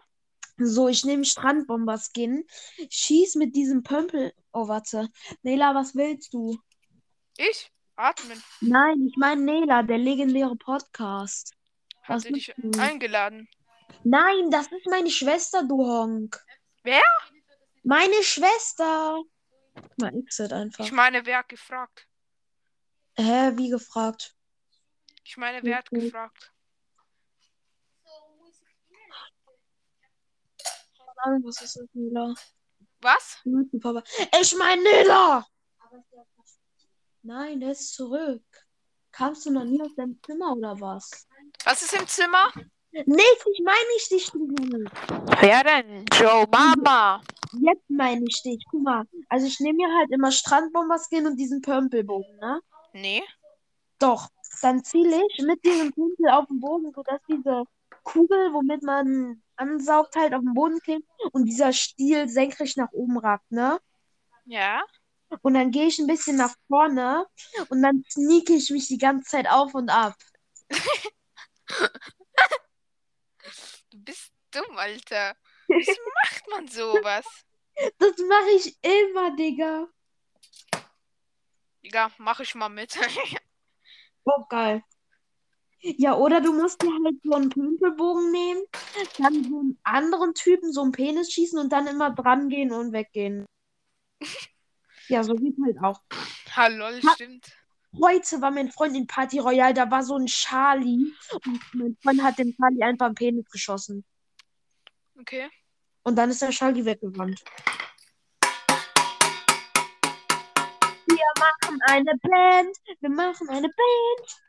So, 0.58 0.88
ich 0.88 1.04
nehme 1.04 1.26
Strandbomber-Skin, 1.26 2.46
schieß 2.88 3.34
mit 3.34 3.56
diesem 3.56 3.82
Pömpel. 3.82 4.32
Oh, 4.54 4.68
warte. 4.68 5.10
Nela, 5.42 5.74
was 5.74 5.96
willst 5.96 6.36
du? 6.36 6.56
Ich? 7.36 7.72
Atmen. 7.96 8.44
Nein, 8.60 9.08
ich 9.08 9.18
meine 9.18 9.42
Nela, 9.42 9.82
der 9.82 9.98
legendäre 9.98 10.56
Podcast. 10.56 11.56
Was 12.08 12.24
Hatte 12.24 12.34
dich 12.34 12.54
du? 12.58 12.80
eingeladen. 12.80 13.48
Nein, 14.04 14.50
das 14.50 14.72
ist 14.72 14.88
meine 14.88 15.10
Schwester, 15.12 15.64
du 15.64 15.86
Honk. 15.86 16.44
Wer? 16.84 17.04
Meine 17.84 18.24
Schwester. 18.24 19.22
Mal 19.98 20.16
exit 20.18 20.52
einfach. 20.54 20.84
Ich 20.84 20.92
meine, 20.92 21.26
wer 21.26 21.40
hat 21.40 21.50
gefragt? 21.50 22.08
Hä, 23.18 23.52
wie 23.56 23.70
gefragt? 23.70 24.36
Ich 25.24 25.38
meine, 25.38 25.62
wer 25.64 25.78
hat 25.78 25.90
gefragt? 25.90 26.52
Keine 31.06 31.36
Ahnung, 31.36 31.44
was 31.46 31.62
ist 31.62 31.76
das, 31.76 31.88
Nela? 31.94 32.34
Was? 33.02 33.40
Ich 34.42 34.56
meine 34.56 34.82
Nela! 34.82 35.46
Nein, 37.24 37.60
der 37.60 37.72
ist 37.72 37.94
zurück. 37.94 38.44
Kamst 39.12 39.46
du 39.46 39.52
noch 39.52 39.64
nie 39.66 39.82
aus 39.82 39.94
deinem 39.96 40.20
Zimmer 40.24 40.54
oder 40.54 40.80
was? 40.80 41.28
Was 41.66 41.82
ist 41.82 41.94
im 41.94 42.08
Zimmer? 42.08 42.52
Nichts, 42.92 43.46
ich 43.54 43.62
meine 43.64 43.88
nicht 43.94 44.12
dich. 44.12 44.32
Wer 45.40 45.64
denn? 45.64 46.06
Joe 46.14 46.46
Mama. 46.52 47.22
Jetzt 47.54 47.90
meine 47.90 48.26
ich 48.28 48.42
dich. 48.42 48.64
Guck 48.70 48.82
mal. 48.82 49.06
Also 49.30 49.48
ich 49.48 49.60
nehme 49.60 49.78
mir 49.78 49.98
halt 49.98 50.12
immer 50.12 50.32
Strandbomber-Skin 50.32 51.28
und 51.28 51.38
diesen 51.38 51.62
Pömpelbogen, 51.62 52.38
ne? 52.40 52.62
Nee. 52.94 53.24
Doch. 54.00 54.30
Dann 54.62 54.84
ziele 54.84 55.22
ich 55.30 55.44
mit 55.46 55.64
diesem 55.64 55.94
Pömpel 55.94 56.30
auf 56.30 56.48
den 56.48 56.60
Boden, 56.60 56.92
sodass 56.94 57.22
diese 57.30 57.64
Kugel, 58.04 58.54
womit 58.54 58.84
man 58.84 59.42
ansaugt, 59.56 60.16
halt 60.16 60.34
auf 60.34 60.42
den 60.42 60.54
Boden 60.54 60.80
klebt 60.80 61.08
und 61.32 61.46
dieser 61.46 61.72
Stiel 61.72 62.28
senkrecht 62.28 62.78
nach 62.78 62.92
oben 62.92 63.18
ragt, 63.18 63.52
ne? 63.52 63.80
Ja. 64.46 64.84
Und 65.42 65.54
dann 65.54 65.72
gehe 65.72 65.86
ich 65.86 66.00
ein 66.00 66.08
bisschen 66.08 66.36
nach 66.36 66.54
vorne 66.68 67.26
und 67.70 67.82
dann 67.82 68.04
sneake 68.10 68.54
ich 68.54 68.70
mich 68.70 68.88
die 68.88 68.98
ganze 68.98 69.30
Zeit 69.30 69.50
auf 69.50 69.74
und 69.76 69.90
ab. 69.90 70.16
Du 73.90 73.98
bist 74.04 74.32
dumm, 74.52 74.78
Alter. 74.78 75.36
Wieso 75.68 75.92
macht 76.24 76.48
man 76.50 76.68
sowas? 76.68 77.26
Das 77.98 78.18
mache 78.18 78.50
ich 78.56 78.78
immer, 78.84 79.36
Digga. 79.36 79.88
Digga, 81.84 82.12
mach 82.18 82.40
ich 82.40 82.56
mal 82.56 82.70
mit. 82.70 82.96
Oh, 84.24 84.46
geil. 84.50 84.84
Ja, 85.80 86.16
oder 86.16 86.42
du 86.42 86.54
musst 86.54 86.80
dir 86.84 86.92
halt 87.04 87.16
so 87.24 87.34
einen 87.34 87.50
Pömpelbogen 87.50 88.32
nehmen, 88.32 88.62
dann 89.18 89.44
so 89.44 89.60
einen 89.62 89.80
anderen 89.82 90.36
Typen, 90.36 90.72
so 90.72 90.84
einen 90.84 90.92
Penis 90.92 91.32
schießen 91.34 91.58
und 91.58 91.74
dann 91.74 91.88
immer 91.88 92.12
dran 92.12 92.48
gehen 92.50 92.72
und 92.72 92.94
weggehen. 92.94 93.46
Ja, 95.08 95.24
so 95.24 95.34
geht 95.34 95.56
halt 95.66 95.78
auch. 95.84 96.00
Hallo, 96.56 96.86
Ha- 96.86 97.14
stimmt. 97.16 97.52
Heute 98.00 98.42
war 98.42 98.52
mein 98.52 98.72
Freund 98.72 98.96
in 98.96 99.06
Party 99.06 99.40
Royale, 99.40 99.74
da 99.74 99.92
war 99.92 100.02
so 100.02 100.16
ein 100.16 100.26
Charlie 100.26 101.12
und 101.46 101.60
mein 101.74 101.98
Freund 102.02 102.24
hat 102.24 102.38
dem 102.40 102.56
Charlie 102.56 102.84
einfach 102.84 103.08
einen 103.08 103.16
Penis 103.16 103.50
geschossen. 103.50 104.06
Okay. 105.20 105.50
Und 106.04 106.16
dann 106.16 106.30
ist 106.30 106.42
der 106.42 106.52
Charlie 106.52 106.86
weggerannt. 106.86 107.44
Wir 111.06 111.32
machen 111.38 111.80
eine 111.88 112.14
Band. 112.22 112.78
Wir 113.02 113.10
machen 113.10 113.50
eine 113.50 113.68
Band. 113.68 114.42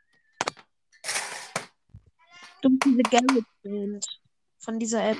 Du 2.61 2.69
bist 2.69 2.85
diese 2.85 3.03
Garrett 3.03 3.45
Band 3.61 4.05
von 4.59 4.79
dieser 4.79 5.11
App. 5.11 5.17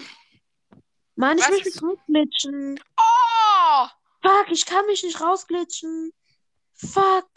Mann, 1.15 1.37
ich 1.37 1.43
Was 1.43 1.51
will 1.51 1.63
mich 1.65 1.83
rausglitschen. 1.83 2.79
Oh! 2.97 3.87
Fuck, 4.21 4.49
ich 4.49 4.65
kann 4.65 4.85
mich 4.85 5.03
nicht 5.03 5.19
rausglitschen. 5.19 6.13
Fuck. 6.73 7.29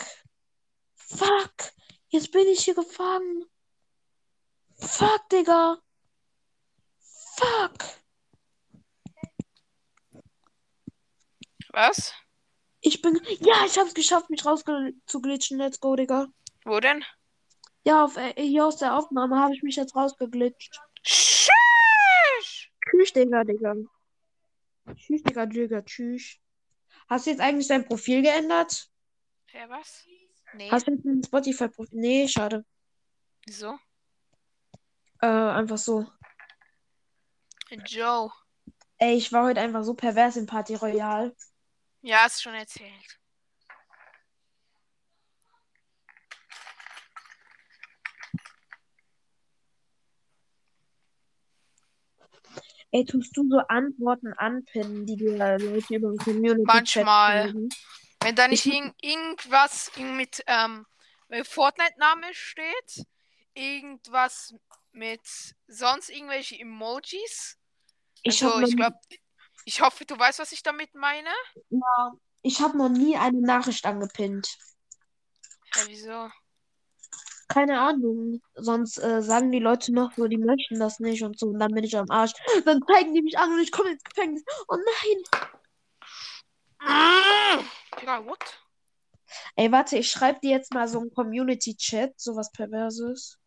Fuck. 1.07 1.73
Jetzt 2.09 2.33
bin 2.33 2.47
ich 2.49 2.65
hier 2.65 2.75
gefangen. 2.75 3.45
Fuck, 4.79 5.29
Digga. 5.31 5.79
Fuck. 7.37 7.85
Was? 11.71 12.13
Ich 12.81 13.03
bin. 13.03 13.21
Ja, 13.41 13.65
ich 13.67 13.79
hab's 13.79 13.95
geschafft, 13.95 14.31
mich 14.31 14.45
rauszuglitschen. 14.45 15.59
Let's 15.59 15.81
go, 15.81 15.97
Digga. 15.97 16.29
Wo 16.65 16.81
denn? 16.81 17.05
Ja, 17.85 18.05
auf, 18.05 18.17
äh, 18.17 18.35
hier 18.37 18.67
aus 18.67 18.79
der 18.79 18.97
Aufnahme 18.97 19.39
habe 19.39 19.55
ich 19.55 19.63
mich 19.63 19.77
jetzt 19.77 19.95
rausgeglitscht. 19.95 20.81
Tschüss! 21.03 22.69
Tschüss, 22.91 23.13
Digga, 23.13 23.45
Digga. 23.45 23.75
Tschüss, 24.95 25.23
Digga, 25.23 25.47
Digga, 25.47 25.83
tschüss. 25.83 26.39
Hast 27.09 27.27
du 27.27 27.31
jetzt 27.31 27.41
eigentlich 27.41 27.69
dein 27.69 27.87
Profil 27.87 28.23
geändert? 28.23 28.91
Hä, 29.47 29.67
was? 29.69 30.05
Nee. 30.57 30.71
Hast 30.71 30.87
du 30.87 30.93
jetzt 30.93 31.05
ein 31.05 31.23
Spotify-Profil? 31.23 31.99
Nee, 32.01 32.29
schade. 32.29 32.65
Wieso? 33.45 33.79
Äh, 35.21 35.27
einfach 35.27 35.77
so. 35.77 36.07
Joe. 37.87 38.31
Ey, 38.97 39.17
ich 39.17 39.31
war 39.33 39.45
heute 39.45 39.61
einfach 39.61 39.85
so 39.85 39.93
pervers 39.93 40.37
in 40.37 40.47
Party 40.47 40.75
Royale. 40.75 41.37
Ja, 42.01 42.25
hast 42.25 42.43
schon 42.43 42.55
erzählt. 42.55 43.21
Ey, 52.93 53.05
tust 53.05 53.37
du 53.37 53.47
so 53.51 53.59
Antworten 53.69 54.33
anpinnen, 54.35 55.05
die 55.05 55.17
dir 55.17 55.37
Leute 55.37 55.97
über 55.97 56.13
den 56.13 56.17
Community 56.17 56.63
Manchmal. 56.65 57.53
Wenn 58.27 58.35
da 58.35 58.49
nicht 58.49 58.67
irg 58.67 58.93
irgendwas 59.03 59.93
irgend 59.97 60.17
mit 60.17 60.43
ähm, 60.49 60.85
Fortnite-Name 61.45 62.35
steht, 62.35 63.07
irgendwas 63.55 64.53
mit 64.91 65.21
sonst 65.69 66.11
irgendwelche 66.11 66.59
Emojis. 66.59 67.57
Ich 68.25 68.43
Also, 68.43 68.57
habe 68.57 68.69
ich 68.69 68.77
glaube, 68.77 68.99
ich 69.65 69.81
hoffe, 69.81 70.05
du 70.07 70.19
weißt, 70.19 70.41
was 70.41 70.51
ich 70.51 70.65
damit 70.65 70.93
meine. 70.97 71.31
ich 72.43 72.61
hab 72.61 72.75
noch 72.75 72.89
nie 72.89 73.17
eine 73.17 73.41
Nachricht 73.41 73.87
angepinnt. 73.87 74.59
Ja, 75.77 75.83
wieso? 75.87 76.29
Keine 77.47 77.81
Ahnung. 77.81 78.43
Sonst 78.57 78.99
äh, 78.99 79.23
sagen 79.23 79.53
die 79.53 79.61
Leute 79.61 79.93
noch 79.95 80.11
so, 80.17 80.27
die 80.27 80.39
möchten 80.39 80.81
das 80.81 80.99
nicht 80.99 81.23
und 81.23 81.39
so. 81.39 81.47
Und 81.47 81.61
dann 81.61 81.71
bin 81.73 81.85
ich 81.85 81.97
am 81.97 82.11
Arsch. 82.11 82.33
Dann 82.65 82.83
zeigen 82.89 83.15
die 83.15 83.23
mich 83.23 83.39
an 83.39 83.53
und 83.53 83.61
ich 83.61 83.71
komme 83.71 83.91
ins 83.91 84.03
Gefängnis. 84.03 84.43
Oh 84.67 84.77
nein. 84.77 85.23
Digga, 88.01 88.25
what? 88.25 88.63
Ey, 89.57 89.73
warte, 89.73 89.99
ich 89.99 90.11
schreibe 90.11 90.41
dir 90.41 90.51
jetzt 90.51 90.73
mal 90.73 90.87
so 90.89 91.01
einen 91.01 91.13
Community-Chat, 91.13 92.21
sowas 92.21 92.51
Perverses. 92.53 93.39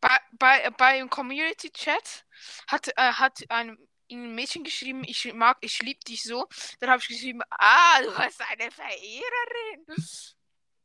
Bei, 0.00 0.18
bei, 0.32 0.70
bei 0.70 0.98
im 0.98 1.08
Community 1.08 1.70
Chat 1.70 2.26
hat, 2.66 2.88
äh, 2.96 3.12
hat 3.12 3.44
ein 3.48 3.78
ein 4.10 4.34
Mädchen 4.34 4.64
geschrieben, 4.64 5.02
ich 5.04 5.32
mag, 5.34 5.58
ich 5.60 5.80
lieb 5.82 6.04
dich 6.04 6.22
so. 6.22 6.46
Dann 6.80 6.90
habe 6.90 7.00
ich 7.00 7.08
geschrieben, 7.08 7.40
ah, 7.50 8.02
du 8.02 8.16
hast 8.16 8.40
eine 8.50 8.70
Verehrerin. 8.70 9.86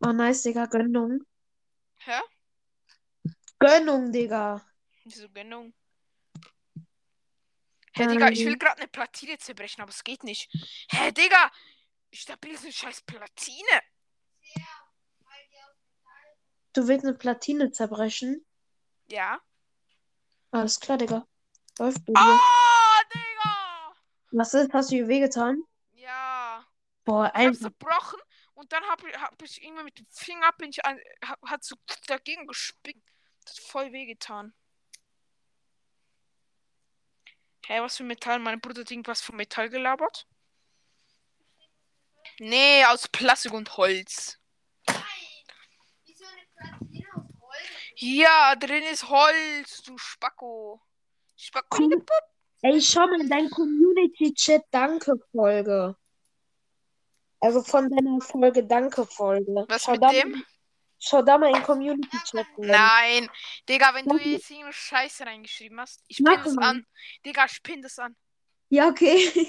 Oh, 0.01 0.11
nice, 0.13 0.43
Digga. 0.43 0.65
Gönnung. 0.65 1.19
Hä? 1.97 2.21
Gönnung, 3.59 4.11
Digga. 4.11 4.65
Wieso 5.03 5.29
Gönnung? 5.29 5.73
Hä, 7.99 8.07
Digga, 8.07 8.29
ich 8.29 8.45
will 8.45 8.57
gerade 8.57 8.77
eine 8.81 8.87
Platine 8.87 9.37
zerbrechen, 9.37 9.81
aber 9.81 9.89
es 9.91 10.03
geht 10.03 10.23
nicht. 10.23 10.49
Hä, 10.91 11.11
Digga, 11.11 11.51
stabil 12.13 12.53
ist 12.53 12.63
eine 12.63 12.73
scheiß 12.73 13.01
Platine. 13.01 13.81
Du 16.73 16.87
willst 16.87 17.05
eine 17.05 17.15
Platine 17.17 17.71
zerbrechen? 17.71 18.45
Ja. 19.07 19.41
Alles 20.51 20.79
klar, 20.79 20.97
Digga. 20.97 21.27
Läuft 21.79 22.05
bei 22.05 22.13
dir. 22.13 22.19
Ah, 22.19 23.01
Digga! 23.13 23.95
Was 24.31 24.53
ist? 24.53 24.73
Hast 24.73 24.91
du 24.91 24.95
ihr 24.97 25.07
wehgetan? 25.07 25.63
Ja. 25.93 26.65
Boah, 27.05 27.31
einfach. 27.33 27.59
zerbrochen 27.61 28.19
und 28.53 28.71
dann 28.71 28.83
hab, 28.83 29.03
ich- 29.03 29.17
hab 29.17 29.41
ich 29.41 29.63
irgendwie 29.63 29.83
mit 29.83 29.97
dem 29.99 30.05
Finger 30.11 30.51
bin 30.53 30.69
ich 30.69 30.85
an, 30.85 30.99
hab, 31.25 31.41
hat 31.49 31.63
so 31.63 31.75
dagegen 32.07 32.45
gespickt. 32.45 33.01
Das 33.45 33.55
hat 33.57 33.63
voll 33.65 33.91
wehgetan. 33.91 34.53
Hä, 37.69 37.81
was 37.81 37.97
für 37.97 38.03
Metall? 38.03 38.39
Mein 38.39 38.59
Bruder 38.59 38.81
hat 38.81 38.89
irgendwas 38.89 39.21
von 39.21 39.35
Metall 39.35 39.69
gelabert? 39.69 40.25
Nee, 42.39 42.83
aus 42.85 43.07
Plastik 43.07 43.53
und 43.53 43.77
Holz. 43.77 44.39
Wieso 46.03 46.25
eine 46.25 46.47
Platine 46.55 47.05
aus 47.13 47.27
Holz? 47.39 47.93
Ja, 47.97 48.55
drin 48.55 48.81
ist 48.91 49.07
Holz, 49.07 49.83
du 49.83 49.95
Spacko. 49.99 50.81
Spacko. 51.35 51.91
Ey, 52.63 52.81
schau 52.81 53.05
mal 53.05 53.21
in 53.21 53.29
dein 53.29 53.47
Community-Chat 53.51 54.63
Danke-Folge. 54.71 55.95
Also 57.39 57.61
von 57.61 57.87
deiner 57.87 58.19
Folge 58.19 58.65
Danke-Folge. 58.65 59.65
Was 59.69 59.83
schau 59.83 59.91
mit 59.91 60.11
dem? 60.11 60.43
Schau 60.99 61.21
da 61.21 61.37
mal 61.37 61.55
in 61.55 61.63
Community-Chat 61.63 62.45
rein. 62.57 62.67
Nein, 62.67 63.29
Digga, 63.67 63.93
wenn 63.93 64.05
du 64.05 64.17
jetzt 64.17 64.49
irgendeine 64.49 64.73
Scheiße 64.73 65.25
reingeschrieben 65.25 65.79
hast, 65.79 66.03
ich 66.07 66.17
pin 66.17 66.41
das 66.43 66.57
an. 66.57 66.85
Digga, 67.25 67.45
ich 67.45 67.63
pin 67.63 67.81
das 67.81 67.97
an. 67.99 68.15
Ja, 68.69 68.89
okay. 68.89 69.47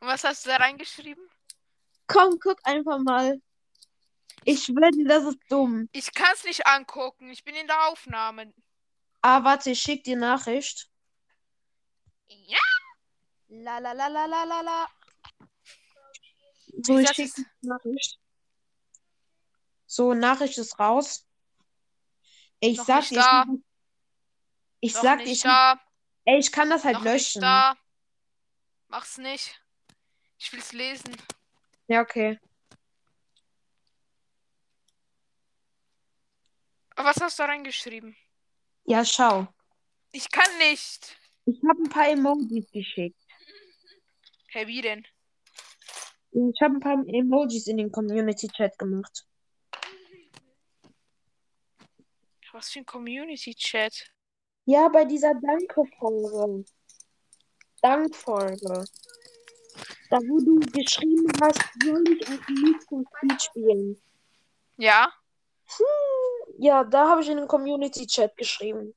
Und 0.00 0.06
was 0.06 0.22
hast 0.22 0.46
du 0.46 0.50
da 0.50 0.56
reingeschrieben? 0.56 1.28
Komm, 2.06 2.38
guck 2.38 2.60
einfach 2.62 2.98
mal. 2.98 3.42
Ich 4.44 4.64
schwöre 4.64 4.92
dir, 4.92 5.06
das 5.06 5.24
ist 5.24 5.38
dumm. 5.48 5.88
Ich 5.92 6.14
kann's 6.14 6.44
nicht 6.44 6.64
angucken. 6.66 7.30
Ich 7.30 7.42
bin 7.42 7.56
in 7.56 7.66
der 7.66 7.88
Aufnahme. 7.88 8.54
Ah, 9.20 9.42
warte, 9.42 9.70
ich 9.70 9.80
schick 9.80 10.04
dir 10.04 10.16
Nachricht. 10.16 10.88
Ja. 12.28 12.58
La 13.48 13.78
la 13.78 13.92
la 13.92 14.06
la 14.06 14.26
la 14.26 14.44
la 14.44 14.60
la. 14.60 14.88
So, 16.82 16.98
ich 16.98 17.08
schick 17.10 17.34
dir 17.34 17.44
Nachricht. 17.62 18.18
So, 19.88 20.12
Nachricht 20.12 20.58
ist 20.58 20.78
raus. 20.78 21.26
Ich 22.60 22.76
Noch 22.76 22.84
sag 22.84 23.00
nicht 23.00 23.12
dir, 23.12 23.16
da. 23.20 23.46
ich 24.80 24.94
Noch 24.94 25.02
sag 25.02 25.18
dir, 25.20 25.24
nicht 25.24 25.32
ich, 25.36 25.42
da. 25.42 25.80
ey, 26.26 26.38
ich 26.38 26.52
kann 26.52 26.68
das 26.68 26.84
halt 26.84 26.94
noch 26.94 27.04
nicht 27.04 27.12
löschen. 27.12 27.40
da. 27.40 27.74
Mach's 28.88 29.16
nicht. 29.16 29.60
Ich 30.38 30.52
will's 30.52 30.72
lesen. 30.72 31.16
Ja, 31.88 32.02
okay. 32.02 32.38
Aber 36.94 37.08
was 37.08 37.20
hast 37.20 37.38
du 37.38 37.44
da 37.44 37.48
reingeschrieben? 37.48 38.14
Ja, 38.84 39.04
schau. 39.04 39.48
Ich 40.12 40.30
kann 40.30 40.58
nicht. 40.58 41.16
Ich 41.46 41.60
habe 41.66 41.82
ein 41.82 41.88
paar 41.88 42.08
Emojis 42.08 42.70
geschickt. 42.72 43.20
Hä, 44.48 44.66
wie 44.66 44.82
denn? 44.82 45.06
Ich 46.32 46.60
habe 46.60 46.74
ein 46.74 46.80
paar 46.80 47.02
Emojis 47.06 47.68
in 47.68 47.78
den 47.78 47.90
Community-Chat 47.90 48.78
gemacht. 48.78 49.26
Was 52.52 52.70
für 52.70 52.80
ein 52.80 52.86
Community-Chat. 52.86 54.10
Ja, 54.64 54.88
bei 54.88 55.04
dieser 55.04 55.34
Danke-Folge. 55.34 56.64
Dankfolge. 57.82 58.84
Da, 60.10 60.18
wo 60.18 60.40
du 60.40 60.58
geschrieben 60.72 61.30
hast, 61.40 61.60
soll 61.82 62.02
ich 62.08 62.28
ein 62.28 62.40
Lied 63.22 63.42
spielen. 63.42 64.02
Ja? 64.76 65.12
Ja, 66.58 66.84
da 66.84 67.10
habe 67.10 67.22
ich 67.22 67.28
in 67.28 67.36
den 67.36 67.46
Community-Chat 67.46 68.36
geschrieben. 68.36 68.94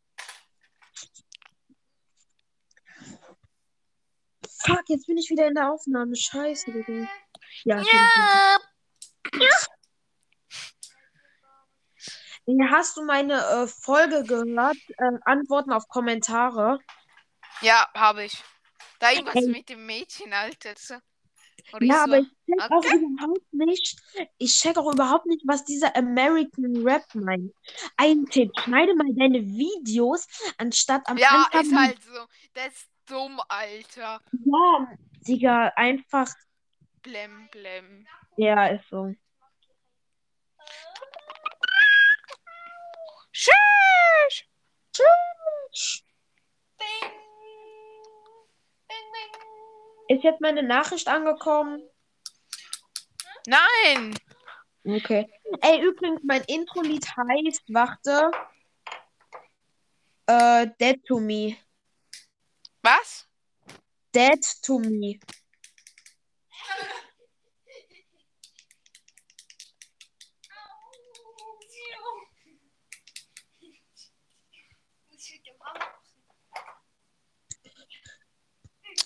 Fuck, 4.63 4.83
jetzt 4.87 5.07
bin 5.07 5.17
ich 5.17 5.29
wieder 5.29 5.47
in 5.47 5.55
der 5.55 5.71
Aufnahme. 5.71 6.15
Scheiße, 6.15 6.71
Digga. 6.71 7.07
Ja, 7.63 7.81
Ja. 7.81 9.67
Ja, 12.45 12.69
Hast 12.71 12.97
du 12.97 13.03
meine 13.05 13.33
äh, 13.35 13.67
Folge 13.67 14.23
gehört? 14.23 14.77
Äh, 14.97 15.17
Antworten 15.25 15.71
auf 15.71 15.87
Kommentare. 15.87 16.79
Ja, 17.61 17.87
habe 17.95 18.25
ich. 18.25 18.43
Da 18.99 19.11
irgendwas 19.11 19.35
Ey. 19.35 19.47
mit 19.47 19.69
dem 19.69 19.85
Mädchen, 19.85 20.33
Alter. 20.33 20.73
So. 20.77 20.95
Oder 21.73 21.85
Ja, 21.85 22.03
aber 22.03 22.19
ich 22.19 22.27
check 22.45 22.71
auch 22.71 22.83
überhaupt 22.83 23.53
nicht. 23.53 23.97
Ich 24.37 24.59
check 24.59 24.77
auch 24.77 24.93
überhaupt 24.93 25.25
nicht, 25.25 25.43
was 25.47 25.63
dieser 25.63 25.95
American 25.95 26.83
Rap 26.87 27.03
meint. 27.13 27.51
Ein 27.97 28.25
Tipp, 28.25 28.51
schneide 28.59 28.95
mal 28.95 29.13
deine 29.15 29.41
Videos, 29.41 30.27
anstatt 30.57 31.01
am 31.07 31.17
Ja, 31.17 31.45
Anfang. 31.51 31.61
ist 31.61 31.75
halt 31.75 32.03
so. 32.03 32.27
Das 32.53 32.67
ist 32.73 32.89
dumm, 33.07 33.39
Alter. 33.47 34.21
Ja, 34.31 34.87
Digga, 35.27 35.71
einfach. 35.75 36.27
Blem, 37.03 37.47
blem. 37.51 38.07
Ja, 38.37 38.67
ist 38.67 38.87
so. 38.89 39.13
Tschüss. 43.41 44.43
Ding. 46.79 47.11
Ding, 48.89 49.07
ding. 49.13 50.17
Ist 50.17 50.23
jetzt 50.23 50.41
meine 50.41 50.61
Nachricht 50.61 51.07
angekommen? 51.07 51.81
Nein. 53.47 54.15
Okay. 54.83 55.27
Ey, 55.61 55.81
übrigens, 55.81 56.21
mein 56.23 56.43
Intro-Lied 56.43 57.05
heißt, 57.05 57.63
warte. 57.69 58.31
Äh, 60.27 60.67
Dead 60.79 61.03
to 61.05 61.19
Me. 61.19 61.57
Was? 62.83 63.27
Dead 64.13 64.43
to 64.63 64.79
Me. 64.79 65.19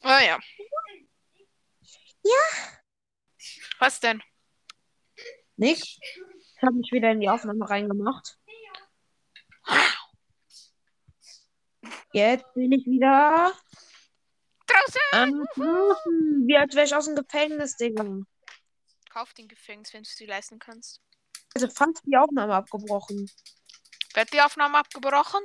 Oh 0.07 0.09
ja. 0.09 0.39
Ja. 2.23 2.43
Was 3.79 3.99
denn? 3.99 4.21
Nix. 5.57 5.81
Ich 5.81 6.61
habe 6.61 6.75
mich 6.75 6.91
wieder 6.91 7.11
in 7.11 7.21
die 7.21 7.29
Aufnahme 7.29 7.67
reingemacht. 7.67 8.37
Jetzt 12.13 12.45
bin 12.53 12.71
ich 12.71 12.85
wieder 12.85 13.51
Draußen. 14.67 15.47
Flughafen. 15.53 16.47
Wie 16.47 16.57
als 16.57 16.75
wäre 16.75 16.85
ich 16.85 16.95
aus 16.95 17.05
dem 17.05 17.15
Gefängnis, 17.15 17.75
Digga. 17.75 18.19
Kauf 19.09 19.33
den 19.33 19.47
Gefängnis, 19.47 19.91
wenn 19.93 20.03
du 20.03 20.07
es 20.07 20.15
dir 20.15 20.27
leisten 20.27 20.59
kannst. 20.59 21.01
Also 21.55 21.67
fast 21.67 22.01
die 22.05 22.15
Aufnahme 22.15 22.53
abgebrochen. 22.53 23.29
Wird 24.13 24.33
die 24.33 24.41
Aufnahme 24.41 24.77
abgebrochen? 24.77 25.41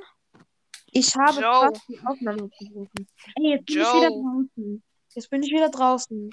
Ich 0.91 1.15
habe 1.15 1.41
Joe. 1.41 1.71
fast 1.71 1.87
die 1.87 1.99
Aufnahme 2.05 2.43
abgebrochen. 2.43 3.07
Ey, 3.35 3.51
jetzt 3.51 3.65
bin 3.65 3.77
ich 3.77 3.83
Joe. 3.83 3.95
wieder 3.95 4.09
draußen. 4.09 4.83
Jetzt 5.13 5.29
bin 5.29 5.43
ich 5.43 5.51
wieder 5.51 5.69
draußen. 5.69 6.29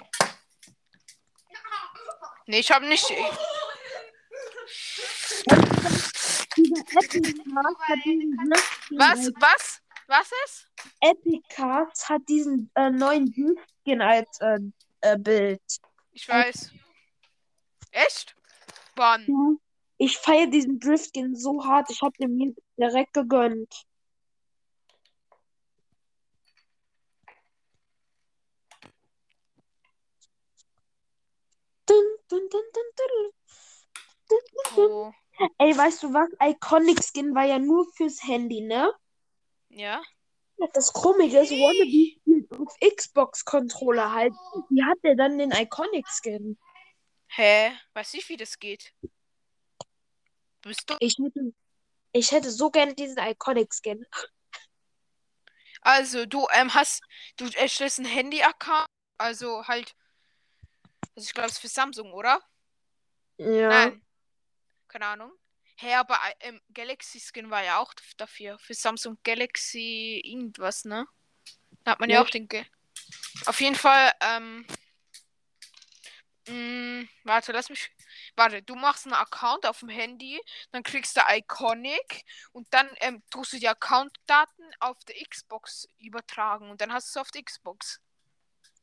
Nee, 2.47 2.59
ich 2.59 2.71
habe 2.71 2.87
nicht. 2.87 3.03
Was? 8.91 9.31
Was? 9.39 9.81
Was 10.07 10.31
ist? 10.45 10.67
Epic 11.01 11.41
Cast 11.49 12.09
hat 12.09 12.21
diesen 12.27 12.71
äh, 12.73 12.89
neuen 12.89 13.31
Blueskin 13.31 14.01
als 14.01 14.41
äh, 14.41 14.59
äh, 15.01 15.17
Bild. 15.17 15.61
Ich 16.11 16.27
weiß. 16.27 16.71
Echt? 17.91 18.35
Wann? 18.95 19.25
Ja. 19.27 19.55
Ich 19.99 20.17
feiere 20.17 20.47
diesen 20.47 20.79
Driftskin 20.79 21.35
so 21.35 21.63
hart. 21.63 21.91
Ich 21.91 22.01
habe 22.01 22.17
den 22.19 22.35
mir 22.35 22.55
direkt 22.77 23.13
gegönnt. 23.13 23.85
Dun, 31.85 31.95
dun, 31.95 31.99
dun, 31.99 31.99
dun, 31.99 31.99
dun. 31.99 31.99
Dun, 31.99 31.99
dun, 31.99 32.05
dun. 32.05 32.18
Oh. 34.75 35.11
Ey, 35.57 35.75
weißt 35.77 36.03
du 36.03 36.13
was? 36.13 36.29
Iconic 36.41 37.03
Skin 37.03 37.33
war 37.33 37.45
ja 37.45 37.59
nur 37.59 37.85
fürs 37.93 38.21
Handy, 38.23 38.61
ne? 38.61 38.93
Ja? 39.69 40.01
Das 40.73 40.91
Komische 40.91 41.39
ist, 41.39 41.51
Wannabe 41.51 41.89
spielt 41.89 42.51
auf 42.51 42.75
Xbox-Controller 42.79 44.11
halt. 44.11 44.33
Wie 44.69 44.83
hat 44.83 44.97
der 45.03 45.15
dann 45.15 45.37
den 45.37 45.51
Iconic-Skin? 45.51 46.57
Hä? 47.27 47.71
Weiß 47.93 48.13
nicht, 48.13 48.27
wie 48.27 48.37
das 48.37 48.59
geht. 48.59 48.93
Bist 50.61 50.89
du? 50.89 50.95
Ich 50.99 51.17
hätte, 51.17 51.53
ich 52.11 52.31
hätte 52.31 52.51
so 52.51 52.69
gerne 52.69 52.93
diesen 52.93 53.17
Iconic-Skin. 53.17 54.05
Also, 55.81 56.25
du 56.25 56.45
ähm, 56.53 56.73
hast, 56.73 57.01
du 57.37 57.45
erstellst 57.55 57.99
ein 57.99 58.05
Handy-Account, 58.05 58.87
also 59.17 59.65
halt, 59.67 59.95
also 61.19 61.27
ich 61.27 61.33
glaube, 61.33 61.47
es 61.47 61.55
ist 61.55 61.59
für 61.59 61.67
Samsung, 61.67 62.13
oder? 62.13 62.41
Ja. 63.37 63.67
Nein. 63.67 64.05
Keine 64.87 65.05
Ahnung. 65.05 65.33
Hä, 65.75 65.95
aber 65.95 66.15
äh, 66.39 66.47
ähm, 66.47 66.61
Galaxy 66.73 67.19
Skin 67.19 67.49
war 67.49 67.61
ja 67.61 67.79
auch 67.79 67.93
daf- 67.93 68.15
dafür. 68.15 68.57
Für 68.59 68.73
Samsung 68.73 69.17
Galaxy 69.23 70.21
irgendwas, 70.23 70.85
ne? 70.85 71.05
Da 71.83 71.91
hat 71.91 71.99
man 71.99 72.09
ja 72.09 72.21
auch 72.21 72.25
Echt? 72.25 72.35
den. 72.35 72.47
Ge 72.47 72.65
Auf 73.45 73.59
jeden 73.59 73.75
Fall, 73.75 74.13
ähm. 74.21 74.65
mh, 76.47 77.05
warte, 77.25 77.51
lass 77.51 77.69
mich. 77.69 77.91
Warte, 78.37 78.61
du 78.61 78.75
machst 78.75 79.05
einen 79.05 79.15
Account 79.15 79.65
auf 79.65 79.79
dem 79.79 79.89
Handy, 79.89 80.41
dann 80.71 80.83
kriegst 80.83 81.17
du 81.17 81.21
Iconic 81.27 82.23
und 82.53 82.65
dann 82.73 82.89
ähm, 83.01 83.21
tust 83.29 83.51
du 83.51 83.59
die 83.59 83.67
Accountdaten 83.67 84.71
auf 84.79 84.97
der 85.03 85.15
Xbox 85.27 85.85
übertragen 85.97 86.69
und 86.69 86.79
dann 86.79 86.93
hast 86.93 87.13
du 87.13 87.19
es 87.19 87.21
auf 87.21 87.31
der 87.31 87.43
Xbox. 87.43 87.99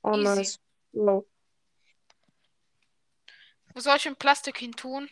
Oh, 0.02 0.12
Easy. 0.12 0.22
nice. 0.22 0.58
Ja. 0.92 1.22
Wo 3.76 3.80
soll 3.80 3.98
ich 3.98 4.08
ein 4.08 4.16
Plastik 4.16 4.56
hin 4.56 4.72
tun? 4.72 5.10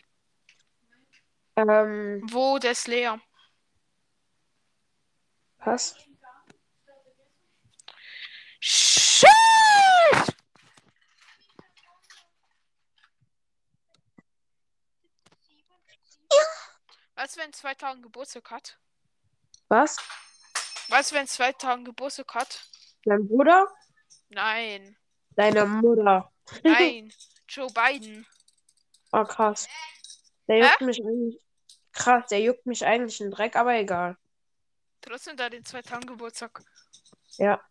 Ähm, 1.55 2.19
Wo, 2.31 2.57
der 2.57 2.71
ist 2.71 2.87
leer. 2.87 3.21
was? 5.59 5.95
Shit! 8.59 9.29
Weißt 17.13 17.35
du, 17.35 17.41
wenn 17.41 17.53
zwei 17.53 17.75
Tagen 17.75 18.01
Geburtstag 18.01 18.49
hat? 18.49 18.79
Was? 19.67 19.97
Weißt 20.89 21.11
du, 21.11 21.15
wenn 21.17 21.27
zwei 21.27 21.53
Tagen 21.53 21.85
Geburtstag 21.85 22.33
hat? 22.33 22.67
Dein 23.03 23.27
Bruder? 23.27 23.67
Nein. 24.29 24.97
Deine 25.35 25.67
Mutter. 25.67 26.33
Nein. 26.63 27.13
Joe 27.47 27.69
Biden. 27.71 28.25
Oh, 29.15 29.23
krass. 29.23 29.69
Der 30.49 30.57
juckt 30.57 30.81
mich 30.81 30.99
eigentlich. 30.99 31.41
Krass, 31.93 32.27
der 32.27 32.41
juckt 32.41 32.65
mich 32.65 32.85
eigentlich 32.85 33.21
ein 33.21 33.31
Dreck, 33.31 33.55
aber 33.55 33.73
egal. 33.75 34.17
Trotzdem 34.99 35.37
da 35.37 35.49
den 35.49 35.63
zwei 35.63 35.81
Tagen 35.81 36.05
Geburtstag. 36.05 36.61
Ja. 37.37 37.63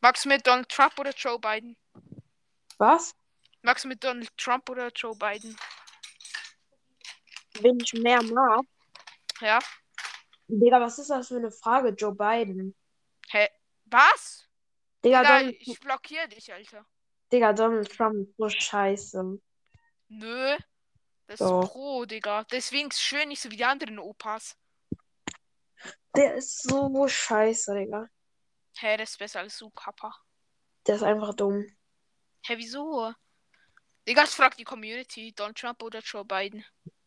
Magst 0.00 0.24
du 0.24 0.28
mit 0.28 0.44
Donald 0.44 0.68
Trump 0.68 0.98
oder 0.98 1.12
Joe 1.12 1.38
Biden? 1.38 1.76
Was? 2.78 3.14
Magst 3.60 3.84
du 3.84 3.88
mit 3.88 4.02
Donald 4.02 4.36
Trump 4.36 4.68
oder 4.68 4.88
Joe 4.88 5.14
Biden? 5.14 5.56
Wenn 7.60 7.78
ich 7.78 7.92
mehr 7.92 8.20
mag? 8.24 8.64
Ja? 9.40 9.60
Digga, 10.60 10.80
was 10.80 10.98
ist 10.98 11.08
das 11.08 11.28
für 11.28 11.36
eine 11.36 11.50
Frage, 11.50 11.90
Joe 11.90 12.14
Biden? 12.14 12.74
Hä? 13.28 13.48
Was? 13.86 14.46
Digga, 15.02 15.22
Digga, 15.22 15.38
Donald, 15.38 15.56
ich 15.58 15.80
blockiere 15.80 16.28
dich, 16.28 16.52
Alter. 16.52 16.86
Digga, 17.32 17.52
Donald 17.54 17.90
Trump 17.90 18.28
ist 18.28 18.36
so 18.36 18.48
scheiße. 18.48 19.38
Nö. 20.08 20.56
Das 21.26 21.38
Doch. 21.38 21.64
ist 21.64 21.70
Pro, 21.70 22.04
Digga. 22.04 22.44
Deswegen 22.44 22.88
ist 22.88 23.00
schön 23.00 23.28
nicht 23.28 23.40
so 23.40 23.50
wie 23.50 23.56
die 23.56 23.64
anderen 23.64 23.98
Opas. 23.98 24.56
Der 26.14 26.34
ist 26.34 26.62
so 26.62 27.08
scheiße, 27.08 27.74
Digga. 27.74 28.08
Hä, 28.76 28.96
das 28.98 29.10
ist 29.10 29.18
besser 29.18 29.40
als 29.40 29.56
du, 29.56 29.70
Kappa. 29.70 30.14
Der 30.86 30.96
ist 30.96 31.02
einfach 31.02 31.34
dumm. 31.34 31.66
Hä, 32.42 32.54
wieso? 32.58 33.14
Digga, 34.06 34.24
ich 34.24 34.30
frag 34.30 34.56
die 34.56 34.64
Community. 34.64 35.32
Donald 35.32 35.56
Trump 35.56 35.82
oder 35.82 36.00
Joe 36.00 36.24
Biden? 36.24 36.62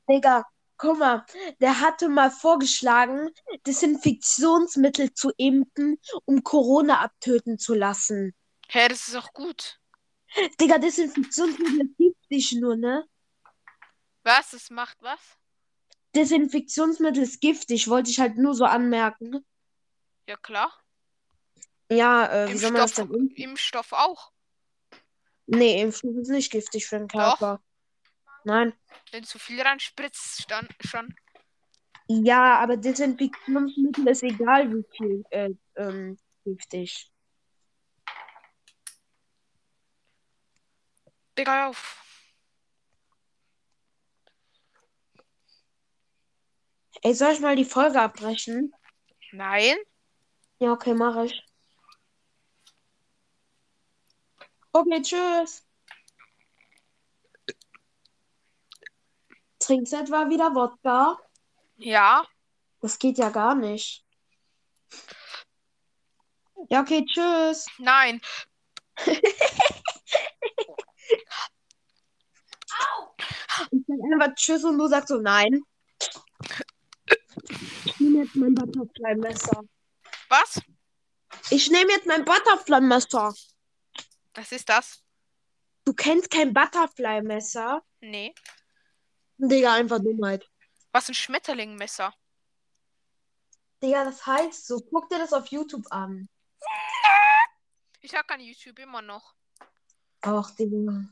Digga, 0.10 0.46
guck 0.78 1.00
mal, 1.00 1.26
der 1.60 1.80
hatte 1.80 2.10
mal 2.10 2.32
vorgeschlagen, 2.32 3.30
Desinfektionsmittel 3.66 5.14
zu 5.14 5.32
impfen, 5.38 6.00
um 6.26 6.44
Corona 6.44 7.02
abtöten 7.02 7.58
zu 7.58 7.74
lassen. 7.74 8.36
Hä, 8.68 8.88
das 8.88 9.08
ist 9.08 9.16
auch 9.16 9.34
gut. 9.34 9.80
Digga, 10.60 10.78
Desinfektionsmittel 10.78 11.82
ist 11.82 11.98
giftig 11.98 12.58
nur, 12.60 12.76
ne? 12.76 13.06
Was? 14.24 14.52
Das 14.52 14.70
macht 14.70 14.98
was? 15.02 15.20
Desinfektionsmittel 16.16 17.24
ist 17.24 17.42
giftig, 17.42 17.88
wollte 17.88 18.10
ich 18.10 18.20
halt 18.20 18.38
nur 18.38 18.56
so 18.56 18.66
anmerken. 18.66 19.46
Ja, 20.28 20.38
klar. 20.38 20.74
Ja, 21.92 22.28
äh, 22.28 22.52
wie 22.52 22.58
soll 22.58 22.72
man 22.72 22.82
das 22.82 22.94
denn 22.94 23.12
impfen? 23.12 23.36
Impfstoff 23.36 23.92
auch. 23.92 24.32
Nee, 25.46 25.82
Impfstoff 25.82 26.16
ist 26.16 26.30
nicht 26.30 26.52
giftig 26.52 26.88
für 26.88 26.98
den 26.98 27.08
Körper. 27.08 27.62
Nein. 28.46 28.74
Wenn 29.12 29.24
du 29.24 29.28
zu 29.28 29.40
viel 29.40 29.60
reinspritzt, 29.60 30.46
dann 30.50 30.68
schon. 30.80 31.14
Ja, 32.08 32.60
aber 32.60 32.78
Desinfektionsmittel 32.78 34.08
ist 34.08 34.22
egal, 34.22 34.72
wie 34.72 34.86
viel 34.96 35.24
äh, 35.32 35.50
ähm, 35.76 36.18
giftig. 36.44 37.12
Digga, 41.36 41.68
auf. 41.68 42.04
Ey, 47.02 47.16
soll 47.16 47.34
ich 47.34 47.40
mal 47.40 47.56
die 47.56 47.66
Folge 47.66 48.00
abbrechen? 48.00 48.72
Nein. 49.32 49.76
Ja, 50.60 50.72
okay, 50.72 50.94
mache 50.94 51.26
ich. 51.26 51.44
Okay, 54.72 55.02
tschüss. 55.02 55.65
Trinkst 59.66 59.94
du 59.94 59.98
etwa 59.98 60.30
wieder 60.30 60.54
Wodka? 60.54 61.18
Ja. 61.78 62.24
Das 62.82 63.00
geht 63.00 63.18
ja 63.18 63.30
gar 63.30 63.56
nicht. 63.56 64.06
Ja, 66.70 66.82
okay, 66.82 67.04
tschüss. 67.04 67.66
Nein. 67.80 68.22
Ich 73.72 73.84
sag 73.88 73.98
einfach 74.14 74.36
tschüss 74.36 74.64
und 74.66 74.78
du 74.78 74.88
sagst 74.88 75.08
so 75.08 75.18
nein. 75.18 75.64
Ich 77.86 78.00
nehme 78.00 78.24
jetzt 78.24 78.36
mein 78.36 78.54
Butterfly-Messer. 78.54 79.62
Was? 80.30 80.62
Ich 81.50 81.72
nehme 81.72 81.92
jetzt 81.92 82.06
mein 82.06 82.24
Butterfly-Messer. 82.24 83.34
Was 84.36 84.52
ist 84.52 84.70
das? 84.70 85.02
Du 85.86 85.94
kennst 85.94 86.30
kein 86.30 86.54
Butterfly-Messer? 86.54 87.82
Nee. 88.02 88.36
Digga, 89.38 89.74
einfach 89.74 90.00
Dummheit. 90.00 90.50
Was 90.92 91.10
ein 91.10 91.14
Schmetterlingmesser? 91.14 92.14
Digga, 93.82 94.06
das 94.06 94.26
heißt 94.26 94.68
so. 94.68 94.80
Guck 94.80 95.10
dir 95.10 95.20
das 95.20 95.34
auf 95.34 95.48
YouTube 95.48 95.86
an. 95.92 96.30
Ich 98.02 98.16
hab 98.16 98.28
kein 98.28 98.40
YouTube 98.40 98.80
immer 98.80 99.02
noch. 99.02 99.34
Ach, 100.22 100.52
Digga. 100.52 101.06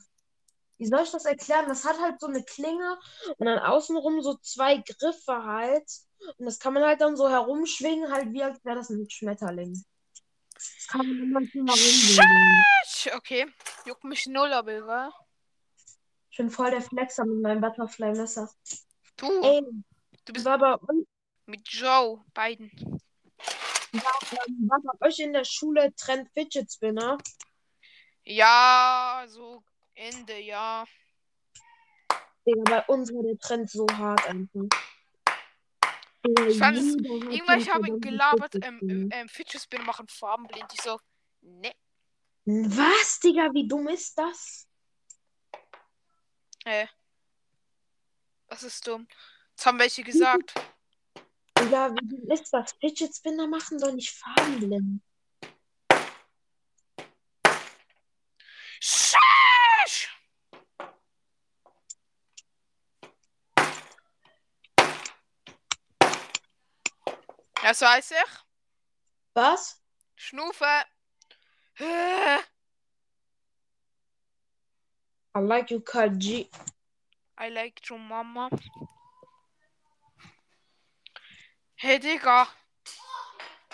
Wie 0.77 0.87
soll 0.87 1.03
ich 1.03 1.11
das 1.11 1.25
erklären? 1.25 1.67
Das 1.67 1.85
hat 1.85 1.99
halt 1.99 2.19
so 2.19 2.27
eine 2.27 2.43
Klinge 2.43 2.99
und 3.37 3.45
dann 3.45 3.59
außenrum 3.59 4.21
so 4.21 4.35
zwei 4.35 4.77
Griffe 4.77 5.43
halt. 5.43 5.89
Und 6.37 6.45
das 6.45 6.59
kann 6.59 6.73
man 6.73 6.83
halt 6.83 7.01
dann 7.01 7.15
so 7.15 7.29
herumschwingen, 7.29 8.11
halt 8.11 8.31
wie 8.33 8.43
als 8.43 8.63
wäre 8.63 8.77
das 8.77 8.89
ein 8.89 9.09
Schmetterling. 9.09 9.83
Das 10.53 10.87
kann 10.87 11.05
man 11.05 11.17
immer 11.17 11.41
so 11.41 11.75
herumschwingen. 11.75 12.63
Okay. 13.15 13.53
Juckt 13.85 14.03
mich 14.03 14.25
null, 14.27 14.53
aber? 14.53 15.13
Ich 16.33 16.37
bin 16.37 16.49
voll 16.49 16.71
der 16.71 16.81
Flexer 16.81 17.25
mit 17.25 17.43
meinem 17.43 17.61
Butterfly-Messer. 17.61 18.49
Du. 19.17 19.27
Ey, 19.43 19.61
Du 20.25 20.33
bist 20.33 20.47
uns, 20.47 21.05
mit 21.45 21.61
Joe 21.69 22.25
Biden. 22.33 22.71
war 23.91 24.81
bei 24.97 25.07
euch 25.07 25.19
in 25.19 25.31
der 25.31 25.43
Schule 25.43 25.93
Trend 25.95 26.27
Fidget 26.33 26.71
Spinner? 26.73 27.19
Ja, 28.23 29.25
so 29.27 29.63
Ende, 29.93 30.39
ja. 30.39 30.85
Digga, 32.47 32.63
bei 32.63 32.83
uns 32.91 33.13
war 33.13 33.21
der 33.21 33.37
Trend 33.37 33.69
so 33.69 33.85
hart 33.93 34.25
einfach. 34.25 34.61
Ich 36.47 36.57
fand 36.57 36.77
es- 36.77 36.95
jeder 36.95 37.13
hat 37.27 37.31
Irgendwann, 37.31 37.59
ich 37.59 37.65
so 37.65 37.71
habe 37.73 37.83
verdammte 37.83 38.09
gelabert, 38.09 38.55
ähm, 38.55 38.77
Spinner. 38.77 39.15
ähm, 39.15 39.29
Fidget 39.29 39.61
Spinner 39.61 39.83
machen 39.83 40.07
farbenblind. 40.07 40.65
Ich 40.73 40.81
so, 40.81 40.99
ne. 41.41 41.73
Was, 42.45 43.19
Digga, 43.19 43.53
wie 43.53 43.67
dumm 43.67 43.87
ist 43.89 44.17
das? 44.17 44.67
Hä? 46.65 46.69
Hey. 46.69 46.89
Das 48.47 48.63
ist 48.63 48.87
dumm. 48.87 49.07
Jetzt 49.51 49.65
haben 49.65 49.79
welche 49.79 50.03
gesagt. 50.03 50.53
Ja, 51.71 51.91
wie 51.93 52.07
du 52.07 52.17
willst, 52.27 52.51
was 52.53 52.73
Fidget 52.79 53.15
Spinner 53.15 53.47
machen 53.47 53.79
doch 53.79 53.91
nicht 53.91 54.11
farbenblind. 54.11 55.01
Scheiße! 58.79 60.07
Das 67.61 67.81
weiß 67.81 68.11
ich. 68.11 68.45
Was? 69.33 69.81
Schnufe. 70.15 70.85
I 75.35 75.39
like 75.39 75.71
you, 75.71 75.79
Kaji. 75.79 76.47
I 77.39 77.49
like 77.49 77.81
your 77.89 77.97
mama. 77.97 78.49
Hey, 81.75 81.97
Digga. 81.99 82.47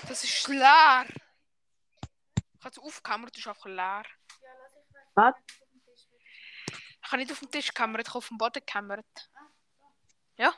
Das 0.07 0.23
ist 0.23 0.47
leer. 0.47 1.05
Kannst 2.61 2.77
du 2.77 2.81
aufkammern, 2.81 3.29
das 3.29 3.39
ist 3.39 3.47
einfach 3.47 3.65
leer. 3.65 4.03
Was? 5.15 5.35
Ich 6.67 7.09
kann 7.09 7.19
nicht 7.19 7.31
auf 7.31 7.39
dem 7.39 7.51
Tisch 7.51 7.73
kammern, 7.73 8.01
ich 8.01 8.07
kann 8.07 8.15
auf 8.15 8.27
dem 8.29 8.37
Boden 8.37 8.65
kammern. 8.65 9.03
Ja? 10.37 10.53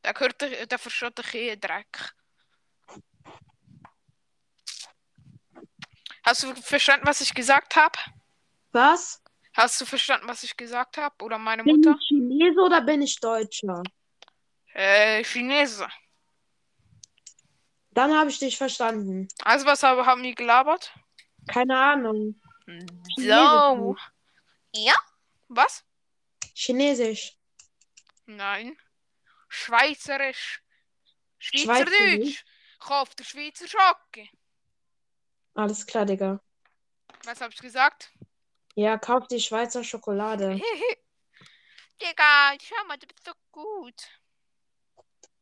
Da 0.00 0.12
gehört 0.12 0.40
der, 0.40 0.66
der 0.66 0.78
versteht 0.78 1.18
der 1.18 1.56
Dreck. 1.56 2.14
Hast 6.28 6.42
du 6.42 6.54
verstanden, 6.56 7.06
was 7.06 7.22
ich 7.22 7.32
gesagt 7.32 7.74
habe? 7.74 7.98
Was? 8.72 9.22
Hast 9.54 9.80
du 9.80 9.86
verstanden, 9.86 10.28
was 10.28 10.42
ich 10.42 10.58
gesagt 10.58 10.98
habe? 10.98 11.24
Oder 11.24 11.38
meine 11.38 11.64
Bin 11.64 11.76
Mutter? 11.76 11.96
ich 11.98 12.06
Chinese 12.06 12.60
oder 12.60 12.82
bin 12.82 13.00
ich 13.00 13.18
Deutscher? 13.18 13.82
Äh, 14.74 15.24
Chinese. 15.24 15.88
Dann 17.92 18.14
habe 18.14 18.28
ich 18.28 18.38
dich 18.38 18.58
verstanden. 18.58 19.28
Also, 19.42 19.64
was 19.64 19.82
haben, 19.82 20.04
haben 20.04 20.22
die 20.22 20.34
gelabert? 20.34 20.92
Keine 21.46 21.78
Ahnung. 21.78 22.38
So. 23.16 23.96
Ja? 24.74 24.94
Was? 25.48 25.82
Chinesisch. 26.52 27.38
Nein. 28.26 28.76
Schweizerisch. 29.48 30.62
Schweizerisch? 31.38 31.62
Schweizerdeutsch. 31.62 32.44
Kauf 32.80 33.14
der 33.14 33.24
Schweizer 33.24 33.66
Schocke. 33.66 34.28
Alles 35.58 35.84
klar, 35.86 36.04
Digga. 36.06 36.40
Was 37.24 37.40
hab 37.40 37.50
ich 37.52 37.58
gesagt? 37.58 38.12
Ja, 38.76 38.96
kauf 38.96 39.26
die 39.26 39.40
Schweizer 39.40 39.82
Schokolade. 39.82 40.54
Digga, 42.00 42.52
schau 42.62 42.86
mal, 42.86 42.96
du 42.96 43.08
bist 43.08 43.24
so 43.24 43.32
gut. 43.50 44.00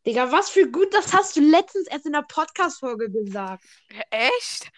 Digga, 0.06 0.32
was 0.32 0.48
für 0.48 0.70
gut, 0.70 0.94
das 0.94 1.12
hast 1.12 1.36
du 1.36 1.40
letztens 1.42 1.86
erst 1.88 2.06
in 2.06 2.12
der 2.14 2.22
Podcast-Folge 2.22 3.10
gesagt. 3.10 3.62
Echt? 4.08 4.72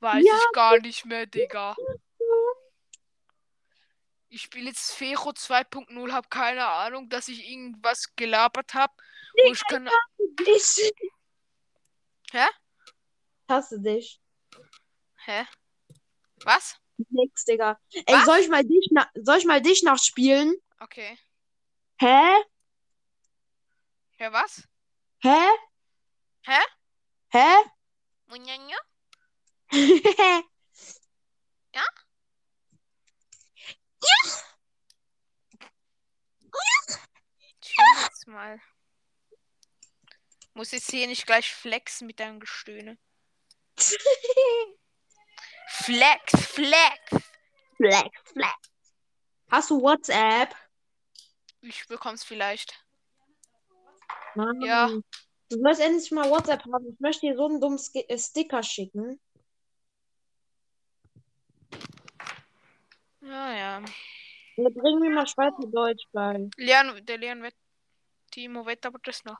Weiß 0.00 0.24
Ja. 0.24 0.32
ich 0.34 0.52
gar 0.54 0.78
nicht 0.80 1.04
mehr, 1.04 1.26
Digga. 1.26 1.76
Ich 4.30 4.40
spiele 4.40 4.70
jetzt 4.70 4.92
Fero 4.92 5.30
2.0, 5.32 6.12
hab 6.12 6.30
keine 6.30 6.66
Ahnung, 6.66 7.10
dass 7.10 7.28
ich 7.28 7.46
irgendwas 7.46 8.14
gelabert 8.16 8.72
hab. 8.72 8.96
Und 9.44 9.52
ich 9.52 9.62
kann. 9.68 9.86
Ich 10.46 10.92
Hä? 12.32 12.46
hasse 13.50 13.80
dich. 13.80 14.18
Hä? 15.28 15.46
Was? 16.44 16.76
Nix, 17.10 17.44
Digga. 17.44 17.78
Ey, 18.06 18.14
Was? 18.14 18.24
soll 18.24 18.38
ich 18.38 18.48
mal 18.48 18.64
dich, 18.64 18.88
na 18.92 19.10
soll 19.14 19.38
ich 19.38 19.44
mal 19.44 19.60
dich 19.60 19.82
nachspielen? 19.82 20.56
Okay. 20.80 21.18
Hä? 22.00 22.44
Ja, 24.18 24.32
was? 24.32 24.62
Hä? 25.22 25.50
Hä? 26.46 26.60
Hä? 27.28 27.64
Munjanja? 28.26 28.78
Chill 37.60 38.02
jetzt 38.02 38.26
mal. 38.26 38.60
Muss 40.54 40.70
jetzt 40.70 40.90
hier 40.90 41.06
nicht 41.06 41.26
gleich 41.26 41.52
flexen 41.52 42.06
mit 42.06 42.18
deinem 42.18 42.40
Gestöhne. 42.40 42.96
Flex, 45.68 46.46
flex. 46.46 47.24
Flex, 47.76 48.08
flex. 48.32 48.56
Hast 49.50 49.70
du 49.70 49.80
WhatsApp? 49.80 50.54
Ich 51.60 51.86
bekomm's 51.86 52.24
vielleicht. 52.24 52.84
Mann. 54.34 54.60
Ja. 54.62 54.88
Du 55.50 55.60
sollst 55.60 55.80
endlich 55.80 56.10
mal 56.10 56.30
WhatsApp 56.30 56.64
haben. 56.64 56.92
Ich 56.92 57.00
möchte 57.00 57.26
dir 57.26 57.36
so 57.36 57.46
einen 57.46 57.60
dummen 57.60 57.80
äh, 57.94 58.18
Sticker 58.18 58.62
schicken. 58.62 59.20
Ja, 63.20 63.52
ja. 63.52 63.82
Ja, 64.56 64.68
bring 64.70 64.98
mir 65.00 65.10
mal 65.10 65.26
Schweizerdeutsch 65.26 66.04
bei. 66.12 66.48
Leon, 66.56 67.04
der 67.04 67.18
Leon 67.18 67.42
wird. 67.42 67.54
Timo 68.30 68.66
wird 68.66 68.84
aber 68.84 68.98
das 69.02 69.24
noch. 69.24 69.38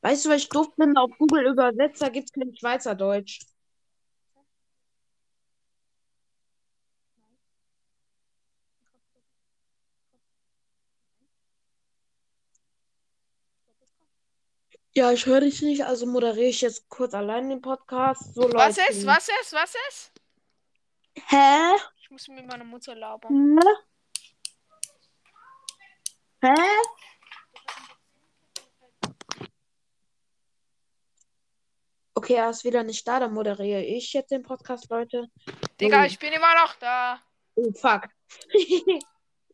Weißt 0.00 0.24
du, 0.24 0.30
was 0.30 0.42
ich 0.42 0.48
doof 0.48 0.68
finde? 0.76 1.00
Auf 1.00 1.10
Google 1.18 1.46
Übersetzer 1.46 2.10
gibt 2.10 2.28
es 2.28 2.32
kein 2.32 2.54
Schweizerdeutsch. 2.56 3.40
Ja, 14.98 15.12
ich 15.12 15.26
höre 15.26 15.42
dich 15.42 15.62
nicht, 15.62 15.84
also 15.84 16.06
moderiere 16.06 16.48
ich 16.48 16.60
jetzt 16.60 16.88
kurz 16.88 17.14
allein 17.14 17.48
den 17.50 17.60
Podcast. 17.60 18.34
So, 18.34 18.52
Was 18.52 18.76
Leute. 18.78 18.90
ist? 18.92 19.06
Was 19.06 19.28
ist? 19.28 19.52
Was 19.52 19.74
ist? 19.88 20.12
Hä? 21.28 21.76
Ich 22.00 22.10
muss 22.10 22.26
mit 22.26 22.44
meiner 22.44 22.64
Mutter 22.64 22.96
labern. 22.96 23.60
Hä? 26.42 26.48
Hä? 26.48 26.62
Okay, 32.14 32.34
er 32.34 32.50
ist 32.50 32.64
wieder 32.64 32.82
nicht 32.82 33.06
da, 33.06 33.20
dann 33.20 33.32
moderiere 33.34 33.84
ich 33.84 34.12
jetzt 34.14 34.32
den 34.32 34.42
Podcast, 34.42 34.90
Leute. 34.90 35.30
Digga, 35.80 36.02
Oh. 36.02 36.06
ich 36.06 36.18
bin 36.18 36.32
immer 36.32 36.54
noch 36.56 36.74
da. 36.74 37.22
Oh, 37.54 37.70
fuck. 37.72 38.08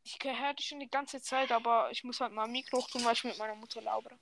Ich 0.07 0.19
höre 0.23 0.55
dich 0.55 0.67
schon 0.69 0.81
die 0.81 0.91
ganze 0.91 1.21
Zeit, 1.21 1.51
aber 1.53 1.91
ich 1.91 2.03
muss 2.05 2.21
halt 2.21 2.33
mal 2.33 2.47
Mikro 2.47 2.79
hoch 2.79 2.89
tun, 2.91 3.05
weil 3.05 3.13
ich 3.15 3.25
mit 3.25 3.39
meiner 3.39 3.55
Mutter 3.55 3.81
labere. 3.83 4.19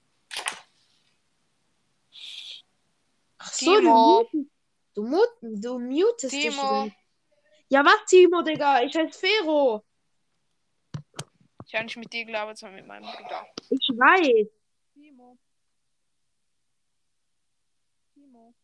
Ach 3.44 3.52
so, 3.52 3.76
Timo. 3.76 4.28
du, 4.94 5.02
mut, 5.02 5.28
du 5.40 5.78
mutest 5.80 6.32
dich. 6.32 6.50
Timo. 6.50 6.84
so. 6.84 6.92
Ja, 7.68 7.84
was, 7.84 8.04
Timo, 8.06 8.42
Digga? 8.42 8.82
Ich 8.82 8.96
heiße 8.96 9.18
Fero. 9.18 9.84
Ich 11.66 11.74
habe 11.74 11.84
nicht 11.84 11.96
mit 11.96 12.12
dir 12.12 12.24
gelabert, 12.24 12.56
sondern 12.56 12.76
mit 12.76 12.86
meinem 12.86 13.02
Bruder. 13.02 13.46
Ich 13.70 13.88
weiß. 13.88 14.48
Timo. 14.94 15.38
Timo. 18.14 18.54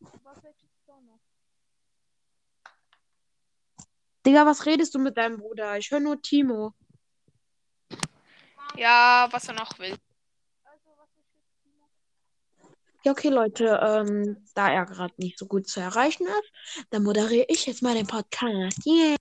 Was 0.00 0.42
willst 0.42 0.64
du 0.86 0.92
noch? 1.02 1.20
Digga, 4.24 4.46
was 4.46 4.66
redest 4.66 4.94
du 4.96 4.98
mit 4.98 5.16
deinem 5.16 5.36
Bruder? 5.36 5.78
Ich 5.78 5.90
höre 5.92 6.00
nur 6.00 6.20
Timo. 6.20 6.74
Ja, 8.76 9.28
was 9.30 9.46
er 9.46 9.54
noch 9.54 9.78
will. 9.78 9.96
Ja, 13.06 13.12
okay, 13.12 13.28
Leute, 13.28 13.80
ähm, 13.84 14.44
da 14.56 14.68
er 14.68 14.84
gerade 14.84 15.14
nicht 15.18 15.38
so 15.38 15.46
gut 15.46 15.68
zu 15.68 15.78
erreichen 15.78 16.26
ist, 16.26 16.86
dann 16.90 17.04
moderiere 17.04 17.46
ich 17.46 17.64
jetzt 17.66 17.80
mal 17.80 17.94
den 17.94 18.08
Podcast. 18.08 18.84
Yeah. 18.84 19.14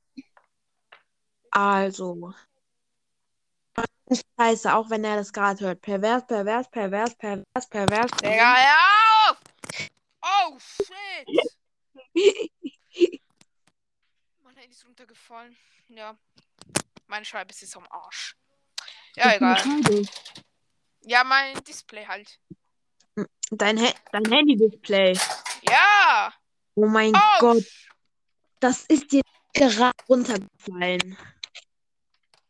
Also. 1.51 2.33
Scheiße, 4.39 4.73
auch 4.73 4.89
wenn 4.89 5.03
er 5.03 5.17
das 5.17 5.31
gerade 5.31 5.63
hört. 5.63 5.81
Pervers, 5.81 6.25
pervers, 6.25 6.67
pervers, 6.71 7.15
pervers, 7.15 7.69
pervers. 7.69 8.11
Digga, 8.23 8.57
ja 8.57 8.75
auf! 9.29 9.37
Oh, 10.23 10.57
shit! 10.57 11.27
Mein 14.43 14.55
Handy 14.55 14.71
ist 14.71 14.83
runtergefallen. 14.83 15.55
Ja. 15.89 16.17
Meine 17.05 17.23
Scheibe 17.23 17.51
ist 17.51 17.61
jetzt 17.61 17.77
am 17.77 17.85
Arsch. 17.91 18.35
Ja, 19.15 19.35
egal. 19.35 19.61
Ja, 21.07 21.23
mein 21.23 21.63
Display 21.65 22.03
halt. 22.07 22.39
Dein, 23.51 23.77
He 23.77 23.93
dein 24.11 24.25
Handy-Display. 24.25 25.13
Ja! 25.69 26.33
Oh 26.75 26.87
mein 26.87 27.13
Oh! 27.15 27.39
Gott, 27.39 27.63
das 28.59 28.85
ist 28.85 29.11
dir 29.11 29.21
gerade 29.53 29.93
runtergefallen. 30.09 31.17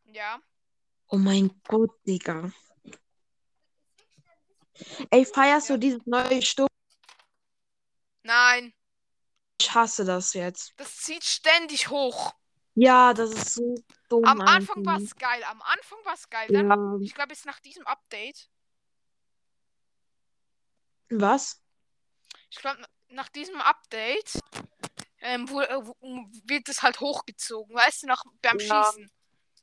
Ja. 0.05 0.39
Oh 1.09 1.17
mein 1.17 1.51
Gott, 1.67 1.91
Digga. 2.07 2.51
Ey, 5.09 5.25
feierst 5.25 5.69
du 5.69 5.77
dieses 5.77 6.05
neue 6.05 6.41
Stück? 6.41 6.67
Nein, 8.23 8.73
Ich 9.61 9.73
hasse 9.73 10.03
das 10.03 10.33
jetzt. 10.33 10.73
das 10.77 10.97
zieht 10.97 11.23
ständig 11.23 11.89
hoch. 11.89 12.33
Ja, 12.73 13.13
das 13.13 13.31
ist 13.31 13.53
so 13.55 13.75
dumm. 14.09 14.25
Am 14.25 14.41
Anfang 14.41 14.85
war 14.85 14.97
es 14.99 15.15
geil. 15.15 15.41
Am 15.45 15.61
Anfang 15.61 15.99
war 16.03 16.13
es 16.15 16.29
geil. 16.29 16.47
Dann, 16.49 16.69
Ja. 16.69 16.97
ich 17.01 17.13
glaube, 17.13 17.31
jetzt 17.33 17.45
nach 17.45 17.59
diesem 17.61 17.85
Update. 17.87 18.49
Was? 21.09 21.61
Ich 22.49 22.57
glaube, 22.57 22.85
nach 23.09 23.29
diesem 23.29 23.59
Update 23.61 24.39
ähm, 25.25 25.49
wo, 25.49 25.59
äh, 25.59 25.79
wo, 25.81 25.95
wird 26.45 26.69
es 26.69 26.83
halt 26.83 26.99
hochgezogen. 26.99 27.75
Weißt 27.75 28.03
du, 28.03 28.07
nach, 28.07 28.23
beim 28.41 28.59
Ja. 28.59 28.83
Schießen. 28.83 29.11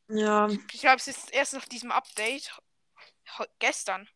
Ja. 0.09 0.49
Ich 0.49 0.81
glaube, 0.81 0.97
es 0.97 1.07
ist 1.07 1.33
erst 1.33 1.55
nach 1.55 1.67
diesem 1.67 1.93
Update. 1.93 2.53
Gestern. 3.61 4.09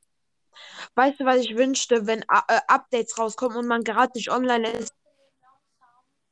Weißt 0.94 1.20
du, 1.20 1.24
was 1.24 1.36
ich 1.36 1.56
wünschte, 1.56 2.06
wenn 2.06 2.28
A- 2.28 2.44
äh, 2.48 2.60
Updates 2.66 3.16
rauskommen 3.18 3.58
und 3.58 3.66
man 3.66 3.84
gerade 3.84 4.12
nicht 4.14 4.30
online 4.30 4.68
ist? 4.70 4.92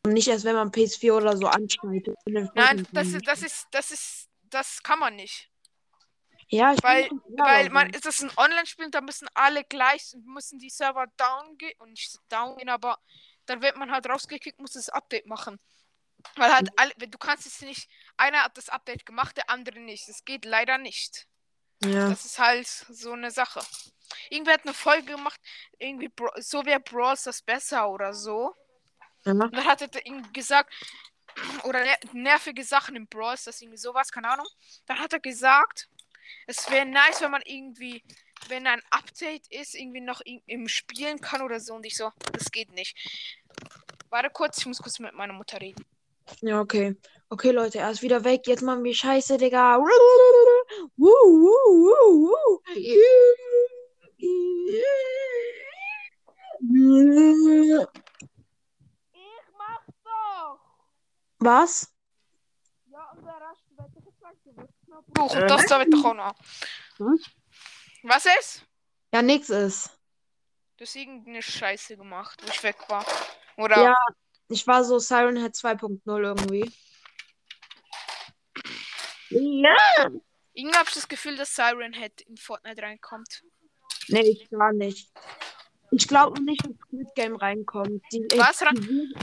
Und 0.04 0.12
nicht 0.12 0.28
erst, 0.28 0.44
wenn 0.44 0.56
man 0.56 0.70
PS4 0.70 1.12
oder 1.12 1.36
so 1.36 1.44
dann 1.44 1.68
Nein, 2.54 2.86
das 2.92 3.08
ist, 3.08 3.26
das 3.26 3.42
ist, 3.42 3.66
das 3.70 3.90
ist, 3.90 4.28
das 4.42 4.82
kann 4.82 4.98
man 4.98 5.14
nicht. 5.16 5.50
Ja, 6.54 6.72
ich 6.72 6.82
Weil, 6.84 7.10
weil 7.36 7.68
man 7.70 7.92
so. 7.92 7.96
ist 7.96 8.06
das 8.06 8.22
ein 8.22 8.30
Online-Spiel, 8.36 8.88
da 8.90 9.00
müssen 9.00 9.28
alle 9.34 9.64
gleich, 9.64 10.14
müssen 10.24 10.60
die 10.60 10.70
Server 10.70 11.06
down 11.16 11.58
gehen 11.58 11.74
und 11.78 11.90
nicht 11.90 12.16
down 12.28 12.56
gehen, 12.56 12.68
aber 12.68 13.00
dann 13.46 13.60
wird 13.60 13.76
man 13.76 13.90
halt 13.90 14.08
rausgekickt, 14.08 14.60
muss 14.60 14.72
das 14.72 14.88
Update 14.88 15.26
machen. 15.26 15.58
Weil 16.36 16.54
halt 16.54 16.68
alle, 16.76 16.92
du 16.94 17.18
kannst 17.18 17.46
es 17.46 17.60
nicht, 17.60 17.90
einer 18.16 18.44
hat 18.44 18.56
das 18.56 18.68
Update 18.68 19.04
gemacht, 19.04 19.36
der 19.36 19.50
andere 19.50 19.80
nicht. 19.80 20.08
Das 20.08 20.24
geht 20.24 20.44
leider 20.44 20.78
nicht. 20.78 21.26
Ja. 21.84 22.08
Das 22.08 22.24
ist 22.24 22.38
halt 22.38 22.68
so 22.68 23.12
eine 23.12 23.32
Sache. 23.32 23.60
Irgendwer 24.30 24.54
hat 24.54 24.64
eine 24.64 24.74
Folge 24.74 25.12
gemacht, 25.16 25.40
irgendwie 25.78 26.10
so 26.36 26.64
wäre 26.64 26.78
Brawl 26.78 27.16
das 27.24 27.42
besser 27.42 27.90
oder 27.90 28.14
so. 28.14 28.54
ja. 29.24 29.32
Und 29.32 29.40
dann 29.40 29.64
hat 29.64 29.82
er 29.82 30.06
irgendwie 30.06 30.32
gesagt, 30.32 30.72
oder 31.64 31.82
ner 31.82 31.96
nervige 32.12 32.62
Sachen 32.62 32.94
im 32.94 33.08
Brawl, 33.08 33.36
das 33.44 33.60
irgendwie 33.60 33.76
sowas, 33.76 34.12
keine 34.12 34.30
Ahnung. 34.30 34.46
Dann 34.86 35.00
hat 35.00 35.12
er 35.12 35.20
gesagt, 35.20 35.88
es 36.46 36.70
wäre 36.70 36.86
nice, 36.86 37.20
wenn 37.20 37.30
man 37.30 37.42
irgendwie, 37.44 38.02
wenn 38.48 38.66
ein 38.66 38.82
Update 38.90 39.46
ist, 39.50 39.74
irgendwie 39.74 40.00
noch 40.00 40.20
in, 40.24 40.42
im 40.46 40.68
Spielen 40.68 41.20
kann 41.20 41.42
oder 41.42 41.60
so. 41.60 41.74
Und 41.74 41.86
ich 41.86 41.96
so, 41.96 42.10
das 42.32 42.50
geht 42.50 42.72
nicht. 42.72 42.96
Warte 44.10 44.30
kurz, 44.30 44.58
ich 44.58 44.66
muss 44.66 44.82
kurz 44.82 44.98
mit 44.98 45.14
meiner 45.14 45.32
Mutter 45.32 45.60
reden. 45.60 45.84
Ja, 46.40 46.60
okay. 46.60 46.96
Okay, 47.28 47.50
Leute, 47.50 47.78
er 47.78 47.90
ist 47.90 48.02
wieder 48.02 48.24
weg. 48.24 48.46
Jetzt 48.46 48.62
machen 48.62 48.84
wir 48.84 48.94
Scheiße, 48.94 49.36
Digga. 49.38 49.78
Wuh, 49.78 49.88
wuh, 50.96 51.10
wuh, 51.76 52.30
wuh. 52.30 52.60
Ich 59.12 59.20
mach's 59.58 59.92
doch! 60.04 60.60
Was? 61.38 61.92
Ja, 62.86 63.10
und 63.10 63.24
der 63.24 63.34
Rest 63.34 63.64
wird 63.76 63.94
Buch, 65.14 65.34
und 65.34 65.48
das 65.50 65.66
da 65.66 65.78
wird 65.78 65.92
doch 65.92 66.04
auch 66.04 66.14
noch. 66.14 66.34
Was? 66.98 67.20
Was 68.02 68.26
ist? 68.38 68.66
Ja, 69.12 69.22
nix 69.22 69.48
ist. 69.50 69.90
Du 70.76 70.84
hast 70.84 70.96
irgendeine 70.96 71.40
Scheiße 71.42 71.96
gemacht, 71.96 72.42
wo 72.44 72.50
ich 72.50 72.62
weg 72.62 72.76
war. 72.88 73.06
Oder? 73.56 73.82
Ja. 73.82 73.96
Ich 74.48 74.66
war 74.66 74.84
so 74.84 74.98
Siren 74.98 75.36
Head 75.36 75.54
2.0 75.54 76.00
irgendwie. 76.22 76.70
Ja. 79.30 80.10
Irgendwie 80.52 80.76
habe 80.78 80.88
ich 80.88 80.94
das 80.94 81.08
Gefühl, 81.08 81.36
dass 81.36 81.54
Siren 81.54 81.92
Head 81.92 82.20
in 82.22 82.36
Fortnite 82.36 82.82
reinkommt. 82.82 83.42
Nee, 84.08 84.20
ich 84.20 84.50
gar 84.50 84.72
nicht. 84.72 85.10
Ich 85.90 86.06
glaube 86.08 86.42
nicht, 86.42 86.64
dass 86.64 86.72
Squid 86.86 87.14
Game 87.14 87.36
reinkommt. 87.36 88.02
Die, 88.12 88.26
Was 88.36 88.58
die- 88.58 89.14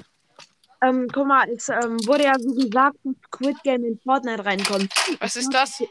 ähm, 0.81 1.07
guck 1.13 1.27
mal, 1.27 1.49
es 1.49 1.69
ähm, 1.69 1.97
wurde 2.07 2.23
ja 2.23 2.37
so 2.39 2.53
gesagt, 2.53 2.97
dass 3.03 3.15
Squid 3.27 3.63
Game 3.63 3.83
in 3.85 3.99
Fortnite 3.99 4.43
reinkommt. 4.43 4.91
Was 5.19 5.35
ist 5.35 5.53
das? 5.53 5.83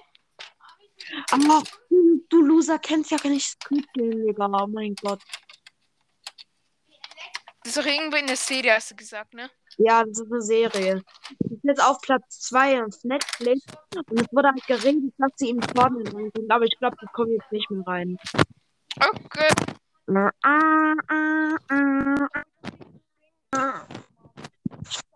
Aber 1.30 1.62
du, 2.28 2.42
Loser 2.42 2.78
kennst 2.78 3.10
ja 3.10 3.16
gar 3.18 3.30
nicht 3.30 3.46
Squid 3.46 3.86
Game, 3.94 4.26
Digga. 4.26 4.46
Oh 4.46 4.66
mein 4.66 4.94
Gott. 4.96 5.20
Das 7.62 7.76
ist 7.76 7.78
doch 7.78 7.90
irgendwie 7.90 8.18
eine 8.18 8.36
Serie, 8.36 8.74
hast 8.74 8.90
du 8.90 8.96
gesagt, 8.96 9.34
ne? 9.34 9.50
Ja, 9.76 10.02
das 10.02 10.18
ist 10.18 10.32
eine 10.32 10.42
Serie. 10.42 11.02
Die 11.40 11.54
ist 11.54 11.64
jetzt 11.64 11.82
auf 11.82 12.00
Platz 12.00 12.40
2 12.40 12.84
auf 12.84 13.04
Netflix. 13.04 13.62
Und 13.94 14.20
es 14.20 14.26
wurde 14.32 14.48
halt 14.48 14.66
geredet, 14.66 15.14
dass 15.18 15.30
sie 15.36 15.50
in 15.50 15.62
Fortnite 15.62 16.14
reinkommt. 16.14 16.50
Aber 16.50 16.64
ich 16.64 16.76
glaube, 16.78 16.96
die 17.00 17.06
kommen 17.12 17.32
jetzt 17.32 17.52
nicht 17.52 17.70
mehr 17.70 17.86
rein. 17.86 18.18
Okay. 18.96 19.48
Ah, 20.08 20.30
ah, 20.42 20.94
ah, 21.68 22.26
ah, 23.52 23.86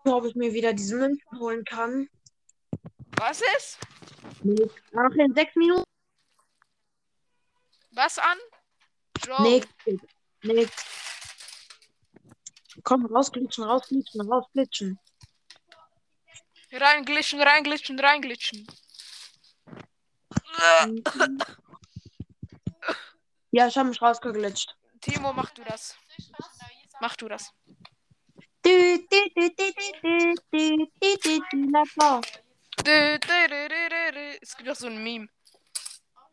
ob 0.03 0.25
ich 0.25 0.35
mir 0.35 0.53
wieder 0.53 0.73
diese 0.73 0.95
Münzen 0.95 1.39
holen 1.39 1.63
kann. 1.65 2.09
Was 3.17 3.41
ist? 3.57 3.79
Noch 4.43 5.11
in 5.17 5.33
sechs 5.33 5.55
Minuten. 5.55 5.83
Was 7.91 8.19
an? 8.19 8.37
Joe. 9.23 9.41
Nix. 9.41 9.67
Nix. 10.43 10.71
Komm, 12.83 13.05
rausglitschen, 13.05 13.63
rausglitschen, 13.63 14.21
rausglitschen. 14.21 14.99
Reinglitschen, 16.71 17.41
reinglitschen, 17.41 17.99
reinglitschen. 17.99 18.67
Ja, 23.51 23.67
ich 23.67 23.77
habe 23.77 23.89
mich 23.89 24.01
rausgeglitscht. 24.01 24.75
Timo, 24.99 25.31
mach 25.31 25.51
du 25.51 25.63
das. 25.63 25.95
Mach 26.99 27.15
du 27.15 27.29
das. 27.29 27.53
Du, 28.65 28.71
du, 28.71 29.29
du, 29.35 29.49
du, 29.49 29.71
du, 29.77 30.33
du, 30.51 30.77
du, 30.99 31.17
du, 31.23 31.39
du, 31.51 31.71
Let's 31.71 31.93
go. 31.95 32.21
Dü, 32.83 33.19
dü, 33.19 33.49
dü, 33.49 33.69
dü, 33.69 33.89
dü, 33.89 34.11
dü. 34.15 34.39
Es 34.41 34.57
gibt 34.57 34.67
doch 34.67 34.75
so 34.75 34.87
ein 34.87 35.03
Meme. 35.03 35.27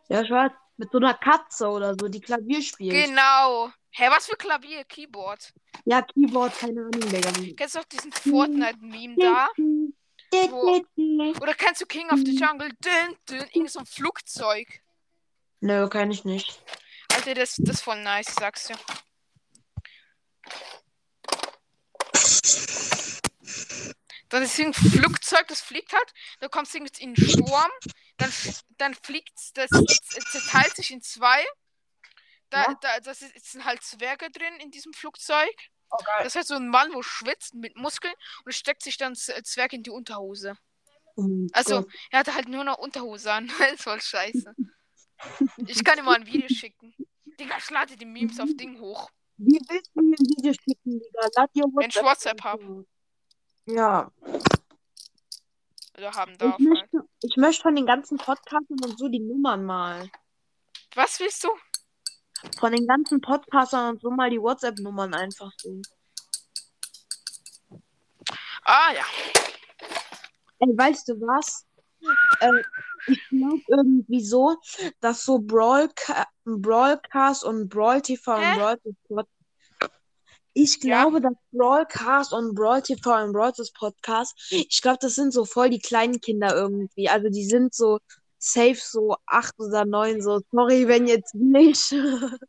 Ja, 0.08 0.22
ich 0.22 0.30
weiß. 0.30 0.52
Mit 0.78 0.90
so 0.90 0.98
einer 0.98 1.12
Katze 1.14 1.68
oder 1.68 1.94
so, 1.94 2.08
die 2.08 2.20
Klavier 2.20 2.62
spielt. 2.62 3.06
Genau. 3.06 3.70
Hä, 3.90 4.08
was 4.08 4.26
für 4.26 4.36
Klavier? 4.36 4.84
Keyboard. 4.84 5.52
Ja, 5.84 6.00
Keyboard, 6.00 6.58
keine 6.58 6.80
Ahnung, 6.80 7.00
Digga. 7.10 7.30
Kennst 7.54 7.74
du 7.74 7.80
auch 7.80 7.84
diesen 7.84 8.10
Fortnite-Meme 8.10 9.16
da? 9.16 9.48
Oder 11.42 11.54
kennst 11.54 11.82
du 11.82 11.86
King 11.86 12.08
of 12.10 12.20
the 12.24 12.34
Jungle? 12.34 12.70
Dün, 12.82 13.16
dün, 13.28 13.46
irgend 13.52 13.70
so 13.70 13.80
ein 13.80 13.86
Flugzeug. 13.86 14.80
Nö, 15.60 15.86
kann 15.90 16.10
ich 16.10 16.24
nicht. 16.24 16.62
Alter, 17.14 17.34
das, 17.34 17.56
das 17.56 17.76
ist 17.76 17.82
voll 17.82 18.02
nice, 18.02 18.34
sagst 18.34 18.70
du. 18.70 18.74
Dann 24.28 24.42
ist 24.42 24.58
ein 24.58 24.72
Flugzeug, 24.72 25.46
das 25.48 25.60
fliegt 25.60 25.92
halt, 25.92 26.12
da 26.40 26.48
kommst 26.48 26.72
du 26.72 26.78
irgendwie 26.78 27.02
in 27.02 27.14
den 27.14 27.28
Sturm, 27.28 27.70
dann, 28.16 28.32
dann 28.78 28.94
fliegt 28.94 29.32
das, 29.54 29.68
zerteilt 29.70 30.74
sich 30.76 30.90
in 30.90 31.02
zwei. 31.02 31.44
Da, 32.50 32.62
Ja. 32.64 32.74
da, 32.80 33.00
das 33.00 33.22
ist, 33.22 33.52
sind 33.52 33.64
halt 33.64 33.82
Zwerge 33.82 34.30
drin 34.30 34.54
in 34.60 34.70
diesem 34.70 34.92
Flugzeug. 34.92 35.50
Oh, 35.90 35.96
geil. 35.98 36.14
Das 36.18 36.28
ist 36.28 36.36
halt 36.36 36.46
so 36.46 36.54
ein 36.54 36.68
Mann, 36.68 36.92
wo 36.94 37.02
schwitzt 37.02 37.54
mit 37.54 37.76
Muskeln 37.76 38.14
und 38.44 38.54
steckt 38.54 38.82
sich 38.82 38.96
dann 38.96 39.14
Z- 39.14 39.46
Zwerg 39.46 39.72
in 39.74 39.82
die 39.82 39.90
Unterhose. 39.90 40.56
Oh 41.16 41.46
Also, 41.52 41.82
Gott. 41.82 41.92
er 42.10 42.20
hatte 42.20 42.34
halt 42.34 42.48
nur 42.48 42.64
noch 42.64 42.78
Unterhose 42.78 43.30
an. 43.32 43.48
Das 43.58 43.72
ist 43.72 43.82
voll 43.82 44.00
scheiße. 44.00 44.54
Ich 45.66 45.84
kann 45.84 45.96
dir 45.96 46.02
mal 46.02 46.16
ein 46.16 46.26
Video 46.26 46.48
schicken. 46.48 46.94
Digga, 47.38 47.56
ich 47.58 47.70
lade 47.70 47.96
die 47.96 48.04
Memes 48.06 48.40
auf 48.40 48.48
Ding 48.54 48.80
hoch. 48.80 49.10
Wie 49.36 49.58
willst 49.68 49.90
du 49.94 50.02
mir 50.02 50.16
ein 50.16 50.26
Video 50.26 50.52
schicken, 50.52 51.00
Digga? 51.00 51.28
Lad 51.36 51.54
dir 51.54 51.64
Wenn 51.74 51.90
ich 51.90 51.96
WhatsApp 52.02 52.42
hab. 52.42 52.60
Ja. 53.66 54.10
Oder 55.96 56.12
haben 56.12 56.32
Ich 56.32 56.38
darf 56.38 56.52
halt. 56.52 56.60
möchte, 56.60 57.08
ich 57.22 57.36
möchte 57.36 57.62
von 57.62 57.76
den 57.76 57.86
ganzen 57.86 58.18
Podcastern 58.18 58.78
und 58.82 58.98
so 58.98 59.08
die 59.08 59.20
Nummern 59.20 59.64
mal. 59.64 60.10
Was 60.94 61.20
willst 61.20 61.44
du? 61.44 61.48
Von 62.58 62.72
den 62.72 62.86
ganzen 62.86 63.20
Podcastern 63.20 63.94
und 63.94 64.02
so 64.02 64.10
mal 64.10 64.30
die 64.30 64.40
WhatsApp-Nummern 64.40 65.14
einfach 65.14 65.52
so. 65.58 65.80
Ah 68.64 68.92
ja. 68.94 69.04
Ey, 70.58 70.76
weißt 70.76 71.08
du 71.08 71.20
was? 71.20 71.66
Äh, 72.40 72.62
ich 73.06 73.28
glaube 73.28 73.62
irgendwie 73.68 74.24
so, 74.24 74.56
dass 75.00 75.24
so 75.24 75.38
Brawlca 75.38 76.26
Brawlcast 76.44 77.44
und 77.44 77.68
Brawl 77.68 78.02
TV 78.02 78.34
und 78.34 78.42
Hä? 78.42 78.58
Brawl 78.58 78.78
Ich 80.54 80.82
Ja. 80.82 81.02
glaube, 81.02 81.20
dass 81.20 81.32
Brawlcast 81.52 82.32
und 82.32 82.54
Brawl 82.54 82.82
TV 82.82 83.24
und 83.24 83.32
Brawl 83.32 83.52
Podcast, 83.74 84.34
ich 84.50 84.82
glaube, 84.82 84.98
das 85.00 85.14
sind 85.14 85.32
so 85.32 85.44
voll 85.44 85.70
die 85.70 85.78
kleinen 85.80 86.20
Kinder 86.20 86.54
irgendwie. 86.54 87.08
Also 87.08 87.28
die 87.28 87.44
sind 87.46 87.74
so 87.74 87.98
safe 88.38 88.76
so 88.76 89.16
acht 89.26 89.54
oder 89.58 89.84
neun, 89.84 90.20
so 90.20 90.40
sorry, 90.50 90.88
wenn 90.88 91.06
jetzt 91.06 91.34
nicht. 91.34 91.92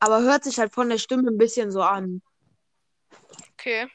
Aber 0.00 0.22
hört 0.22 0.44
sich 0.44 0.58
halt 0.58 0.72
von 0.72 0.88
der 0.88 0.98
Stimme 0.98 1.28
ein 1.28 1.38
bisschen 1.38 1.72
so 1.72 1.82
an. 1.82 2.22
Okay. 3.54 3.88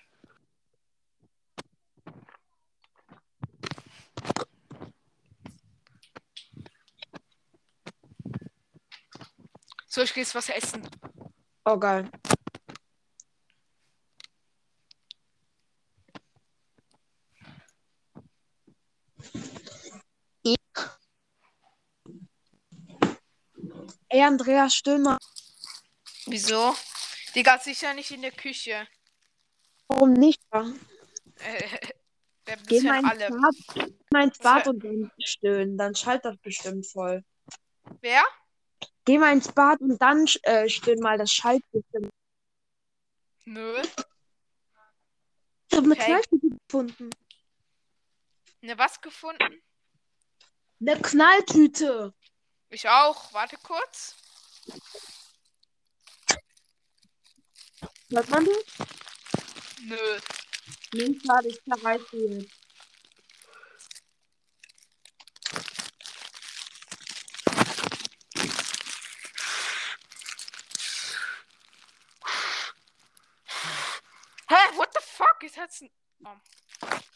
So, 9.88 10.02
ich 10.02 10.14
gehe 10.14 10.24
jetzt 10.24 10.36
was 10.36 10.50
essen. 10.50 10.82
Oh, 11.66 11.78
geil. 11.78 12.10
Ey, 24.10 24.22
Andreas, 24.22 24.74
mal. 25.00 25.18
Wieso? 26.28 26.76
Digga, 27.34 27.58
sicher 27.58 27.94
nicht 27.96 28.12
in 28.12 28.22
der 28.22 28.32
Küche. 28.32 28.88
Warum 29.88 30.14
nicht? 30.14 30.40
Äh, 30.52 30.64
Der 32.46 32.58
Geh 32.58 32.78
ins 32.78 33.10
alle. 33.10 33.30
Bad, 33.30 33.56
Das 34.12 34.38
Bad 34.40 34.68
und 34.68 34.84
dann 34.84 35.12
stöhnen. 35.18 35.78
Dann 35.78 35.96
schallt 35.96 36.26
das 36.26 36.38
bestimmt 36.38 36.86
voll. 36.86 37.24
Wer? 38.02 38.24
Geh 39.06 39.18
mal 39.18 39.34
ins 39.34 39.52
Bad 39.52 39.82
und 39.82 40.02
dann 40.02 40.26
äh, 40.44 40.70
stöhnen 40.70 41.02
mal. 41.02 41.18
Das 41.18 41.32
schallt 41.32 41.64
bestimmt. 41.72 42.10
Nö. 43.46 43.82
Ich 45.70 45.78
habe 45.78 45.86
eine 45.86 45.94
Okay. 45.94 46.06
Knalltüte 46.06 46.58
gefunden. 46.68 47.10
Ne, 48.62 48.78
was 48.78 49.02
gefunden? 49.02 49.62
Eine 50.80 51.02
Knalltüte. 51.02 52.14
Ich 52.70 52.88
auch. 52.88 53.34
Warte 53.34 53.58
kurz. 53.58 54.16
Hört 58.10 58.30
man 58.30 58.46
das? 58.46 58.88
Nö. 59.82 60.20
Nee, 60.94 61.20
schade, 61.26 61.48
ich 61.48 61.60
zerreiße 61.64 62.06
die 62.12 62.18
jetzt. 62.18 62.52
Hä? 74.48 74.78
What 74.78 74.94
the 74.94 75.02
ein. 75.82 75.90
Oh. 76.26 76.30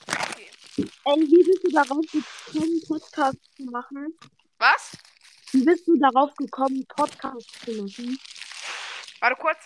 Okay. 0.07 0.49
Ey, 0.77 1.21
wie 1.21 1.43
bist 1.43 1.63
du 1.63 1.71
darauf 1.71 2.05
gekommen, 2.11 2.81
Podcast 2.88 3.38
zu 3.55 3.63
machen? 3.65 4.17
Was? 4.57 4.97
Wie 5.51 5.63
bist 5.63 5.88
du 5.88 5.97
darauf 5.97 6.35
gekommen, 6.35 6.85
Podcast 6.88 7.49
zu 7.63 7.71
machen? 7.71 8.19
Warte 9.19 9.41
kurz. 9.41 9.57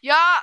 Ja. 0.00 0.42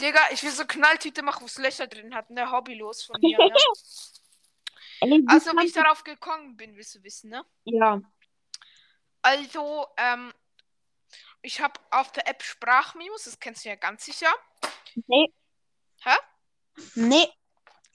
Digga, 0.00 0.20
ich 0.32 0.42
will 0.42 0.50
so 0.50 0.64
Knalltüte 0.66 1.22
machen, 1.22 1.42
wo 1.42 1.46
es 1.46 1.58
Löcher 1.58 1.86
drin 1.86 2.14
hat. 2.14 2.28
Ne, 2.30 2.50
hobbylos 2.50 3.04
von 3.04 3.20
mir, 3.20 3.38
ne? 3.38 3.54
Also, 5.28 5.52
wie 5.52 5.66
ich 5.66 5.72
darauf 5.74 6.02
gekommen 6.04 6.56
bin, 6.56 6.74
willst 6.74 6.94
du 6.94 7.02
wissen, 7.02 7.28
ne? 7.28 7.44
Ja. 7.64 8.00
Also, 9.26 9.88
ähm, 9.96 10.32
ich 11.42 11.60
habe 11.60 11.80
auf 11.90 12.12
der 12.12 12.28
App 12.28 12.44
Sprachmemos, 12.44 13.24
das 13.24 13.40
kennst 13.40 13.64
du 13.64 13.68
ja 13.68 13.74
ganz 13.74 14.04
sicher. 14.04 14.32
Nee. 15.08 15.32
Hä? 16.04 16.14
Nee. 16.94 17.28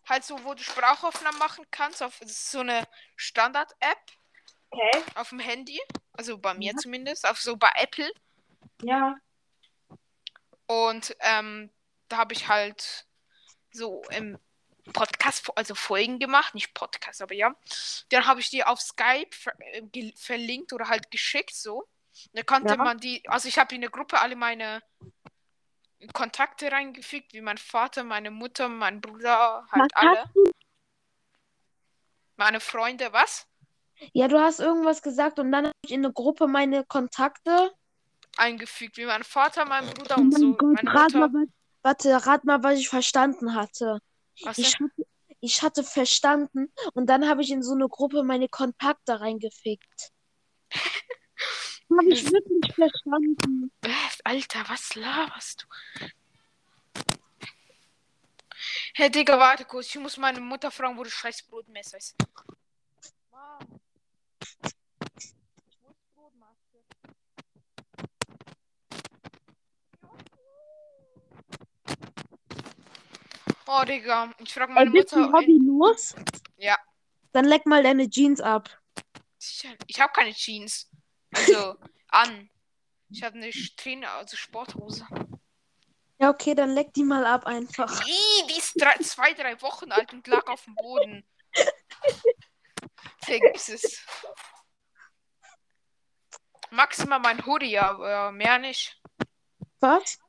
Halt 0.10 0.26
so, 0.26 0.44
wo 0.44 0.54
du 0.56 0.62
Sprachaufnahmen 0.62 1.40
machen 1.40 1.66
kannst. 1.72 2.04
Auf, 2.04 2.20
das 2.20 2.32
ist 2.32 2.52
so 2.52 2.60
eine 2.60 2.86
Standard-App 3.16 4.12
Okay. 4.72 5.04
auf 5.16 5.30
dem 5.30 5.40
Handy. 5.40 5.80
Also 6.12 6.38
bei 6.38 6.54
mir 6.54 6.76
zumindest. 6.76 7.26
Auf 7.26 7.40
so 7.40 7.56
bei 7.56 7.72
Apple. 7.76 8.12
Ja. 8.82 9.16
Und 10.68 11.16
ähm, 11.22 11.72
da 12.10 12.18
habe 12.18 12.34
ich 12.34 12.50
halt 12.50 13.08
so 13.72 14.02
im 14.10 14.38
Podcast, 14.94 15.50
also 15.56 15.76
Folgen 15.76 16.20
gemacht, 16.20 16.54
nicht 16.56 16.74
Podcast, 16.74 17.22
aber 17.22 17.34
ja. 17.34 17.56
Dann 18.10 18.26
habe 18.26 18.40
ich 18.40 18.50
die 18.50 18.64
auf 18.64 18.80
Skype 18.82 19.30
ver 19.32 19.54
äh, 19.60 20.12
verlinkt 20.16 20.74
oder 20.74 20.88
halt 20.88 21.10
geschickt 21.12 21.56
so. 21.56 21.88
Da 22.34 22.44
konnte 22.44 22.74
Ja. 22.74 22.78
man 22.78 22.98
die, 22.98 23.28
also 23.30 23.48
ich 23.48 23.58
habe 23.58 23.74
in 23.76 23.82
der 23.82 23.90
Gruppe 23.90 24.20
alle 24.20 24.36
meine 24.36 24.82
Kontakte 26.14 26.72
reingefügt, 26.72 27.34
wie 27.34 27.42
mein 27.42 27.58
Vater, 27.58 28.04
meine 28.04 28.32
Mutter, 28.32 28.68
mein 28.70 29.02
Bruder, 29.02 29.66
halt 29.72 29.92
Was 29.94 30.02
alle. 30.02 30.24
Meine 32.38 32.60
Freunde, 32.60 33.14
was? 33.14 33.46
Ja, 34.14 34.28
du 34.28 34.40
hast 34.40 34.60
irgendwas 34.60 35.02
gesagt 35.04 35.38
und 35.38 35.52
dann 35.52 35.66
habe 35.66 35.76
ich 35.86 35.92
in 35.92 36.04
eine 36.04 36.12
Gruppe 36.14 36.48
meine 36.48 36.84
Kontakte. 36.86 37.72
Eingefügt, 38.38 38.98
wie 38.98 39.06
mein 39.06 39.24
Vater, 39.24 39.66
mein 39.66 39.86
Bruder 39.92 40.16
Oh 40.18 40.22
und 40.22 40.30
mein 40.32 40.40
so. 40.42 40.58
Meine 40.60 40.94
rat 40.94 41.14
mal, 41.14 41.30
Mutter. 41.30 41.52
warte, 41.84 42.26
rat 42.26 42.46
mal, 42.46 42.64
was 42.64 42.80
ich 42.80 42.90
verstanden 42.90 43.54
hatte. 43.54 44.00
Was 44.44 44.58
Ich 44.58 44.78
denn? 44.78 44.90
hatte, 44.90 45.08
ich 45.40 45.62
hatte 45.62 45.84
verstanden 45.84 46.72
und 46.94 47.08
dann 47.08 47.28
habe 47.28 47.42
ich 47.42 47.52
in 47.52 47.64
so 47.64 47.74
eine 47.74 47.88
Gruppe 47.88 48.24
meine 48.24 48.48
Kontakte 48.50 49.20
reingefickt. 49.20 50.12
Habe 51.90 52.10
ich 52.10 52.24
wirklich 52.32 52.74
verstanden. 52.74 53.72
Alter, 54.24 54.64
was 54.70 54.96
laberst 54.96 55.64
du? 55.64 55.68
Hey 58.94 59.10
Digga, 59.10 59.38
warte 59.40 59.66
kurz. 59.66 59.88
Ich 59.88 60.00
muss 60.00 60.18
meine 60.18 60.40
Mutter 60.40 60.70
fragen, 60.72 60.98
wo 60.98 61.04
das 61.04 61.14
scheiß 61.14 61.44
Brotmesser 61.44 61.98
ist. 61.98 62.16
Mom. 63.32 63.80
Wo 65.82 65.90
ist 65.90 66.14
Brotmaske? 66.14 66.84
Oh, 73.74 73.84
Digga. 73.86 74.34
Ich 74.40 74.54
frage 74.54 74.72
Ey, 74.72 74.76
meine 74.76 74.92
bist 74.92 75.12
du 75.14 75.20
Mutter. 75.20 75.28
in- 75.28 75.34
hobbylos? 75.34 76.16
Ja. 76.58 76.78
Dann 77.32 77.46
leck 77.46 77.66
mal 77.66 77.82
deine 77.84 78.10
Jeans 78.10 78.42
ab. 78.42 78.70
Sicher- 79.38 79.76
Ich 79.88 80.00
habe 80.02 80.12
keine 80.14 80.34
Jeans. 80.34 80.90
Also, 81.34 81.76
an. 82.10 82.50
Ich 83.10 83.24
habe 83.24 83.38
eine 83.38 83.50
Trainer, 83.78 84.12
also 84.12 84.36
Sporthose. 84.36 85.06
Ja, 86.20 86.30
okay, 86.30 86.54
dann 86.54 86.72
leck 86.72 86.94
die 86.94 87.04
mal 87.04 87.26
ab 87.26 87.46
einfach. 87.46 88.06
Ih, 88.06 88.48
die 88.50 88.58
ist 88.58 88.74
drei, 88.80 88.94
zwei, 89.02 89.34
drei 89.34 89.60
Wochen 89.62 89.92
alt 89.92 90.12
und 90.14 90.28
lag 90.28 90.46
auf 90.48 90.64
dem 90.66 90.76
Boden. 90.76 91.26
Vergiss 93.24 93.70
es. 93.70 94.06
Maximal 96.70 97.20
mein 97.20 97.46
Hoodie, 97.46 97.78
aber 97.80 98.32
mehr 98.32 98.58
nicht. 98.60 99.02
Was? 99.80 100.20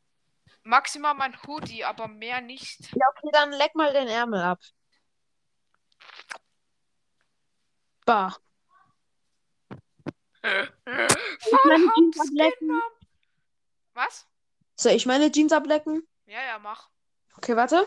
Maximal 0.64 1.14
mein 1.14 1.36
Hoodie, 1.42 1.84
aber 1.84 2.08
mehr 2.08 2.40
nicht. 2.40 2.80
Ja, 2.94 3.06
okay, 3.10 3.30
dann 3.32 3.52
leck 3.52 3.74
mal 3.74 3.92
den 3.92 4.08
Ärmel 4.08 4.40
ab. 4.40 4.60
Bah. 8.04 8.36
Voll 10.42 10.68
meine 11.64 11.86
hops 11.86 11.94
Jeans 11.94 12.20
ablecken? 12.20 12.82
Was? 13.94 14.26
Soll 14.76 14.92
ich 14.92 15.06
meine 15.06 15.30
Jeans 15.30 15.52
ablecken? 15.52 16.06
Ja, 16.26 16.42
ja, 16.44 16.58
mach. 16.58 16.88
Okay, 17.36 17.56
warte. 17.56 17.86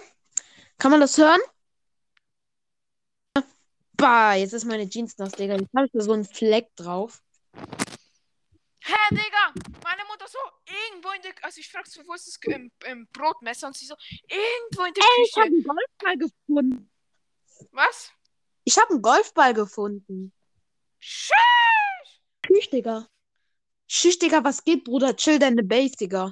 Kann 0.78 0.92
man 0.92 1.02
das 1.02 1.18
hören? 1.18 1.40
Bah, 3.98 4.34
jetzt 4.34 4.54
ist 4.54 4.66
meine 4.66 4.90
Jeans 4.90 5.18
nass, 5.18 5.32
Digga. 5.32 5.56
Jetzt 5.56 5.74
habe 5.74 5.86
ich 5.86 5.92
da 5.94 6.02
so 6.02 6.14
einen 6.14 6.26
Fleck 6.26 6.76
drauf. 6.76 7.22
Hä, 8.88 8.94
Digga! 9.12 9.54
Meine 9.84 10.04
Mutter 10.08 10.28
so, 10.28 10.38
irgendwo 10.66 11.10
in 11.12 11.22
der... 11.24 11.34
Also 11.42 11.60
ich 11.60 11.70
frag 11.72 11.88
so, 11.88 12.02
wo 12.06 12.14
ist 12.14 12.28
das 12.28 12.38
im, 12.54 12.72
im 12.86 13.08
Brotmesser? 13.12 13.68
Und 13.68 13.76
sie 13.76 13.86
so, 13.86 13.96
irgendwo 14.28 14.84
in 14.84 14.94
der 14.94 15.04
Ich 15.04 15.36
habe 15.36 15.48
Küche. 15.50 15.56
einen 15.56 15.64
Golfball 15.64 16.18
gefunden. 16.18 16.92
Was? 17.72 18.12
Ich 18.64 18.78
habe 18.78 18.92
einen 18.92 19.02
Golfball 19.02 19.54
gefunden. 19.56 20.32
Tschüss! 21.00 21.34
Tschüss, 22.46 22.70
Digga. 22.70 23.08
Tschüss, 23.88 24.20
Digga, 24.20 24.44
was 24.44 24.64
geht, 24.64 24.84
Bruder? 24.84 25.16
Chill 25.16 25.40
deine 25.40 25.64
Base, 25.64 25.96
Digga. 25.96 26.32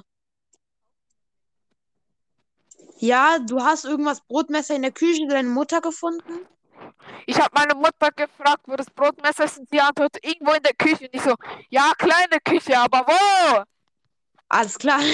Ja, 2.98 3.40
du 3.40 3.60
hast 3.62 3.84
irgendwas 3.84 4.20
Brotmesser 4.26 4.76
in 4.76 4.82
der 4.82 4.92
Küche 4.92 5.26
deiner 5.26 5.48
Mutter 5.48 5.80
gefunden? 5.80 6.46
Ich 7.26 7.38
habe 7.38 7.50
meine 7.54 7.74
Mutter 7.74 8.10
gefragt, 8.10 8.62
wo 8.66 8.76
das 8.76 8.90
Brotmesser 8.90 9.44
ist 9.44 9.58
und 9.58 9.68
sie 9.70 9.80
antwortet 9.80 10.24
irgendwo 10.24 10.52
in 10.52 10.62
der 10.62 10.74
Küche. 10.74 11.04
Und 11.04 11.14
ich 11.14 11.22
so, 11.22 11.34
ja, 11.70 11.92
kleine 11.96 12.40
Küche, 12.44 12.78
aber 12.78 13.06
wo? 13.06 13.64
Alles 14.48 14.78
klar. 14.78 15.00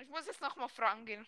Ich 0.00 0.14
muss 0.14 0.26
jetzt 0.26 0.40
nochmal 0.40 0.70
fragen 0.70 1.04
gehen. 1.04 1.26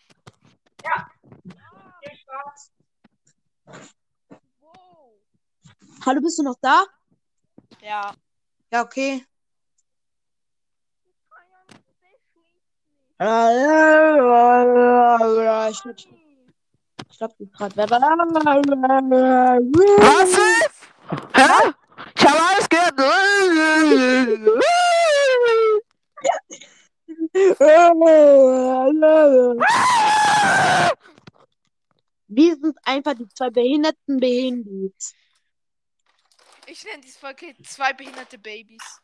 Wow. 4.59 5.13
Hallo, 6.03 6.19
bist 6.19 6.39
du 6.39 6.43
noch 6.43 6.55
da? 6.59 6.83
Ja. 7.79 8.15
Ja, 8.71 8.81
okay. 8.81 9.23
Ich 15.69 16.20
glaub, 17.21 17.35
ich 17.37 17.37
glaub, 17.37 17.37
die 17.37 17.43
ist 17.43 17.51
grad. 17.53 17.77
Was 19.97 20.31
ist? 20.31 20.81
Hä? 21.35 21.73
Ich 22.15 22.25
habe 22.25 22.39
alles 22.39 22.67
gehört. 22.69 22.95
Wir 32.27 32.55
sind 32.55 32.77
einfach 32.83 33.13
die 33.13 33.27
zwei 33.29 33.49
behinderten 33.49 34.19
Behindis. 34.19 35.13
Ich 36.65 36.83
nenne 36.85 37.01
dieses 37.01 37.19
Paket 37.19 37.57
zwei 37.67 37.93
behinderte 37.93 38.37
Babys. 38.37 39.01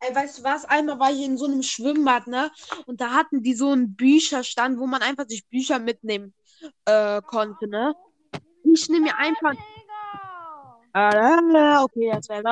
Ey, 0.00 0.14
weißt 0.14 0.38
du 0.38 0.44
was? 0.44 0.64
Einmal 0.66 0.98
war 0.98 1.10
ich 1.10 1.22
in 1.22 1.38
so 1.38 1.46
einem 1.46 1.62
Schwimmbad, 1.62 2.26
ne? 2.26 2.50
Und 2.86 3.00
da 3.00 3.12
hatten 3.12 3.42
die 3.42 3.54
so 3.54 3.70
einen 3.70 3.96
Bücherstand, 3.96 4.78
wo 4.78 4.86
man 4.86 5.02
einfach 5.02 5.26
sich 5.26 5.46
Bücher 5.48 5.78
mitnehmen 5.78 6.34
äh, 6.84 7.22
konnte, 7.22 7.68
ne? 7.68 7.94
Ich 8.64 8.88
nehme 8.88 9.06
mir 9.06 9.16
einfach. 9.16 9.54
Ah, 10.92 11.82
Okay, 11.84 12.10
das 12.12 12.28
wäre. 12.28 12.42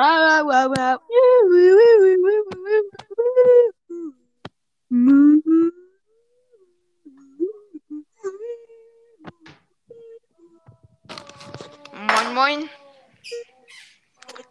Moin, 11.93 12.35
moin. 12.35 12.71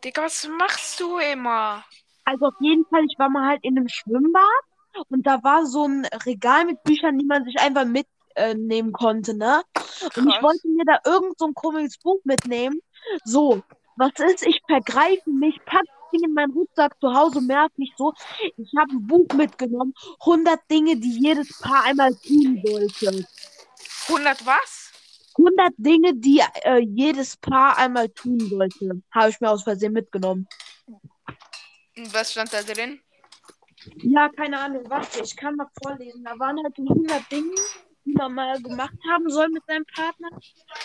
Digga, 0.04 0.24
was 0.24 0.48
machst 0.48 1.00
du 1.00 1.18
immer? 1.20 1.86
Also 2.26 2.48
auf 2.48 2.56
jeden 2.60 2.86
Fall, 2.86 3.04
ich 3.06 3.18
war 3.20 3.30
mal 3.30 3.48
halt 3.48 3.64
in 3.64 3.78
einem 3.78 3.88
Schwimmbad 3.88 4.44
und 5.10 5.26
da 5.26 5.44
war 5.44 5.66
so 5.66 5.86
ein 5.86 6.06
Regal 6.26 6.66
mit 6.66 6.84
Büchern, 6.84 7.18
die 7.18 7.26
man 7.26 7.44
sich 7.44 7.60
einfach 7.60 7.86
mitnehmen 7.86 8.92
konnte, 8.92 9.36
ne? 9.36 9.62
Und 10.16 10.28
ich 10.28 10.34
Krass. 10.34 10.44
wollte 10.44 10.68
mir 10.68 10.86
da 10.86 11.00
irgend 11.06 11.38
so 11.38 11.48
ein 11.48 11.54
komisches 11.54 11.98
Buch 11.98 12.20
mitnehmen. 12.24 12.80
So, 13.26 13.62
was 13.98 14.12
ist? 14.18 14.46
Ich 14.46 14.62
vergreife 14.68 15.30
mich, 15.30 15.60
pack 15.66 15.86
Ding 16.14 16.24
in 16.24 16.34
meinen 16.34 16.52
Rucksack 16.52 17.00
zu 17.00 17.14
Hause, 17.14 17.42
merke 17.42 17.74
mich 17.78 17.92
so, 17.98 18.14
ich 18.58 18.72
habe 18.78 18.94
ein 18.94 19.08
Buch 19.08 19.28
mitgenommen, 19.36 19.94
100 20.20 20.60
Dinge, 20.70 20.96
die 20.98 21.20
jedes 21.20 21.60
Paar 21.60 21.86
einmal 21.86 22.14
tun 22.16 22.62
sollte. 22.64 23.26
100 24.08 24.46
was? 24.46 24.92
100 25.38 25.74
Dinge, 25.78 26.14
die 26.14 26.42
äh, 26.64 26.80
jedes 26.80 27.36
Paar 27.38 27.78
einmal 27.78 28.10
tun 28.10 28.40
sollte. 28.40 29.02
Habe 29.12 29.30
ich 29.30 29.42
mir 29.42 29.50
aus 29.50 29.64
Versehen 29.64 29.94
mitgenommen. 29.94 30.48
Und 31.96 32.14
Was 32.14 32.32
stand 32.32 32.54
da 32.54 32.62
drin? 32.64 33.00
Ja, 33.98 34.30
keine 34.30 34.60
Ahnung, 34.60 34.90
warte, 34.90 35.22
ich 35.22 35.36
kann 35.36 35.56
mal 35.56 35.68
vorlesen. 35.84 36.24
Da 36.24 36.38
waren 36.40 36.58
halt 36.64 36.76
so 36.76 36.84
100 36.84 37.32
Dinge, 37.32 37.56
die 38.06 38.14
man 38.14 38.34
mal 38.34 38.62
gemacht 38.62 38.98
haben 39.10 39.30
soll 39.30 39.50
mit 39.50 39.64
seinem 39.66 39.86
Partner. 39.94 40.30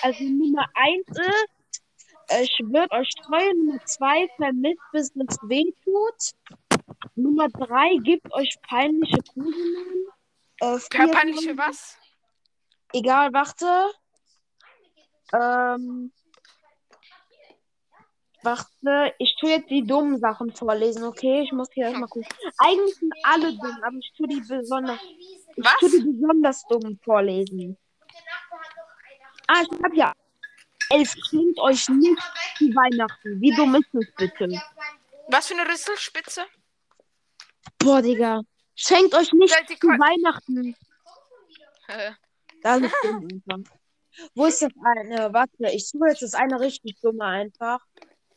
Also 0.03 0.25
Nummer 0.25 0.67
1 0.75 1.09
ist, 1.09 1.81
äh, 2.29 2.47
schwört 2.47 2.91
euch 2.93 3.11
treu. 3.25 3.53
Nummer 3.55 3.85
2, 3.85 4.29
vermisst, 4.37 4.83
bis 4.93 5.13
es 5.17 5.39
weh 5.43 5.73
tut. 5.85 6.79
Nummer 7.15 7.49
3, 7.49 7.97
gibt 8.03 8.33
euch 8.33 8.57
peinliche 8.69 9.23
Kosenamen. 9.23 10.07
Äh, 10.61 11.09
peinliche 11.09 11.57
was? 11.57 11.97
Egal, 12.93 13.33
warte. 13.33 13.91
Ähm. 15.33 16.13
Warte, 18.43 19.15
ich 19.19 19.37
tue 19.41 19.51
jetzt 19.51 19.69
die 19.71 19.83
dummen 19.83 20.19
Sachen 20.19 20.53
vorlesen, 20.55 21.05
okay? 21.05 21.43
Ich 21.43 21.53
muss 21.53 21.69
hier 21.73 21.87
erstmal 21.87 22.09
gucken. 22.09 22.29
Eigentlich 22.59 22.95
sind 22.97 23.13
alle 23.25 23.53
dumm, 23.53 23.79
aber 23.83 23.97
ich 23.97 24.13
tue 24.17 24.29
die 24.29 24.41
besonders, 24.41 25.01
ich 25.57 25.65
Was? 25.65 25.75
tue 25.81 25.91
die 25.91 26.01
besonders 26.05 26.65
dummen 26.69 26.99
vorlesen. 27.03 27.77
Ah, 29.49 29.63
ich 29.63 29.83
hab 29.83 29.95
ja. 29.95 30.13
Elf 30.91 31.15
schenkt 31.29 31.59
euch 31.59 31.89
nicht 31.89 32.23
zu 32.57 32.65
Weihnachten. 32.75 33.41
Wie 33.41 33.55
dumm 33.55 33.75
ist 33.75 33.89
das 33.93 34.07
bitte? 34.17 34.63
Was 35.29 35.49
für 35.49 35.55
eine 35.55 35.71
Rüsselspitze? 35.71 36.47
Boah, 37.79 38.01
Digga. 38.01 38.43
Schenkt 38.75 39.15
euch 39.15 39.33
nicht 39.33 39.55
die 39.69 39.79
zu 39.79 39.89
Weihnachten. 39.89 40.75
Äh, 41.89 42.13
Das 42.63 42.81
ist 42.81 42.95
dumm. 43.03 43.65
Wo 44.35 44.47
ist 44.47 44.63
das 44.63 44.73
eine? 44.97 45.33
Warte, 45.33 45.67
ich 45.73 45.89
suche 45.89 46.09
jetzt 46.09 46.23
das 46.23 46.35
eine 46.35 46.59
richtig 46.61 47.01
dumme 47.01 47.25
einfach. 47.25 47.81
Warte. 47.97 48.09
Hey, 48.09 48.37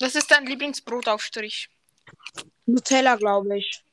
Was 0.00 0.14
ist 0.14 0.30
dein 0.30 0.46
Lieblingsbrotaufstrich? 0.46 1.68
Nutella, 2.66 3.16
glaube 3.16 3.58
ich. 3.58 3.84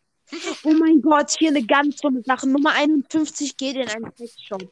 Oh 0.63 0.71
mein 0.71 1.01
Gott, 1.01 1.31
hier 1.37 1.49
eine 1.49 1.65
ganz 1.65 1.97
dumme 1.97 2.21
Sache. 2.23 2.47
Nummer 2.47 2.71
51 2.73 3.57
geht 3.57 3.75
in 3.75 3.89
einen 3.89 4.11
Sexshop. 4.15 4.71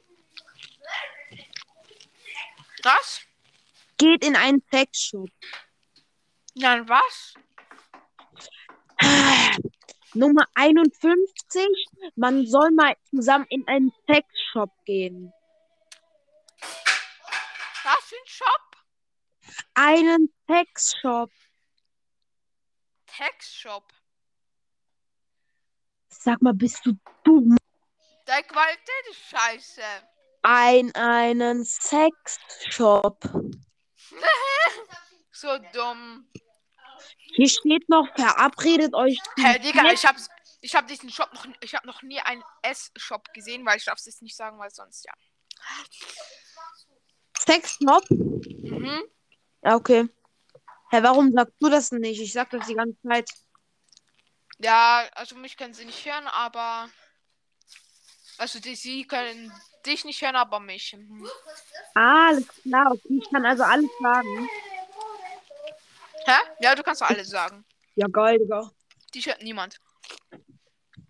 Was? 2.84 3.22
Geht 3.98 4.24
in 4.24 4.36
einen 4.36 4.64
Sexshop. 4.72 5.30
Nein, 6.56 6.88
was? 6.88 7.34
Nummer 10.14 10.46
51, 10.54 11.68
man 12.16 12.46
soll 12.48 12.72
mal 12.72 12.96
zusammen 13.10 13.46
in 13.50 13.68
einen 13.68 13.92
Sexshop 14.08 14.72
gehen. 14.86 15.34
Was 17.84 18.04
für 18.06 18.16
ein 18.16 18.25
Shop? 18.36 18.76
Einen 19.76 20.34
Sexshop. 20.48 21.32
Textshop. 23.06 23.94
Sag 26.10 26.42
mal, 26.42 26.54
bist 26.54 26.86
du 26.86 26.94
dumm? 27.24 27.56
Der 28.28 28.44
Qualität 28.44 29.06
ist 29.10 29.22
scheiße. 29.30 29.82
Ein, 30.42 30.94
einen 30.96 31.64
Sexshop. 31.64 33.24
So 35.32 35.58
dumm. 35.74 36.32
Hier 37.36 37.50
steht 37.50 37.90
noch, 37.90 38.08
verabredet 38.16 38.94
euch. 38.94 39.20
Hä, 39.36 39.60
Digga, 39.60 39.92
ich 39.92 40.06
hab, 40.06 40.16
ich 40.62 40.74
hab 40.74 40.88
diesen 40.88 41.10
Shop 41.10 41.30
noch, 41.34 41.46
ich 41.60 41.76
hab 41.76 41.84
noch 41.84 42.02
nie 42.04 42.22
einen 42.22 42.42
S-Shop 42.62 43.34
gesehen, 43.34 43.66
weil 43.66 43.76
ich 43.78 43.84
darf 43.84 44.00
es 44.00 44.06
jetzt 44.06 44.22
nicht 44.22 44.38
sagen, 44.38 44.58
weil 44.60 44.70
sonst 44.70 45.04
ja. 45.06 45.14
Sexshop? 47.46 48.10
Mhm. 48.10 49.04
Ja, 49.64 49.76
okay. 49.76 50.10
Hä, 50.92 51.02
warum 51.02 51.32
sagst 51.34 51.56
du 51.60 51.70
das 51.70 51.92
nicht? 51.92 52.22
Ich 52.22 52.34
sag 52.34 52.50
das 52.50 52.68
die 52.68 52.76
ganze 52.76 53.00
Zeit. 53.02 53.30
Ja, 54.60 55.06
also 55.14 55.36
mich 55.36 55.58
können 55.58 55.74
sie 55.74 55.86
nicht 55.86 56.06
hören, 56.06 56.28
aber. 56.28 56.90
Also 58.38 58.60
die, 58.60 58.76
sie 58.76 59.06
können 59.06 59.52
dich 59.86 60.06
nicht 60.06 60.22
hören, 60.22 60.36
aber 60.36 60.60
mich. 60.60 60.96
Mhm. 60.98 61.28
Alles 61.94 62.48
klar, 62.48 62.92
okay. 62.92 63.20
Ich 63.22 63.30
kann 63.30 63.46
also 63.46 63.64
alles 63.64 63.90
sagen. 64.02 64.50
Hä? 66.26 66.38
Ja, 66.60 66.76
du 66.76 66.84
kannst 66.84 67.02
alles 67.02 67.30
sagen. 67.30 67.66
Ja, 67.96 68.08
geil, 68.08 68.40
Digga. 68.40 68.72
Dich 69.14 69.28
hört 69.28 69.42
niemand. 69.42 69.80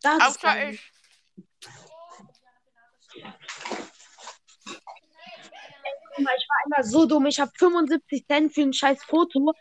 Das 0.02 0.18
ist 0.18 0.44
Außer 0.44 0.70
ich. 0.70 0.92
Guck 5.96 6.04
mal, 6.04 6.05
Ich 6.18 6.26
war 6.26 6.58
einmal 6.64 6.84
so 6.84 7.06
dumm. 7.06 7.26
Ich 7.26 7.40
habe 7.40 7.52
75 7.58 8.26
Cent 8.28 8.54
für 8.54 8.62
ein 8.62 8.74
scheiß 8.74 9.04
Foto 9.04 9.54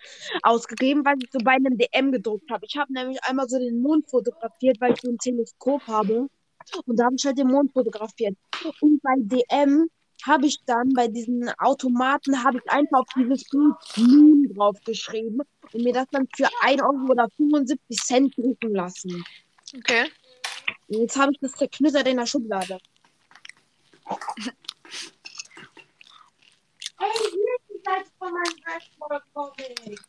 ausgegeben, 0.42 1.04
weil 1.04 1.16
ich 1.22 1.30
so 1.32 1.38
bei 1.42 1.52
einem 1.52 1.76
DM 1.76 2.12
gedruckt 2.12 2.50
habe. 2.50 2.64
Ich 2.66 2.76
habe 2.76 2.92
nämlich 2.92 3.22
einmal 3.24 3.48
so 3.48 3.58
den 3.58 3.80
Mond 3.80 4.08
fotografiert, 4.08 4.80
weil 4.80 4.92
ich 4.92 5.00
so 5.00 5.10
ein 5.10 5.18
Teleskop 5.18 5.86
habe. 5.86 6.28
Und 6.86 6.96
da 6.96 7.06
habe 7.06 7.16
ich 7.16 7.24
halt 7.24 7.38
den 7.38 7.48
Mond 7.48 7.72
fotografiert. 7.72 8.36
Und 8.80 9.02
bei 9.02 9.14
DM 9.16 9.88
habe 10.26 10.46
ich 10.46 10.58
dann 10.64 10.92
bei 10.94 11.08
diesen 11.08 11.50
Automaten 11.58 12.42
habe 12.42 12.58
ich 12.58 12.70
einfach 12.70 13.00
auf 13.00 13.08
dieses 13.16 13.44
Bild 13.48 13.74
Moon 13.96 14.54
draufgeschrieben 14.54 15.42
und 15.72 15.82
mir 15.82 15.92
das 15.92 16.06
dann 16.12 16.26
für 16.34 16.48
1 16.62 16.80
Euro 16.80 17.10
oder 17.10 17.28
75 17.36 17.98
Cent 17.98 18.36
drucken 18.36 18.74
lassen. 18.74 19.24
Okay. 19.76 20.06
Und 20.88 21.00
jetzt 21.00 21.16
habe 21.16 21.32
ich 21.32 21.38
das 21.40 21.52
zerknittert 21.52 22.06
in 22.08 22.16
der 22.16 22.26
Schublade. 22.26 22.78
Hey, 27.04 27.10
hier 27.20 27.76
ist 27.76 27.84
Seite 27.84 28.10
von 28.18 28.32
meinem 28.32 28.56
Dashboard-Comic. 28.64 30.00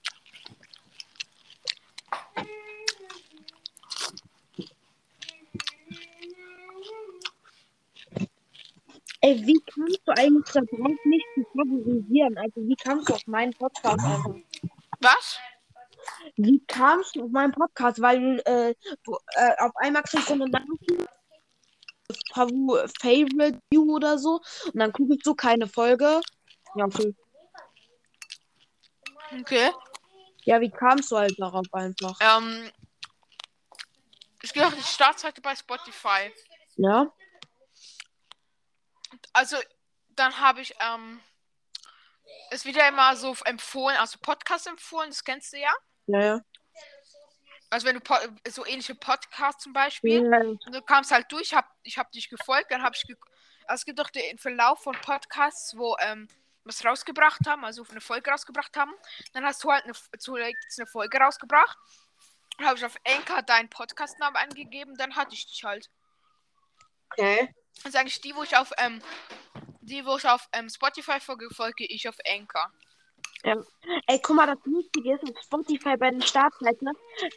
Ey, 9.20 9.46
wie 9.46 9.62
kannst 9.66 10.00
du 10.06 10.12
eigentlich 10.14 10.54
da 10.54 10.62
drauf 10.62 10.98
nicht 11.04 11.26
zu 11.34 11.44
favorisieren? 11.44 12.38
Also, 12.38 12.62
wie 12.66 12.76
kamst 12.76 13.10
du 13.10 13.14
auf 13.14 13.28
meinen 13.28 13.52
Podcast 13.54 14.00
einfach? 14.00 14.36
Was? 15.02 15.40
Wie 16.38 16.64
kamst 16.66 17.18
du 17.18 17.26
auf 17.26 17.32
meinen 17.32 17.52
Podcast? 17.52 18.02
Weil 18.02 18.42
äh, 18.46 18.74
du 19.04 19.18
äh, 19.36 19.54
auf 19.60 19.76
einmal 19.76 20.04
kriegst 20.04 20.30
du 20.30 20.34
eine 20.34 20.48
Nachricht, 20.48 21.10
Favorite 23.02 23.60
View 23.70 23.96
oder 23.96 24.18
so, 24.18 24.40
und 24.72 24.80
dann 24.80 24.94
gucke 24.94 25.16
ich 25.16 25.22
so 25.26 25.36
keine 25.36 25.68
Folge. 25.68 26.22
Ja, 26.76 26.86
okay. 26.86 27.16
Okay. 29.40 29.72
Ja, 30.44 30.62
wie 30.62 30.70
kamst 30.70 31.12
du 31.12 31.18
halt 31.18 31.40
darauf 31.40 31.66
einfach? 31.74 32.18
Ähm. 32.22 32.72
Ich 34.42 34.54
gehe 34.54 34.66
auf 34.66 34.76
die 34.76 34.84
Startseite 34.84 35.42
bei 35.42 35.56
Spotify. 35.56 36.32
Ja? 36.76 37.12
Also, 39.34 39.58
dann 40.10 40.40
habe 40.40 40.62
ich, 40.62 40.76
ähm. 40.80 41.20
Es 42.52 42.64
wird 42.66 42.76
ja 42.76 42.88
immer 42.88 43.16
so 43.16 43.36
empfohlen, 43.46 43.98
also 43.98 44.20
Podcast 44.22 44.68
empfohlen, 44.68 45.10
das 45.10 45.24
kennst 45.24 45.54
du 45.54 45.58
ja. 45.58 45.74
Ja, 46.08 46.24
ja. 46.24 46.42
Also 47.70 47.88
wenn 47.88 48.00
du 48.00 48.52
so 48.52 48.66
ähnliche 48.66 48.96
Podcasts 48.96 49.64
zum 49.64 49.74
Beispiel. 49.74 50.24
ja. 50.24 50.40
Und 50.40 50.74
du 50.74 50.82
kamst 50.82 51.12
halt 51.12 51.32
durch, 51.32 51.54
hab, 51.54 51.70
ich 51.84 51.98
habe 51.98 52.10
dich 52.12 52.30
gefolgt, 52.30 52.72
dann 52.72 52.84
habe 52.84 52.96
ich 52.96 53.04
ge 53.04 53.16
Also 53.66 53.82
es 53.82 53.86
gibt 53.86 54.00
doch 54.00 54.10
den 54.12 54.38
Verlauf 54.38 54.84
von 54.84 54.96
Podcasts, 55.02 55.76
wo 55.76 55.96
ähm, 56.00 56.28
was 56.66 56.84
rausgebracht 56.84 57.48
haben, 57.48 57.64
also 57.64 57.86
eine 57.90 58.02
Folge 58.02 58.32
rausgebracht 58.32 58.76
haben. 58.76 58.94
Dann 59.34 59.46
hast 59.46 59.64
du 59.64 59.72
halt 59.72 59.86
eine, 59.86 59.94
zuletzt 60.18 60.80
eine 60.80 60.88
Folge 60.88 61.18
rausgebracht. 61.18 61.78
Dann 62.58 62.68
habe 62.68 62.78
ich 62.78 62.86
auf 62.86 62.98
Anchor 63.06 63.42
deinen 63.44 63.70
Podcastnamen 63.70 64.36
angegeben, 64.36 64.96
dann 64.98 65.16
hatte 65.16 65.34
ich 65.34 65.46
dich 65.46 65.64
halt. 65.64 65.90
Okay. 67.12 67.54
Das 67.78 67.86
ist 67.86 67.96
eigentlich 67.96 68.22
die, 68.22 68.36
wo 68.36 68.44
ich 68.44 68.56
auf, 68.58 68.72
ähm, 68.78 69.02
die, 69.82 70.06
wo 70.06 70.18
ich 70.18 70.28
auf 70.28 70.48
ähm, 70.54 70.70
Spotify 70.70 71.20
folge, 71.20 71.50
folge 71.54 71.86
ich 71.86 72.08
auf 72.10 72.16
Anchor. 72.26 72.72
Ey, 74.08 74.20
guck 74.24 74.36
mal, 74.36 74.48
das 74.48 74.58
Lustige 74.66 75.14
ist, 75.14 75.24
auf 75.24 75.44
Spotify 75.44 75.98
bei 75.98 76.10
den 76.10 76.22
Startseiten 76.22 76.90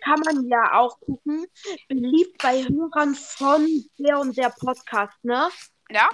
kann 0.02 0.20
man 0.20 0.48
ja 0.48 0.78
auch 0.78 0.98
gucken, 1.00 1.46
beliebt 1.88 2.38
bei 2.40 2.62
Hörern 2.62 3.14
von 3.14 3.84
der 3.98 4.18
und 4.18 4.36
der 4.36 4.50
Podcast, 4.50 5.22
ne? 5.22 5.50
Ja? 5.90 6.08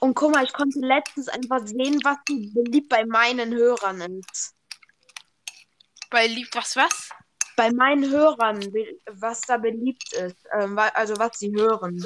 Und 0.00 0.14
guck 0.14 0.34
mal, 0.34 0.44
ich 0.44 0.52
konnte 0.52 0.78
letztens 0.80 1.28
einfach 1.28 1.66
sehen, 1.66 1.98
was 2.04 2.18
beliebt 2.26 2.88
bei 2.88 3.04
meinen 3.04 3.52
Hörern 3.54 4.00
ist. 4.00 4.54
Bei 6.10 6.26
Lieb 6.26 6.48
was 6.52 6.76
was? 6.76 7.10
Bei 7.56 7.70
meinen 7.72 8.10
Hörern, 8.10 8.60
was 9.10 9.40
da 9.42 9.56
beliebt 9.56 10.12
ist. 10.12 10.36
Ähm, 10.58 10.78
also 10.94 11.16
was 11.18 11.38
sie 11.38 11.52
hören. 11.52 12.04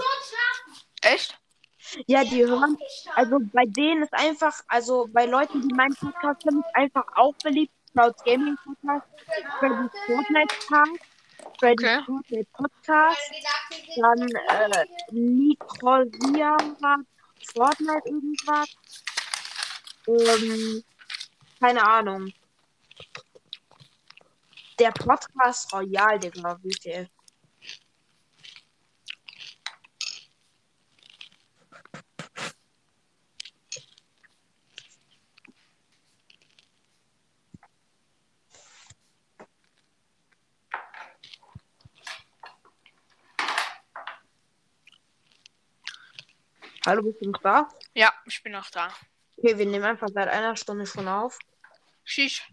Echt? 1.02 1.38
Ja, 2.06 2.24
die 2.24 2.44
hören, 2.46 2.76
also 3.14 3.38
bei 3.52 3.64
denen 3.66 4.02
ist 4.02 4.14
einfach, 4.14 4.58
also 4.68 5.06
bei 5.12 5.26
Leuten, 5.26 5.60
die 5.68 5.74
meinen 5.74 5.94
Podcast 5.94 6.44
hören, 6.44 6.60
ist 6.60 6.74
einfach 6.74 7.04
auch 7.14 7.34
beliebt. 7.42 7.72
Clouds 7.92 8.24
Gaming 8.24 8.56
Podcast, 8.64 9.06
Freddy's 9.60 9.92
Fortnite 10.06 10.54
Cast, 10.66 10.90
Freddy's 11.60 11.86
Okay. 11.86 12.02
Fortnite 12.04 12.48
Podcast, 12.52 13.32
dann 13.96 14.28
äh, 14.48 14.84
Nicrosia 15.12 16.56
Fortnite 17.52 18.08
irgendwas. 18.08 18.68
Ähm, 20.06 20.84
keine 21.60 21.86
Ahnung. 21.86 22.32
Der 24.78 24.90
Podcast 24.90 25.72
Royal, 25.72 26.18
Digga, 26.18 26.58
WTF. 26.62 27.08
Hallo, 46.86 47.02
bist 47.02 47.22
du 47.22 47.30
noch 47.30 47.40
da? 47.40 47.68
Ja, 47.94 48.12
ich 48.26 48.42
bin 48.42 48.52
noch 48.52 48.68
da. 48.70 48.88
Okay, 49.38 49.56
wir 49.56 49.64
nehmen 49.64 49.84
einfach 49.84 50.08
seit 50.12 50.28
einer 50.28 50.54
Stunde 50.54 50.84
schon 50.84 51.08
auf. 51.08 51.38
Shish. 52.04 52.46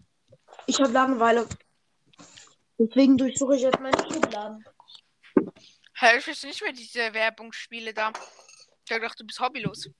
Ich 0.66 0.80
habe 0.80 0.90
Langeweile. 0.90 1.46
Deswegen 2.78 3.18
durchsuche 3.18 3.56
ich 3.56 3.62
jetzt 3.62 3.78
meine 3.80 3.96
Schubladen. 3.98 4.64
Hä, 5.94 6.16
ich 6.16 6.26
weiß 6.26 6.44
nicht 6.44 6.62
mehr 6.62 6.72
diese 6.72 7.12
Werbungsspiele 7.12 7.92
da. 7.92 8.10
Ich 8.84 8.94
gedacht, 8.94 9.20
du 9.20 9.26
bist 9.26 9.38
hobbylos. 9.38 9.90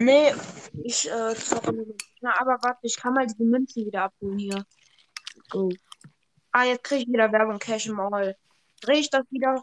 Nee, 0.00 0.34
ich 0.82 1.08
äh, 1.08 1.34
zocke 1.36 1.72
nur. 1.72 1.86
Na, 2.20 2.34
aber 2.40 2.58
warte, 2.60 2.80
ich 2.82 2.96
kann 2.96 3.14
mal 3.14 3.26
diese 3.26 3.44
Münzen 3.44 3.86
wieder 3.86 4.04
abholen 4.04 4.38
hier. 4.38 4.64
Go. 5.50 5.70
Ah, 6.50 6.64
jetzt 6.64 6.82
kriege 6.82 7.02
ich 7.02 7.08
wieder 7.08 7.30
Werbung 7.30 7.60
Cash 7.60 7.86
im 7.86 8.00
All. 8.00 8.36
Dreh 8.80 8.98
ich 8.98 9.10
das 9.10 9.24
wieder? 9.30 9.62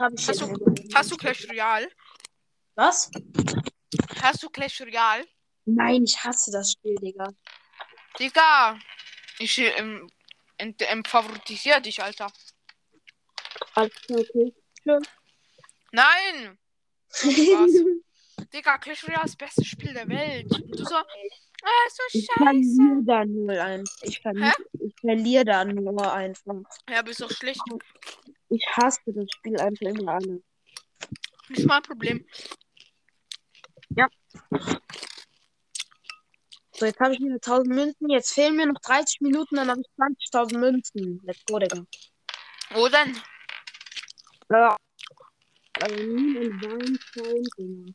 Hab 0.00 0.12
ich 0.18 0.26
Hast 0.28 0.40
du, 0.40 0.46
hast 0.94 1.10
du 1.12 1.16
Clash 1.18 1.46
Royale? 1.48 1.90
Was? 2.74 3.10
Hast 4.22 4.42
du 4.42 4.48
Clash 4.48 4.80
Royale? 4.80 5.26
Nein, 5.66 6.04
ich 6.04 6.16
hasse 6.24 6.50
das 6.50 6.72
Spiel, 6.72 6.94
Digga. 6.96 7.28
Digga. 8.18 8.78
Ich 9.38 9.58
ähm, 9.58 10.10
ent- 10.56 10.82
ähm, 10.90 11.04
favoritisiere 11.04 11.82
dich, 11.82 12.02
Alter. 12.02 12.32
Alles 13.74 13.92
okay. 14.08 14.54
Nein! 15.92 16.58
Digga, 18.54 18.78
Clash 18.78 19.04
Royale 19.06 19.26
ist 19.26 19.38
das 19.40 19.48
beste 19.48 19.64
Spiel 19.66 19.92
der 19.92 20.08
Welt. 20.08 20.50
Und 20.50 20.70
du 20.78 20.84
so, 20.84 20.94
ah, 20.94 21.04
so 21.90 22.02
Ich 22.12 22.24
scheiße. 22.26 22.38
verliere 22.38 23.02
da 23.04 23.24
nur 23.26 23.52
einfach. 23.62 23.94
Ich 24.02 24.20
verliere, 24.20 24.54
ich 24.80 24.94
verliere 24.98 25.44
da 25.44 25.64
nur 25.66 26.10
einfach. 26.12 26.54
Ja, 26.88 27.02
bist 27.02 27.20
doch 27.20 27.30
schlecht. 27.30 27.60
Ich 28.50 28.66
hasse 28.76 29.00
das 29.06 29.26
Spiel 29.36 29.58
einfach 29.58 29.86
immer 29.86 30.12
alle. 30.12 30.42
Nicht 31.48 31.66
mein 31.66 31.82
Problem. 31.82 32.24
So, 36.80 36.86
jetzt 36.86 36.98
habe 36.98 37.12
ich 37.12 37.20
wieder 37.20 37.34
1000 37.34 37.68
Münzen. 37.68 38.08
Jetzt 38.08 38.32
fehlen 38.32 38.56
mir 38.56 38.64
noch 38.64 38.80
30 38.80 39.20
Minuten, 39.20 39.56
dann 39.56 39.68
habe 39.68 39.82
ich 39.82 39.88
20.000 39.98 40.56
Münzen. 40.56 41.20
Let's 41.24 41.44
go, 41.44 41.58
Digga. 41.58 41.84
Wo 42.70 42.88
denn? 42.88 43.20
Ja. 44.48 44.78
Also, 45.78 45.94
nie 45.96 46.38
und 46.38 46.62
Weinstein, 46.62 47.44
Digga. 47.58 47.92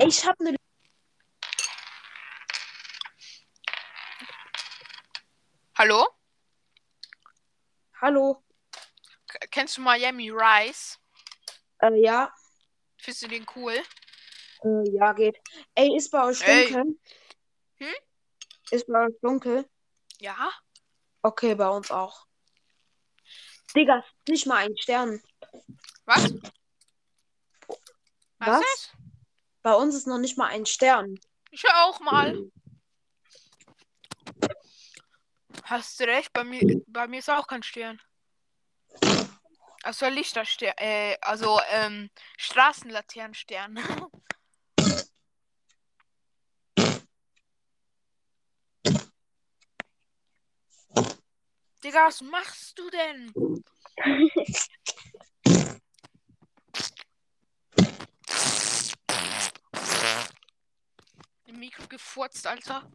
Ey, 0.00 0.08
Ich 0.08 0.26
habe 0.26 0.36
eine. 0.40 0.56
Hallo? 5.76 6.08
Hallo. 8.00 8.42
Kennst 9.52 9.76
du 9.76 9.82
Miami 9.82 10.30
Rice? 10.30 10.98
Äh, 11.82 12.00
ja. 12.00 12.32
Findest 12.96 13.22
du 13.22 13.28
den 13.28 13.46
cool? 13.54 13.74
Äh, 14.64 14.90
ja, 14.90 15.12
geht. 15.12 15.38
Ey, 15.74 15.94
ist 15.94 16.10
bei 16.10 16.24
euch 16.24 16.40
Ey. 16.40 16.72
dunkel? 16.72 16.98
Hm? 17.76 17.94
Ist 18.70 18.86
bei 18.86 19.06
euch 19.06 19.14
dunkel? 19.20 19.68
Ja? 20.20 20.50
Okay, 21.20 21.54
bei 21.54 21.68
uns 21.68 21.90
auch. 21.90 22.26
Digga, 23.76 24.02
nicht 24.26 24.46
mal 24.46 24.56
ein 24.56 24.76
Stern. 24.78 25.22
Was? 26.06 26.32
Was? 28.38 28.60
ist? 28.60 28.96
Bei 29.60 29.74
uns 29.74 29.94
ist 29.94 30.06
noch 30.06 30.18
nicht 30.18 30.38
mal 30.38 30.48
ein 30.48 30.64
Stern. 30.64 31.20
Ich 31.50 31.64
auch 31.68 32.00
mal. 32.00 32.50
Hast 35.64 36.00
du 36.00 36.04
recht, 36.04 36.32
bei 36.32 36.42
mir, 36.42 36.82
bei 36.86 37.06
mir 37.06 37.18
ist 37.18 37.28
auch 37.28 37.46
kein 37.46 37.62
Stern. 37.62 38.00
Also 39.82 40.06
Lichterstern, 40.06 40.72
äh, 40.76 41.16
also 41.20 41.60
ähm, 41.70 42.08
Straßenlaternenstern. 42.38 43.78
Digga, 51.82 52.06
was 52.06 52.20
machst 52.20 52.78
du 52.78 52.88
denn? 52.90 53.34
Mikro 61.52 61.86
gefurzt, 61.88 62.46
Alter. 62.46 62.88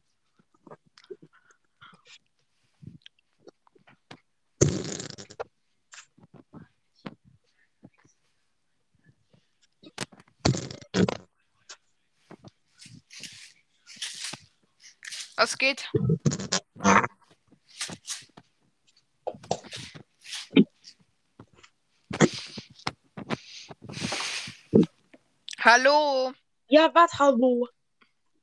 Was 15.57 15.59
geht? 15.59 15.89
Hallo. 25.59 26.33
Ja, 26.67 26.93
was, 26.93 27.17
hallo. 27.17 27.67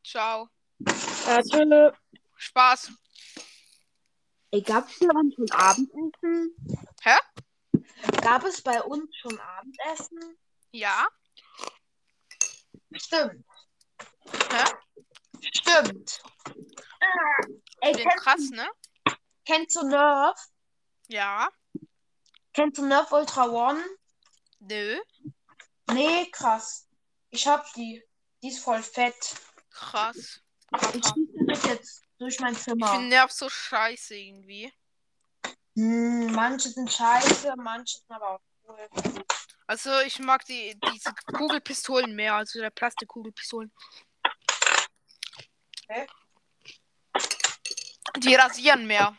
Ciao. 0.02 0.48
Äh, 1.28 1.42
tschö. 1.42 1.92
Spaß. 2.36 2.92
Ey, 4.50 4.62
gab 4.62 4.88
es 4.88 4.98
bei 4.98 5.14
uns 5.14 5.34
schon 5.34 5.50
Abendessen? 5.52 6.56
Hä? 7.02 7.16
Gab 8.22 8.44
es 8.44 8.60
bei 8.60 8.82
uns 8.82 9.16
schon 9.16 9.38
Abendessen? 9.38 10.36
Ja? 10.72 11.06
Stimmt. 12.92 13.44
Hä? 14.50 14.64
Stimmt. 15.52 16.33
Ey, 17.80 17.92
Den 17.92 18.08
kennst, 18.08 18.24
krass, 18.24 18.50
ne? 18.50 18.68
kennst 19.44 19.76
du 19.76 19.86
Nerf? 19.86 20.38
Ja. 21.08 21.48
Kennst 22.52 22.78
du 22.78 22.86
Nerf 22.86 23.10
Ultra 23.12 23.46
One? 23.48 23.82
Nö. 24.60 24.98
Nee, 25.92 26.30
krass. 26.30 26.88
Ich 27.30 27.46
hab 27.46 27.70
die. 27.74 28.02
Die 28.42 28.48
ist 28.48 28.62
voll 28.62 28.82
fett. 28.82 29.34
Krass. 29.70 30.40
Ich 30.94 31.04
schieße 31.04 31.32
damit 31.36 31.64
jetzt 31.64 32.02
durch 32.18 32.40
mein 32.40 32.52
Ich 32.54 32.60
Zimmer. 32.60 32.92
finde 32.92 33.08
Nerv 33.08 33.30
so 33.32 33.48
scheiße 33.48 34.14
irgendwie. 34.16 34.72
Hm, 35.76 36.32
manche 36.32 36.68
sind 36.68 36.90
scheiße, 36.90 37.52
manche 37.56 37.98
sind 37.98 38.10
aber 38.10 38.30
auch 38.30 38.40
cool. 38.68 38.88
Also 39.66 39.98
ich 40.00 40.18
mag 40.20 40.44
die 40.44 40.78
diese 40.92 41.12
Kugelpistolen 41.36 42.14
mehr, 42.14 42.34
also 42.34 42.60
der 42.60 42.70
Plastikkugelpistolen. 42.70 43.72
Hä? 45.88 46.06
Die 48.18 48.34
rasieren 48.34 48.86
mehr. 48.86 49.16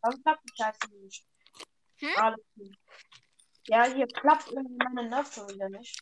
Warum 0.00 0.22
klappt 0.22 0.44
die 0.44 0.62
Scheiße 0.62 0.94
nicht? 1.02 1.26
Hm? 1.98 2.16
Alles 2.16 2.44
gut. 2.56 2.76
Ja, 3.66 3.84
hier 3.84 4.06
klappt 4.06 4.48
irgendwie 4.48 4.76
meine 4.76 5.24
schon 5.24 5.48
wieder 5.48 5.68
nicht. 5.68 6.00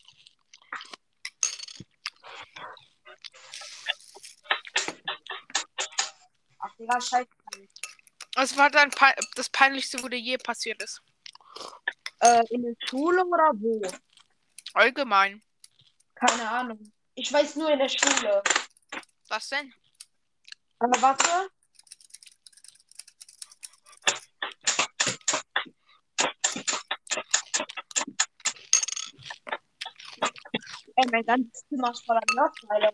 Ach, 6.59 6.77
Digga, 6.78 7.01
scheiße. 7.01 7.28
Was 8.35 8.57
war 8.57 8.70
dein 8.70 8.91
Pe 8.91 9.15
das 9.35 9.51
peinlichste, 9.51 10.03
wo 10.03 10.09
dir 10.09 10.19
je 10.19 10.39
passiert 10.39 10.82
ist? 10.82 11.03
Äh, 12.20 12.43
in 12.51 12.62
der 12.62 12.74
Schule 12.87 13.24
oder 13.24 13.53
wo? 13.55 13.82
Allgemein. 14.74 15.43
Keine 16.15 16.49
Ahnung. 16.49 16.93
Ich 17.23 17.31
weiß 17.31 17.57
nur 17.57 17.71
in 17.71 17.79
der 17.79 17.89
Schule. 17.91 18.43
Was 19.29 19.51
denn? 19.51 19.75
Aber 20.79 21.03
warte. 21.03 21.51
Ey, 30.97 31.05
mein 31.13 31.27
ganzes 31.27 31.63
Zimmer 31.69 31.91
ist 31.91 32.07
voller 32.07 32.23
Nerfteile. 32.35 32.91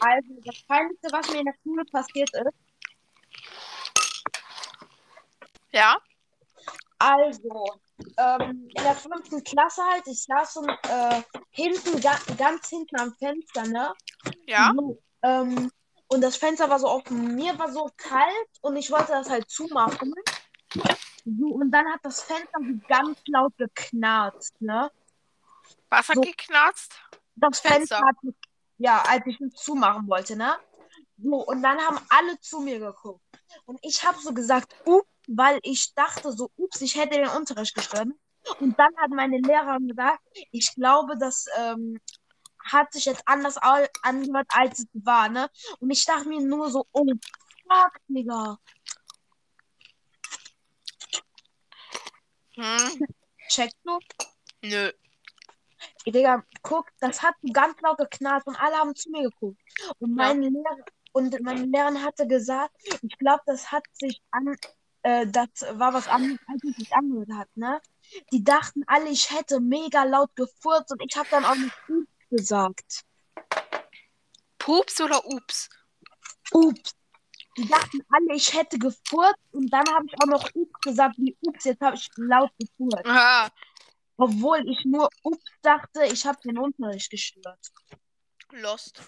Also, 0.00 0.40
das 0.42 0.62
Peinlichste, 0.66 1.08
was 1.12 1.28
mir 1.28 1.40
in 1.40 1.44
der 1.44 1.54
Schule 1.62 1.84
passiert 1.84 2.30
ist, 2.32 2.56
Ja? 5.70 5.98
also, 6.98 7.78
ähm, 8.18 8.68
in 8.68 8.82
der 8.82 8.94
fünften 8.94 9.42
Klasse 9.44 9.82
halt, 9.84 10.06
ich 10.06 10.24
saß 10.24 10.54
so 10.54 10.66
äh, 10.66 11.22
hinten, 11.50 12.00
ga 12.00 12.18
ganz 12.36 12.68
hinten 12.68 12.98
am 13.00 13.14
Fenster, 13.14 13.64
ne? 13.66 13.92
Ja? 14.46 14.72
So, 14.74 14.98
ähm, 15.22 15.70
und 16.08 16.20
das 16.20 16.36
Fenster 16.36 16.68
war 16.68 16.78
so 16.78 16.88
offen. 16.88 17.34
Mir 17.34 17.58
war 17.58 17.72
so 17.72 17.90
kalt 17.96 18.48
und 18.60 18.76
ich 18.76 18.90
wollte 18.90 19.12
das 19.12 19.30
halt 19.30 19.48
zumachen. 19.50 20.14
Und 21.24 21.70
dann 21.70 21.86
hat 21.92 22.00
das 22.02 22.22
Fenster 22.22 22.58
so 22.58 22.80
ganz 22.88 23.18
laut 23.26 23.56
geknarzt, 23.56 24.60
ne? 24.60 24.90
Was 25.88 26.08
hat 26.08 26.16
So. 26.16 26.20
geknarzt? 26.20 26.92
Das 27.36 27.60
Fenster. 27.60 27.96
Fenster 27.96 28.06
hat, 28.06 28.34
ja, 28.78 29.02
als 29.08 29.26
ich 29.26 29.40
es 29.40 29.54
zumachen 29.54 30.08
wollte, 30.08 30.36
ne? 30.36 30.56
So, 31.16 31.36
und 31.46 31.62
dann 31.62 31.78
haben 31.78 31.98
alle 32.08 32.38
zu 32.40 32.60
mir 32.60 32.78
geguckt. 32.78 33.24
Und 33.64 33.78
ich 33.82 34.04
habe 34.04 34.18
so 34.18 34.34
gesagt, 34.34 34.74
ups, 34.84 35.08
weil 35.36 35.58
ich 35.62 35.94
dachte 35.94 36.32
so, 36.32 36.50
ups, 36.56 36.80
ich 36.80 36.96
hätte 36.96 37.16
den 37.16 37.28
Unterricht 37.28 37.74
gestört. 37.74 38.08
Und 38.58 38.78
dann 38.78 38.90
hat 38.96 39.10
meine 39.10 39.38
Lehrerin 39.38 39.88
gesagt, 39.88 40.20
ich 40.50 40.74
glaube, 40.74 41.16
das 41.18 41.46
ähm, 41.58 42.00
hat 42.64 42.92
sich 42.92 43.04
jetzt 43.04 43.22
anders 43.26 43.56
angehört, 44.02 44.46
als 44.50 44.80
es 44.80 44.86
war, 44.92 45.28
ne? 45.28 45.48
Und 45.78 45.90
ich 45.90 46.04
dachte 46.04 46.28
mir 46.28 46.40
nur 46.40 46.70
so, 46.70 46.86
oh, 46.92 47.06
fuck, 47.68 47.92
Digga. 48.08 48.58
Hm? 52.54 53.06
Checkst 53.48 53.78
du? 53.84 53.98
Nö. 54.62 54.92
Digga, 56.06 56.44
guck, 56.62 56.90
das 57.00 57.22
hat 57.22 57.34
ganz 57.52 57.80
laut 57.80 57.98
geknallt 57.98 58.46
und 58.46 58.56
alle 58.56 58.76
haben 58.76 58.94
zu 58.94 59.10
mir 59.10 59.22
geguckt. 59.22 59.60
Und 59.98 60.10
Ja. 60.10 60.26
meine 60.26 60.48
Lehrer, 60.48 60.84
und 61.12 61.40
meine 61.42 61.66
Lehrerin 61.66 62.02
hatte 62.02 62.26
gesagt, 62.26 62.74
ich 63.02 63.18
glaube, 63.18 63.42
das 63.46 63.70
hat 63.70 63.84
sich 63.92 64.22
an, 64.30 64.56
äh, 65.02 65.26
das 65.26 65.48
war 65.72 65.92
was 65.94 66.08
anderes, 66.08 66.38
als 66.46 66.64
es 66.64 66.76
sich 66.76 66.92
angehört 66.94 67.32
hat, 67.32 67.48
ne? 67.56 67.80
Die 68.32 68.44
dachten 68.44 68.82
alle, 68.86 69.08
ich 69.10 69.30
hätte 69.30 69.60
mega 69.60 70.04
laut 70.04 70.34
gefurzt 70.36 70.92
und 70.92 71.02
ich 71.02 71.16
habe 71.16 71.28
dann 71.30 71.44
auch 71.44 71.54
nicht 71.54 71.74
Ups 71.88 72.28
gesagt. 72.30 73.04
Pups 74.58 75.00
oder 75.00 75.24
Ups? 75.26 75.68
Ups. 76.52 76.94
Die 77.56 77.68
dachten 77.68 78.00
alle, 78.10 78.34
ich 78.34 78.54
hätte 78.54 78.78
gefurzt 78.78 79.42
und 79.50 79.70
dann 79.72 79.86
habe 79.92 80.06
ich 80.06 80.14
auch 80.22 80.26
noch 80.26 80.48
Ups 80.54 80.80
gesagt, 80.80 81.16
wie 81.18 81.36
Ups, 81.40 81.64
jetzt 81.64 81.80
habe 81.82 81.96
ich 81.96 82.08
laut 82.16 82.50
gefurzt. 82.58 83.06
Aha. 83.06 83.50
Obwohl 84.16 84.68
ich 84.68 84.84
nur 84.84 85.08
Ups 85.22 85.50
dachte, 85.62 86.04
ich 86.04 86.24
habe 86.24 86.38
den 86.44 86.58
Unterricht 86.58 87.10
gestört. 87.10 87.58
Lost. 88.52 89.02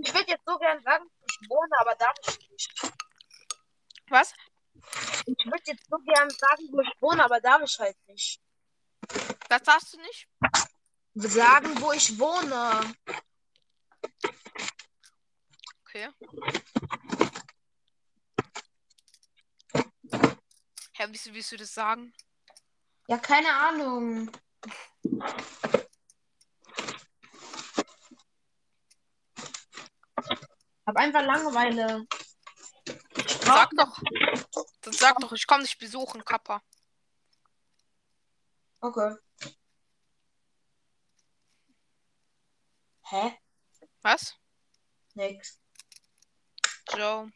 Ich 0.00 0.14
würde 0.28 0.32
jetzt 0.32 0.46
so 0.46 0.58
gern 0.58 0.82
sagen, 0.82 1.04
wo 1.04 1.26
ich 1.26 1.50
wohne, 1.50 1.80
aber 1.80 1.94
darf 1.94 2.14
ich 2.26 2.50
nicht. 2.50 2.92
Was? 4.08 4.34
Ich 5.26 5.46
würde 5.46 5.62
jetzt 5.66 5.86
so 5.88 5.96
gern 5.98 6.30
sagen, 6.30 6.68
wo 6.70 6.80
ich 6.80 6.92
wohne, 7.00 7.24
aber 7.24 7.40
darf 7.40 7.62
ich 7.62 7.78
halt 7.78 7.96
nicht. 8.06 8.40
Das 9.48 9.62
darfst 9.62 9.92
du 9.94 9.98
nicht? 9.98 10.28
Sagen, 11.14 11.80
wo 11.80 11.92
ich 11.92 12.18
wohne. 12.18 12.94
Okay. 15.82 16.08
Hä, 20.92 21.06
wieso 21.08 21.32
willst 21.32 21.52
du 21.52 21.56
das 21.56 21.72
sagen? 21.72 22.12
Ja, 23.06 23.18
keine 23.18 23.52
Ahnung. 23.52 24.30
Hab 30.88 30.96
einfach 30.96 31.22
Langeweile. 31.22 32.06
Sag 33.44 33.70
doch. 33.72 34.00
Dann 34.80 34.92
sag 34.94 35.18
doch, 35.18 35.30
ich 35.32 35.46
komm 35.46 35.60
dich 35.60 35.76
besuchen, 35.76 36.24
Kappa. 36.24 36.62
Okay. 38.80 39.16
Hä? 43.02 43.38
Was? 44.00 44.34
Nix. 45.12 45.60
Joe. 46.96 47.30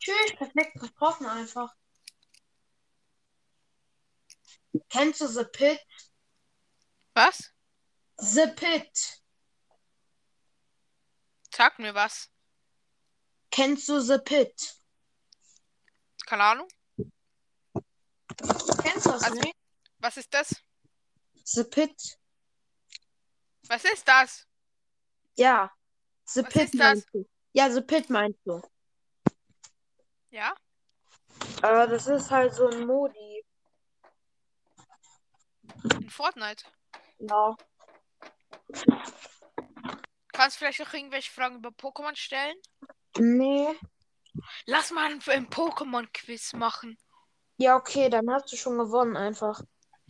Tschüss, 0.00 0.34
perfekt 0.36 0.80
getroffen 0.80 1.26
einfach. 1.26 1.72
Kennst 4.88 5.20
du 5.20 5.28
The 5.28 5.44
Pit? 5.44 5.78
Was? 7.14 7.54
The 8.16 8.48
Pit. 8.56 9.22
Sag 11.54 11.78
mir 11.78 11.94
was. 11.94 12.28
Kennst 13.58 13.88
du 13.88 13.98
The 14.00 14.18
Pit? 14.18 14.76
Keine 16.26 16.44
Ahnung. 16.44 16.68
Kennst 18.84 19.06
du 19.06 19.10
das 19.10 19.24
Also- 19.24 19.40
nicht? 19.40 19.56
Was 19.98 20.16
ist 20.16 20.32
das? 20.32 20.54
The 21.44 21.64
Pit. 21.64 22.20
Was 23.66 23.84
ist 23.84 24.06
das? 24.06 24.46
Ja. 25.36 25.74
The 26.26 26.44
Was 26.44 26.52
Pit 26.52 26.74
meinst 26.74 27.08
du. 27.12 27.28
Ja, 27.52 27.68
The 27.68 27.80
Pit 27.80 28.08
meinst 28.10 28.38
du. 28.44 28.62
Ja? 30.30 30.54
Äh, 31.64 31.88
das 31.88 32.06
ist 32.06 32.30
halt 32.30 32.54
so 32.54 32.68
ein 32.68 32.86
Modi. 32.86 33.44
In 35.94 36.10
Fortnite. 36.10 36.64
Ja. 37.18 37.56
Kannst 40.32 40.54
du 40.54 40.58
vielleicht 40.60 40.78
noch 40.78 40.92
irgendwelche 40.94 41.32
Fragen 41.32 41.56
über 41.56 41.70
Pokémon 41.70 42.14
stellen? 42.14 42.56
Nee. 43.18 43.68
Lass 44.66 44.90
mal 44.90 45.10
ein, 45.10 45.20
ein 45.26 45.48
Pokémon-Quiz 45.48 46.52
machen. 46.54 46.96
Ja, 47.56 47.76
okay, 47.76 48.08
dann 48.08 48.30
hast 48.30 48.52
du 48.52 48.56
schon 48.56 48.78
gewonnen 48.78 49.16
einfach. 49.16 49.60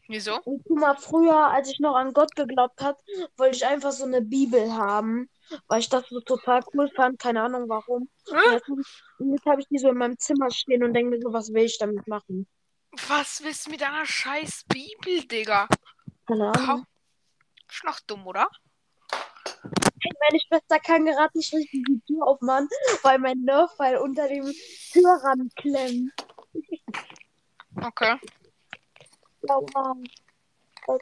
Wieso? 0.07 0.41
Und 0.43 0.63
guck 0.65 0.79
mal, 0.79 0.97
früher, 0.97 1.49
als 1.49 1.71
ich 1.71 1.81
noch 1.81 1.95
an 1.95 2.13
Gott 2.15 2.35
geglaubt 2.35 2.81
habe, 2.81 2.99
wollte 3.37 3.57
ich 3.57 3.67
einfach 3.67 3.93
so 3.93 4.05
eine 4.05 4.23
Bibel 4.23 4.73
haben, 4.73 5.29
weil 5.67 5.81
ich 5.81 5.89
das 5.89 6.09
so 6.09 6.21
total 6.21 6.63
cool 6.73 6.91
fand. 6.95 7.19
Keine 7.19 7.43
Ahnung 7.43 7.69
warum. 7.69 8.09
Ich- 8.27 8.69
und 9.19 9.33
jetzt 9.33 9.45
habe 9.47 9.61
ich 9.61 9.69
die 9.69 9.79
so 9.79 9.91
in 9.91 9.99
meinem 9.99 10.19
Zimmer 10.19 10.51
stehen 10.51 10.83
und 10.83 10.95
denke 10.95 11.11
mir 11.11 11.21
so, 11.21 11.33
was 11.33 11.53
will 11.53 11.65
ich 11.65 11.79
damit 11.79 12.07
machen? 12.09 12.49
Was 13.07 13.43
willst 13.45 13.67
du 13.67 13.71
mit 13.71 13.83
deiner 13.83 14.07
scheiß 14.07 14.65
Bibel, 14.69 15.27
Digga? 15.27 15.69
Keine 16.27 16.53
Ahnung. 16.53 16.87
Ist 17.71 17.85
noch 17.85 18.01
dumm, 18.01 18.27
oder? 18.27 18.49
Meine 20.21 20.41
Schwester 20.41 20.79
kann 20.81 21.05
gerade 21.05 21.37
nicht 21.37 21.53
richtig 21.53 21.85
die 21.87 22.01
Tür 22.07 22.27
aufmachen, 22.27 22.69
weil 23.03 23.19
mein 23.19 23.41
Nerfball 23.43 23.97
unter 23.97 24.29
dem 24.29 24.53
Türrand 24.93 25.55
klemmt. 25.57 26.13
Okay. 27.83 28.17
Ja, 29.43 29.61
Mann. 29.75 30.05
Das 30.87 30.99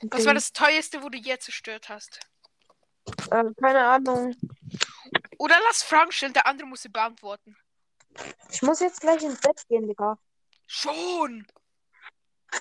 ist- 0.00 0.12
Was 0.12 0.26
war 0.26 0.34
das 0.34 0.52
teuerste, 0.52 1.02
wo 1.02 1.08
du 1.08 1.18
je 1.18 1.38
zerstört 1.38 1.88
hast? 1.88 2.20
Äh, 3.30 3.44
keine 3.60 3.84
Ahnung. 3.86 4.34
Oder 5.38 5.56
lass 5.68 5.82
Fragen 5.82 6.12
stellen, 6.12 6.32
der 6.32 6.46
andere 6.46 6.66
muss 6.68 6.82
sie 6.82 6.88
beantworten. 6.88 7.56
Ich 8.50 8.62
muss 8.62 8.80
jetzt 8.80 9.00
gleich 9.00 9.22
ins 9.22 9.40
Bett 9.40 9.66
gehen, 9.68 9.86
Digga. 9.86 10.18
Schon! 10.66 11.46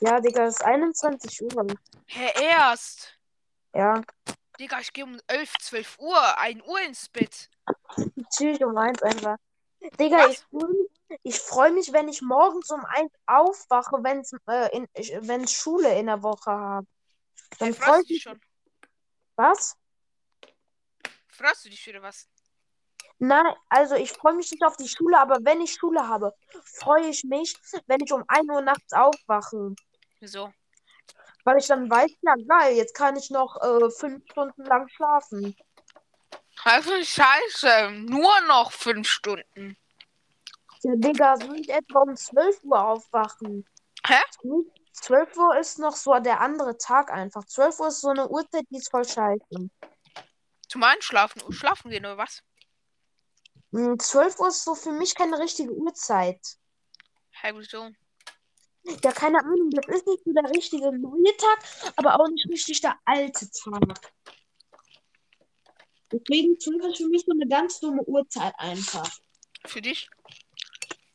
Ja, 0.02 0.20
Digga, 0.20 0.46
es 0.46 0.56
ist 0.56 0.64
21 0.64 1.42
Uhr. 1.44 1.68
Hä, 2.08 2.30
erst? 2.42 3.18
Ja, 3.74 4.02
Digga, 4.60 4.80
ich 4.80 4.94
gehe 4.94 5.06
um 5.06 5.20
11, 5.28 5.54
12 5.60 5.98
Uhr, 6.00 6.38
1 6.38 6.62
Uhr 6.64 6.82
ins 6.82 7.10
Bett. 7.10 7.50
chill 8.36 8.64
um 8.64 8.78
eins 8.78 9.02
einfach. 9.02 9.38
Digga, 10.00 10.18
Was? 10.28 10.46
ich, 11.10 11.18
ich 11.24 11.40
freue 11.40 11.72
mich, 11.72 11.92
wenn 11.94 12.08
ich 12.08 12.22
morgens 12.22 12.70
um 12.70 12.84
eins 12.86 13.12
aufwache, 13.26 13.98
wenn's, 14.04 14.32
äh, 14.48 14.76
in, 14.76 14.88
ich- 14.94 15.14
wenn's 15.22 15.52
Schule 15.52 15.98
in 15.98 16.06
der 16.08 16.22
Woche 16.22 16.52
habe. 16.52 16.88
Dann 17.58 17.74
Hey, 17.74 17.74
freue 17.74 18.02
ich 18.04 18.10
mich. 18.10 18.22
schon? 18.24 18.40
Was? 19.36 19.76
Freust 21.28 21.66
du 21.66 21.70
dich 21.70 21.86
wieder 21.88 22.02
was? 22.02 22.30
Nein, 23.18 23.46
also 23.70 23.96
ich 23.96 24.12
freue 24.12 24.34
mich 24.36 24.52
nicht 24.52 24.64
auf 24.64 24.78
die 24.78 24.88
Schule, 24.88 25.20
aber 25.20 25.38
wenn 25.44 25.62
ich 25.62 25.74
Schule 25.74 26.08
habe, 26.08 26.34
freue 26.64 27.08
ich 27.08 27.24
mich, 27.24 27.56
wenn 27.88 28.02
ich 28.04 28.12
um 28.12 28.24
1 28.28 28.48
Uhr 28.50 28.62
nachts 28.62 28.94
aufwache. 28.94 29.76
Wieso? 30.20 30.54
Weil 31.44 31.58
ich 31.58 31.68
dann 31.68 31.90
weiß, 31.90 32.12
ja 32.22 32.36
geil, 32.48 32.76
jetzt 32.76 32.96
kann 32.96 33.16
ich 33.16 33.30
noch 33.30 33.58
äh, 33.62 33.90
fünf 33.90 34.24
Stunden 34.32 34.64
lang 34.66 34.88
schlafen. 34.90 35.56
Also 36.64 36.92
scheiße, 37.04 37.92
nur 37.92 38.42
noch 38.42 38.72
5 38.72 39.08
Stunden. 39.08 39.78
Ja, 40.84 40.94
Digga, 40.96 41.38
soll 41.38 41.60
ich 41.60 41.70
etwa 41.70 42.02
um 42.02 42.16
12 42.16 42.64
Uhr 42.64 42.86
aufwachen? 42.86 43.66
Hä? 44.06 44.20
12 44.94 45.38
Uhr 45.38 45.58
ist 45.58 45.80
noch 45.80 45.96
so 45.96 46.14
der 46.20 46.40
andere 46.42 46.78
Tag 46.78 47.12
einfach. 47.12 47.46
12 47.46 47.80
Uhr 47.80 47.88
ist 47.88 48.02
so 48.02 48.10
eine 48.10 48.28
Uhrzeit, 48.30 48.66
die 48.70 48.78
ist 48.78 48.92
voll 48.92 49.06
scheiße. 49.06 49.70
Zum 50.68 50.84
Einschlafen, 50.84 51.42
schlafen 51.52 51.90
gehen 51.90 52.06
oder 52.06 52.18
was? 52.18 52.44
Hm, 53.72 53.98
12 53.98 54.40
Uhr 54.40 54.48
ist 54.50 54.64
so 54.64 54.76
für 54.76 54.92
mich 54.92 55.16
keine 55.16 55.40
richtige 55.40 55.72
Uhrzeit. 55.72 56.40
Hä, 57.32 57.52
wieso? 57.56 57.90
Ja, 58.84 59.12
keine 59.12 59.40
Ahnung, 59.40 59.70
das 59.72 59.88
ist 59.96 60.08
nicht 60.08 60.24
so 60.26 60.34
der 60.34 60.50
richtige 60.50 60.92
neue 60.98 61.38
Tag, 61.38 61.60
aber 61.96 62.20
auch 62.20 62.28
nicht 62.30 62.48
richtig 62.50 62.82
der 62.82 62.98
alte 63.06 63.50
Tag. 63.52 64.02
Deswegen 66.12 66.60
12 66.60 66.86
ist 66.86 66.98
für 66.98 67.08
mich 67.08 67.24
so 67.26 67.32
eine 67.32 67.48
ganz 67.48 67.80
dumme 67.80 68.04
Uhrzeit 68.04 68.54
einfach. 68.58 69.08
Für 69.66 69.82
dich? 69.82 70.10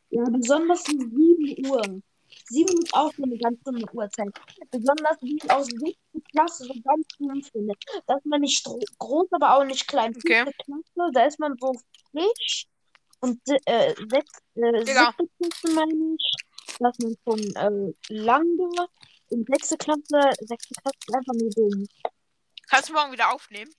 Ja, 0.09 0.23
besonders 0.29 0.87
um 0.89 0.99
7 0.99 1.67
Uhr. 1.67 2.01
7 2.49 2.73
Uhr 2.73 2.83
ist 2.83 2.93
auch 2.93 3.13
so 3.13 3.23
eine 3.23 3.37
ganz 3.37 3.61
dumme 3.63 3.83
Uhrzeit. 3.93 4.29
Besonders 4.71 5.21
wie 5.21 5.35
ich 5.35 5.51
aus 5.51 5.67
siebten 5.67 6.23
Klasse 6.31 6.65
so 6.65 6.73
ganz 6.83 7.07
dumm 7.19 7.43
finde. 7.43 7.73
Da 8.07 8.15
ist 8.15 8.25
man 8.25 8.41
nicht 8.41 8.65
groß, 8.97 9.27
aber 9.31 9.57
auch 9.57 9.65
nicht 9.65 9.87
klein. 9.87 10.15
Okay. 10.15 10.45
Klasse, 10.65 11.11
da 11.13 11.25
ist 11.25 11.39
man 11.39 11.55
so 11.59 11.73
frisch. 12.11 12.67
Und 13.19 13.39
äh, 13.65 13.93
sechs, 14.09 14.31
äh, 14.55 14.83
Digga. 14.83 15.13
siebte 15.17 15.29
Klasse 15.37 15.75
meine 15.75 16.15
ich, 16.15 16.31
man 16.79 17.15
schon 17.23 17.55
äh, 17.55 17.93
lange. 18.13 18.87
Und 19.29 19.47
sechste 19.47 19.77
Klasse, 19.77 20.31
sechste 20.39 20.73
Klasse 20.75 21.17
einfach 21.17 21.33
nur 21.33 21.49
dumm. 21.49 21.85
Kannst 22.69 22.89
du 22.89 22.93
morgen 22.93 23.11
wieder 23.11 23.33
aufnehmen? 23.33 23.73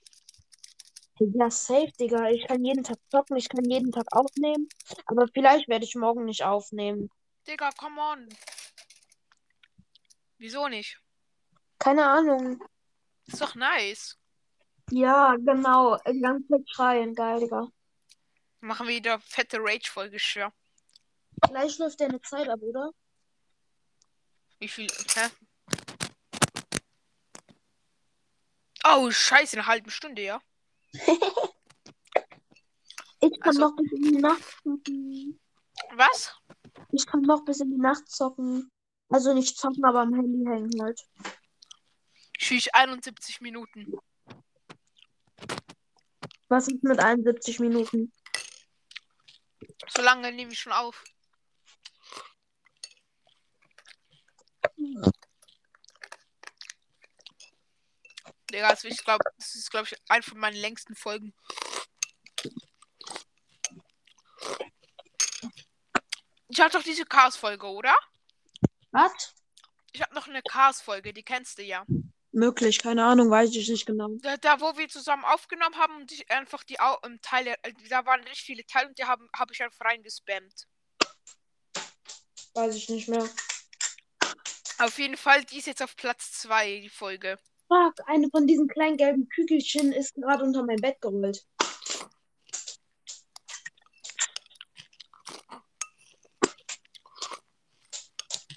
Ja, 1.19 1.49
safe, 1.49 1.91
Digga. 1.99 2.29
Ich 2.29 2.47
kann 2.47 2.63
jeden 2.63 2.83
Tag 2.83 2.97
zocken, 3.09 3.35
ich 3.35 3.49
kann 3.49 3.65
jeden 3.65 3.91
Tag 3.91 4.05
aufnehmen. 4.11 4.69
Aber 5.05 5.27
vielleicht 5.33 5.67
werde 5.67 5.85
ich 5.85 5.95
morgen 5.95 6.25
nicht 6.25 6.43
aufnehmen. 6.43 7.09
Digga, 7.47 7.71
come 7.77 7.99
on. 7.99 8.29
Wieso 10.37 10.67
nicht? 10.69 10.97
Keine 11.77 12.05
Ahnung. 12.05 12.63
Ist 13.27 13.41
doch 13.41 13.55
nice. 13.55 14.17
Ja, 14.91 15.35
genau. 15.35 15.97
Zeit 15.97 16.69
schreien. 16.69 17.13
Geil, 17.13 17.41
Digga. 17.41 17.67
Machen 18.61 18.87
wir 18.87 18.95
wieder 18.95 19.19
fette 19.19 19.57
Rage-Folge, 19.59 20.19
schwör. 20.19 20.53
Gleich 21.41 21.77
läuft 21.77 21.99
deine 22.01 22.21
Zeit 22.21 22.49
ab, 22.49 22.61
oder? 22.61 22.91
Wie 24.59 24.67
viel? 24.67 24.87
Hä? 25.15 25.29
Oh, 28.85 29.09
scheiße, 29.11 29.57
eine 29.57 29.67
halbe 29.67 29.91
Stunde, 29.91 30.21
ja? 30.23 30.41
Ich 33.21 33.37
kann 33.41 33.49
Also- 33.49 33.59
noch 33.59 33.75
bis 33.75 33.91
in 33.91 34.01
die 34.03 34.17
Nacht 34.21 34.41
zocken. 34.63 35.39
Was? 35.95 36.33
Ich 36.93 37.05
kann 37.05 37.21
noch 37.23 37.43
bis 37.43 37.59
in 37.59 37.69
die 37.71 37.77
Nacht 37.77 38.07
zocken. 38.09 38.71
Also 39.09 39.33
nicht 39.33 39.57
zocken, 39.57 39.83
aber 39.83 39.99
am 40.01 40.13
Handy 40.13 40.45
hängen 40.45 40.81
halt. 40.81 41.01
Tschüss, 42.37 42.69
71 42.71 43.41
Minuten. 43.41 43.91
Was 46.47 46.69
ist 46.69 46.81
mit 46.81 46.97
71 46.99 47.59
Minuten? 47.59 48.13
So 49.93 50.01
lange 50.01 50.31
nehme 50.31 50.53
ich 50.53 50.59
schon 50.59 50.71
auf. 50.71 51.03
Digga, 58.51 58.69
das 58.69 58.83
ist, 58.83 59.03
glaub, 59.03 59.21
das 59.37 59.55
ist, 59.55 59.69
glaube 59.69 59.87
ich, 59.87 59.95
eine 60.09 60.23
von 60.23 60.39
meinen 60.39 60.55
längsten 60.55 60.95
Folgen. 60.95 61.33
Ich 66.47 66.59
hatte 66.59 66.77
doch 66.77 66.83
diese 66.83 67.05
Chaos-Folge, 67.05 67.67
oder? 67.67 67.95
Was? 68.91 69.35
Ich 69.91 70.01
habe 70.01 70.15
noch 70.15 70.27
eine 70.27 70.41
Chaos-Folge, 70.41 71.13
die 71.13 71.23
kennst 71.23 71.59
du 71.59 71.63
ja. 71.63 71.85
Möglich, 72.31 72.79
keine 72.79 73.05
Ahnung, 73.05 73.29
weiß 73.29 73.55
ich 73.55 73.69
nicht 73.69 73.85
genau. 73.85 74.09
Da, 74.21 74.37
da 74.37 74.61
wo 74.61 74.77
wir 74.77 74.87
zusammen 74.87 75.25
aufgenommen 75.25 75.75
haben 75.75 75.95
und 75.97 76.11
ich 76.11 76.29
einfach 76.31 76.63
die 76.63 76.79
Au 76.79 76.97
ähm, 77.03 77.19
Teile, 77.21 77.55
äh, 77.63 77.73
da 77.89 78.05
waren 78.05 78.21
richtig 78.21 78.45
viele 78.45 78.65
Teile 78.65 78.87
und 78.87 78.97
die 78.97 79.03
habe 79.03 79.27
ich 79.51 79.63
einfach 79.63 79.85
reingespammt. 79.85 80.67
Weiß 82.53 82.75
ich 82.75 82.89
nicht 82.89 83.09
mehr. 83.09 83.27
Auf 84.79 84.97
jeden 84.97 85.17
Fall, 85.17 85.43
die 85.43 85.57
ist 85.57 85.67
jetzt 85.67 85.83
auf 85.83 85.95
Platz 85.97 86.31
2, 86.41 86.79
die 86.79 86.89
Folge. 86.89 87.37
Fuck, 87.67 87.95
eine 88.07 88.29
von 88.29 88.47
diesen 88.47 88.67
kleinen 88.67 88.95
gelben 88.97 89.27
Kügelchen 89.27 89.91
ist 89.91 90.15
gerade 90.15 90.43
unter 90.43 90.63
mein 90.63 90.77
Bett 90.77 91.01
gerollt. 91.01 91.45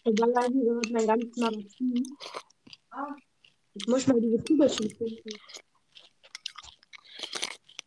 Und 0.04 0.20
alleine 0.22 0.64
gehört 0.64 0.90
mein 0.90 1.06
ganzes 1.06 1.36
Magazin. 1.36 2.04
Ah, 2.90 3.14
Ich 3.74 3.86
muss 3.86 4.06
mal 4.06 4.20
diese 4.20 4.42
Kügelchen 4.42 4.90
finden. 4.90 5.30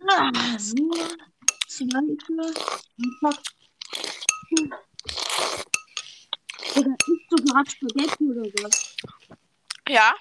Ah, 0.09 0.31
so. 0.57 0.75
Fuck. 3.19 3.41
Oder 4.51 4.77
isst 4.77 4.94
du 7.35 7.43
gerade 7.43 7.69
Spaghetti 7.69 8.23
oder 8.23 8.63
was? 8.63 8.95
Ja? 9.87 10.15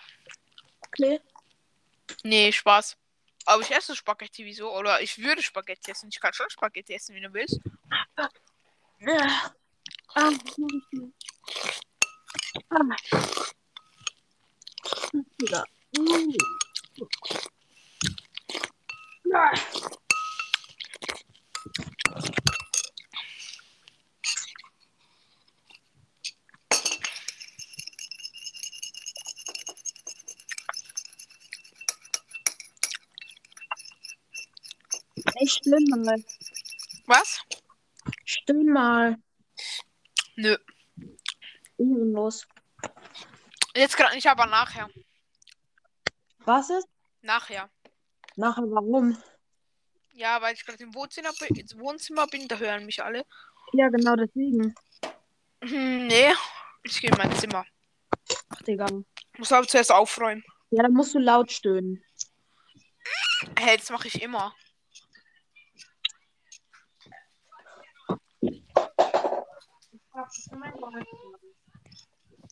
Okay. 0.89 1.21
Nee, 2.23 2.53
Spaß. 2.53 2.97
Aber 3.47 3.63
ich 3.63 3.71
esse 3.71 3.95
Spaghetti, 3.95 4.45
wieso? 4.45 4.75
Oder 4.75 5.01
ich 5.03 5.19
würde 5.19 5.43
Spaghetti 5.43 5.91
essen. 5.91 6.09
Ich 6.11 6.21
kann 6.21 6.33
schon 6.33 6.49
Spaghetti 6.51 6.95
essen, 6.95 7.15
wie 7.15 7.21
du 7.21 7.33
willst. 7.33 7.61
Ah, 8.17 8.29
ich? 9.01 9.19
Ah. 12.71 12.97
Digga. 15.41 15.65
Ey, 35.45 35.49
still 35.49 35.85
mal. 35.91 36.25
Was? 37.07 37.43
Still 38.25 38.65
mal. 38.65 39.19
Nö. 40.37 40.57
Ehrenlos. 41.77 42.47
Jetzt 43.77 43.95
gerade 43.95 44.15
nicht, 44.15 44.27
aber 44.27 44.47
nachher. 44.47 44.89
Was 46.47 46.71
ist? 46.71 46.89
Nachher. 47.21 47.69
Nachher 48.37 48.63
warum? 48.71 49.19
Ja, 50.15 50.41
weil 50.41 50.55
ich 50.55 50.65
gerade 50.65 50.83
im 50.83 50.95
Wohnzimmer 50.95 51.29
Wohnzimmer 51.29 52.27
bin, 52.27 52.49
da 52.49 52.57
hören 52.57 52.87
mich 52.87 53.03
alle. 53.03 53.27
Ja, 53.75 53.89
genau 53.89 54.17
deswegen. 54.17 54.75
Hm, 55.63 56.07
nee. 56.07 56.33
Ich 56.85 57.03
gehe 57.03 57.11
in 57.11 57.19
mein 57.19 57.37
Zimmer. 57.37 57.67
Ach, 58.49 58.63
Digga. 58.63 58.87
Muss 59.37 59.53
aber 59.53 59.67
zuerst 59.67 59.93
aufräumen. 59.93 60.43
Ja, 60.71 60.85
dann 60.85 60.95
musst 60.95 61.15
du 61.15 61.19
laut 61.19 61.53
stöhnen. 61.53 62.03
Hey, 63.59 63.77
das 63.77 63.91
mache 63.91 64.09
ich 64.09 64.23
immer. 64.23 64.55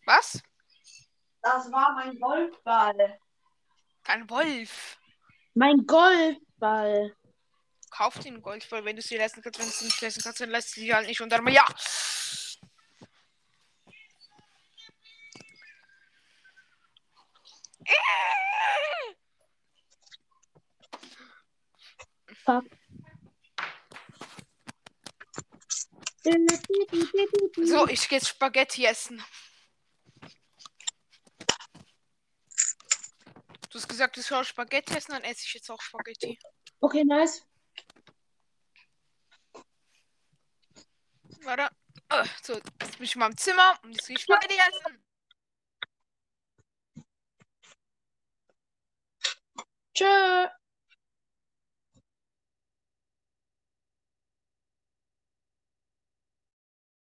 Was? 0.05 0.43
Das 1.43 1.71
war 1.71 1.93
mein 1.95 2.19
Golfball. 2.19 3.19
Kein 4.03 4.29
Wolf. 4.29 4.99
Mein 5.55 5.87
Golfball. 5.87 7.17
Kauf 7.91 8.19
den 8.19 8.43
Golfball, 8.43 8.85
wenn 8.85 8.97
du 8.97 9.03
sie 9.03 9.17
leisten 9.17 9.43
kannst. 9.43 9.61
Wenn 9.61 9.67
du 9.67 9.73
sie 9.73 9.85
nicht 9.85 10.01
leisten 10.01 10.23
kannst, 10.23 10.41
dann 10.41 10.51
lässt 10.51 10.71
sie 10.71 10.93
halt 10.93 11.07
nicht. 11.07 11.21
Und 11.21 11.31
dann 11.31 11.45
mal 11.45 11.53
ja. 11.53 11.65
Fuck. 22.45 22.65
So, 26.25 27.89
ich 27.89 28.09
gehe 28.09 28.19
jetzt 28.19 28.29
Spaghetti 28.29 28.85
essen. 28.85 29.23
Du 33.71 33.79
hast 33.79 33.89
gesagt, 33.89 34.17
du 34.17 34.23
sollst 34.23 34.51
Spaghetti 34.51 34.95
essen, 34.95 35.13
dann 35.13 35.25
esse 35.25 35.45
ich 35.47 35.55
jetzt 35.55 35.71
auch 35.71 35.81
Spaghetti. 35.81 36.39
Okay, 36.81 37.05
nice. 37.05 37.45
Warte. 41.43 41.75
Äh, 42.11 42.25
So, 42.43 42.55
jetzt 42.55 42.99
bin 42.99 43.05
ich 43.05 43.15
in 43.15 43.21
meinem 43.21 43.37
Zimmer 43.37 43.79
und 43.83 43.93
jetzt 43.93 44.07
gehe 44.07 44.17
ich 44.17 44.23
Spaghetti 44.23 44.55
essen. 44.57 45.03
Tschö. 49.95 50.62